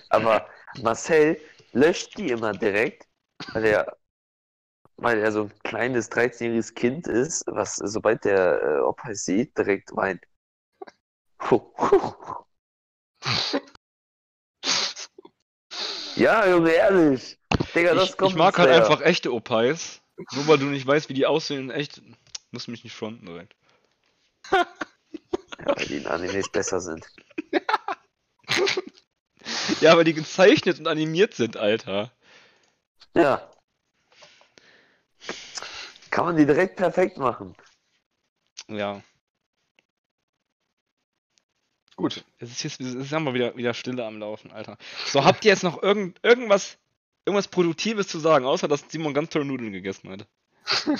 Aber 0.08 0.46
Marcel 0.82 1.40
löscht 1.72 2.18
die 2.18 2.30
immer 2.30 2.52
direkt, 2.52 3.06
weil 3.52 3.64
er 3.64 3.96
weil 4.96 5.18
er 5.18 5.32
so 5.32 5.44
ein 5.44 5.52
kleines 5.64 6.10
13-jähriges 6.12 6.74
Kind 6.74 7.08
ist, 7.08 7.44
was 7.46 7.76
sobald 7.76 8.24
der 8.24 8.62
äh, 8.62 8.80
Opa 8.80 9.10
es 9.10 9.24
sieht, 9.24 9.56
direkt 9.58 9.94
weint. 9.96 10.22
Ja, 16.16 16.46
Junge, 16.48 16.70
ehrlich. 16.70 17.38
Digga, 17.74 17.94
das 17.94 18.10
Ich, 18.10 18.16
kommt 18.16 18.30
ich 18.32 18.36
mag 18.36 18.58
halt 18.58 18.70
einfach 18.70 19.00
echte 19.00 19.32
Opais. 19.32 20.00
Nur 20.32 20.46
weil 20.46 20.58
du 20.58 20.66
nicht 20.66 20.86
weißt, 20.86 21.08
wie 21.08 21.14
die 21.14 21.26
aussehen 21.26 21.70
in 21.70 21.70
echt, 21.70 22.02
musst 22.50 22.66
du 22.66 22.70
mich 22.70 22.84
nicht 22.84 22.94
fronten 22.94 23.26
direkt. 23.26 23.56
Ja, 25.58 25.76
weil 25.76 25.86
die 25.86 25.98
in 25.98 26.06
Animes 26.08 26.48
besser 26.48 26.80
sind. 26.80 27.06
Ja, 29.80 29.96
weil 29.96 30.04
die 30.04 30.14
gezeichnet 30.14 30.78
und 30.78 30.86
animiert 30.86 31.34
sind, 31.34 31.56
Alter. 31.56 32.12
Ja. 33.14 33.50
Kann 36.10 36.26
man 36.26 36.36
die 36.36 36.46
direkt 36.46 36.76
perfekt 36.76 37.16
machen. 37.16 37.56
Ja. 38.68 39.02
Gut. 42.02 42.24
Es 42.40 42.50
ist 42.50 42.64
jetzt, 42.64 42.80
es 42.80 42.94
ist 42.96 43.12
haben 43.12 43.32
wieder, 43.32 43.56
wieder 43.56 43.74
Stille 43.74 44.04
am 44.04 44.18
Laufen, 44.18 44.50
Alter. 44.50 44.76
So, 45.06 45.24
habt 45.24 45.44
ihr 45.44 45.52
jetzt 45.52 45.62
noch 45.62 45.80
irgend, 45.84 46.18
irgendwas, 46.24 46.76
irgendwas 47.24 47.46
Produktives 47.46 48.08
zu 48.08 48.18
sagen, 48.18 48.44
außer 48.44 48.66
dass 48.66 48.82
Simon 48.88 49.14
ganz 49.14 49.30
tolle 49.30 49.44
Nudeln 49.44 49.70
gegessen 49.70 50.10
hat? 50.10 50.26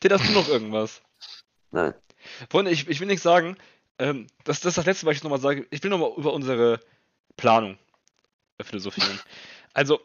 Tim, 0.00 0.12
hast 0.12 0.28
du 0.28 0.32
noch 0.32 0.48
irgendwas? 0.48 1.00
Nein. 1.70 1.94
Freunde, 2.50 2.72
ich, 2.72 2.86
ich 2.88 3.00
will 3.00 3.06
nicht 3.06 3.22
sagen, 3.22 3.56
ähm, 3.98 4.26
das, 4.44 4.60
das 4.60 4.72
ist 4.72 4.76
das 4.76 4.84
Letzte, 4.84 5.06
was 5.06 5.16
ich 5.16 5.22
nochmal 5.22 5.40
sage. 5.40 5.66
Ich 5.70 5.82
will 5.82 5.88
nochmal 5.88 6.12
über 6.18 6.34
unsere 6.34 6.80
Planung 7.38 7.78
philosophieren. 8.60 9.18
Also, 9.72 9.98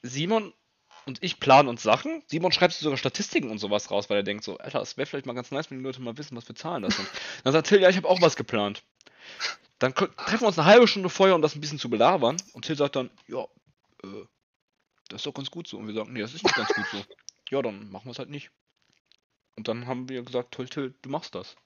Simon 0.00 0.54
und 1.06 1.22
ich 1.22 1.38
planen 1.38 1.68
uns 1.68 1.82
Sachen. 1.82 2.22
Simon 2.26 2.52
schreibt 2.52 2.74
sich 2.74 2.82
sogar 2.82 2.98
Statistiken 2.98 3.50
und 3.50 3.58
sowas 3.58 3.90
raus, 3.90 4.10
weil 4.10 4.18
er 4.18 4.22
denkt 4.24 4.44
so, 4.44 4.58
Alter, 4.58 4.82
es 4.82 4.96
wäre 4.96 5.06
vielleicht 5.06 5.26
mal 5.26 5.34
ganz 5.34 5.52
nice, 5.52 5.70
wenn 5.70 5.78
die 5.78 5.84
Leute 5.84 6.02
mal 6.02 6.18
wissen, 6.18 6.36
was 6.36 6.44
für 6.44 6.54
Zahlen 6.54 6.82
das 6.82 6.96
sind. 6.96 7.08
Dann 7.44 7.52
sagt 7.52 7.68
Till, 7.68 7.80
ja, 7.80 7.88
ich 7.88 7.96
habe 7.96 8.08
auch 8.08 8.20
was 8.20 8.36
geplant. 8.36 8.82
Dann 9.78 9.94
treffen 9.94 10.40
wir 10.40 10.48
uns 10.48 10.58
eine 10.58 10.66
halbe 10.66 10.88
Stunde 10.88 11.08
vorher, 11.08 11.34
um 11.34 11.42
das 11.42 11.54
ein 11.54 11.60
bisschen 11.60 11.78
zu 11.78 11.88
belabern. 11.88 12.36
Und 12.54 12.64
Till 12.64 12.76
sagt 12.76 12.96
dann, 12.96 13.10
ja, 13.28 13.42
äh, 14.02 14.24
das 15.08 15.20
ist 15.20 15.26
doch 15.26 15.34
ganz 15.34 15.50
gut 15.50 15.68
so. 15.68 15.76
Und 15.76 15.86
wir 15.86 15.94
sagen, 15.94 16.12
nee, 16.12 16.20
das 16.20 16.34
ist 16.34 16.42
nicht 16.42 16.56
ganz 16.56 16.70
gut 16.70 16.86
so. 16.90 17.04
Ja, 17.50 17.62
dann 17.62 17.90
machen 17.90 18.06
wir 18.06 18.12
es 18.12 18.18
halt 18.18 18.30
nicht. 18.30 18.50
Und 19.56 19.68
dann 19.68 19.86
haben 19.86 20.08
wir 20.08 20.22
gesagt, 20.22 20.52
toll, 20.52 20.68
Till, 20.68 20.94
du 21.02 21.10
machst 21.10 21.34
das. 21.34 21.56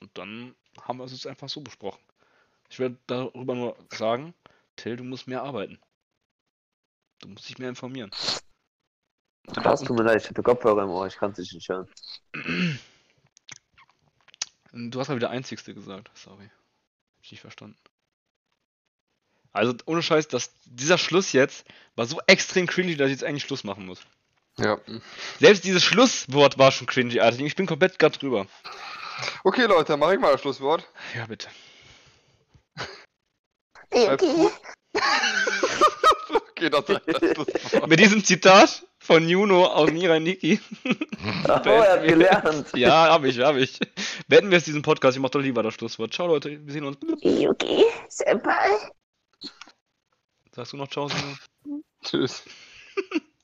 Und 0.00 0.10
dann 0.18 0.54
haben 0.82 0.98
wir 0.98 1.04
es 1.04 1.12
jetzt 1.12 1.26
einfach 1.26 1.48
so 1.48 1.60
besprochen. 1.60 2.02
Ich 2.68 2.78
werde 2.78 2.98
darüber 3.06 3.54
nur 3.54 3.76
sagen, 3.90 4.34
Till, 4.74 4.96
du 4.96 5.04
musst 5.04 5.28
mehr 5.28 5.42
arbeiten. 5.42 5.78
Du 7.20 7.28
musst 7.28 7.48
dich 7.48 7.58
mehr 7.58 7.68
informieren. 7.68 8.10
Krass, 9.54 9.82
tut 9.82 9.96
mir 9.96 10.04
leid, 10.04 10.22
ich 10.22 10.28
hatte 10.28 10.42
Kopfhörer 10.42 10.82
im 10.82 10.90
Ohr, 10.90 11.06
ich 11.06 11.16
kann 11.16 11.32
es 11.32 11.38
nicht 11.38 11.68
hören. 11.68 11.88
Du 14.72 15.00
hast 15.00 15.08
mal 15.08 15.16
wieder 15.16 15.30
Einzigste 15.30 15.72
gesagt, 15.74 16.10
sorry. 16.14 16.44
Hab 16.44 17.24
ich 17.24 17.30
nicht 17.32 17.40
verstanden. 17.40 17.78
Also 19.52 19.74
ohne 19.86 20.02
Scheiß, 20.02 20.28
dass 20.28 20.52
dieser 20.66 20.98
Schluss 20.98 21.32
jetzt 21.32 21.64
war 21.94 22.04
so 22.06 22.20
extrem 22.26 22.66
cringy, 22.66 22.96
dass 22.96 23.06
ich 23.06 23.12
jetzt 23.12 23.24
eigentlich 23.24 23.44
Schluss 23.44 23.64
machen 23.64 23.86
muss. 23.86 24.00
Ja. 24.58 24.78
Selbst 25.40 25.64
dieses 25.64 25.82
Schlusswort 25.82 26.58
war 26.58 26.72
schon 26.72 26.86
cringy, 26.86 27.20
Alter. 27.20 27.40
Ich 27.40 27.56
bin 27.56 27.66
komplett 27.66 27.98
grad 27.98 28.20
drüber. 28.20 28.46
Okay, 29.44 29.64
Leute, 29.64 29.92
dann 29.92 30.00
mach 30.00 30.12
ich 30.12 30.20
mal 30.20 30.32
das 30.32 30.42
Schlusswort. 30.42 30.86
Ja, 31.14 31.26
bitte. 31.26 31.48
Gut. 33.90 34.52
okay, 36.50 36.68
das 36.68 36.88
ist 36.88 37.00
das 37.06 37.34
Schlusswort. 37.34 37.88
Mit 37.88 38.00
diesem 38.00 38.22
Zitat 38.22 38.82
von 39.06 39.28
Juno 39.28 39.64
aus 39.64 39.90
Mirai 39.90 40.18
Niki. 40.18 40.60
Oh, 41.48 41.68
er 41.68 41.92
hat 41.92 42.06
gelernt. 42.06 42.66
Ja, 42.76 43.10
hab 43.10 43.24
ich, 43.24 43.38
hab 43.40 43.56
ich. 43.56 43.78
Beenden 44.28 44.50
wir 44.50 44.58
jetzt 44.58 44.66
diesen 44.66 44.82
Podcast. 44.82 45.16
Ich 45.16 45.22
mach 45.22 45.30
doch 45.30 45.40
lieber 45.40 45.62
das 45.62 45.74
Schlusswort. 45.74 46.12
Ciao, 46.12 46.26
Leute. 46.26 46.64
Wir 46.64 46.72
sehen 46.72 46.84
uns. 46.84 46.98
Yuki, 47.22 47.84
Senpai. 48.08 48.70
Sagst 50.52 50.72
du 50.72 50.76
noch 50.76 50.88
Ciao, 50.88 51.08
Simon? 51.08 51.82
Tschüss. 52.04 52.44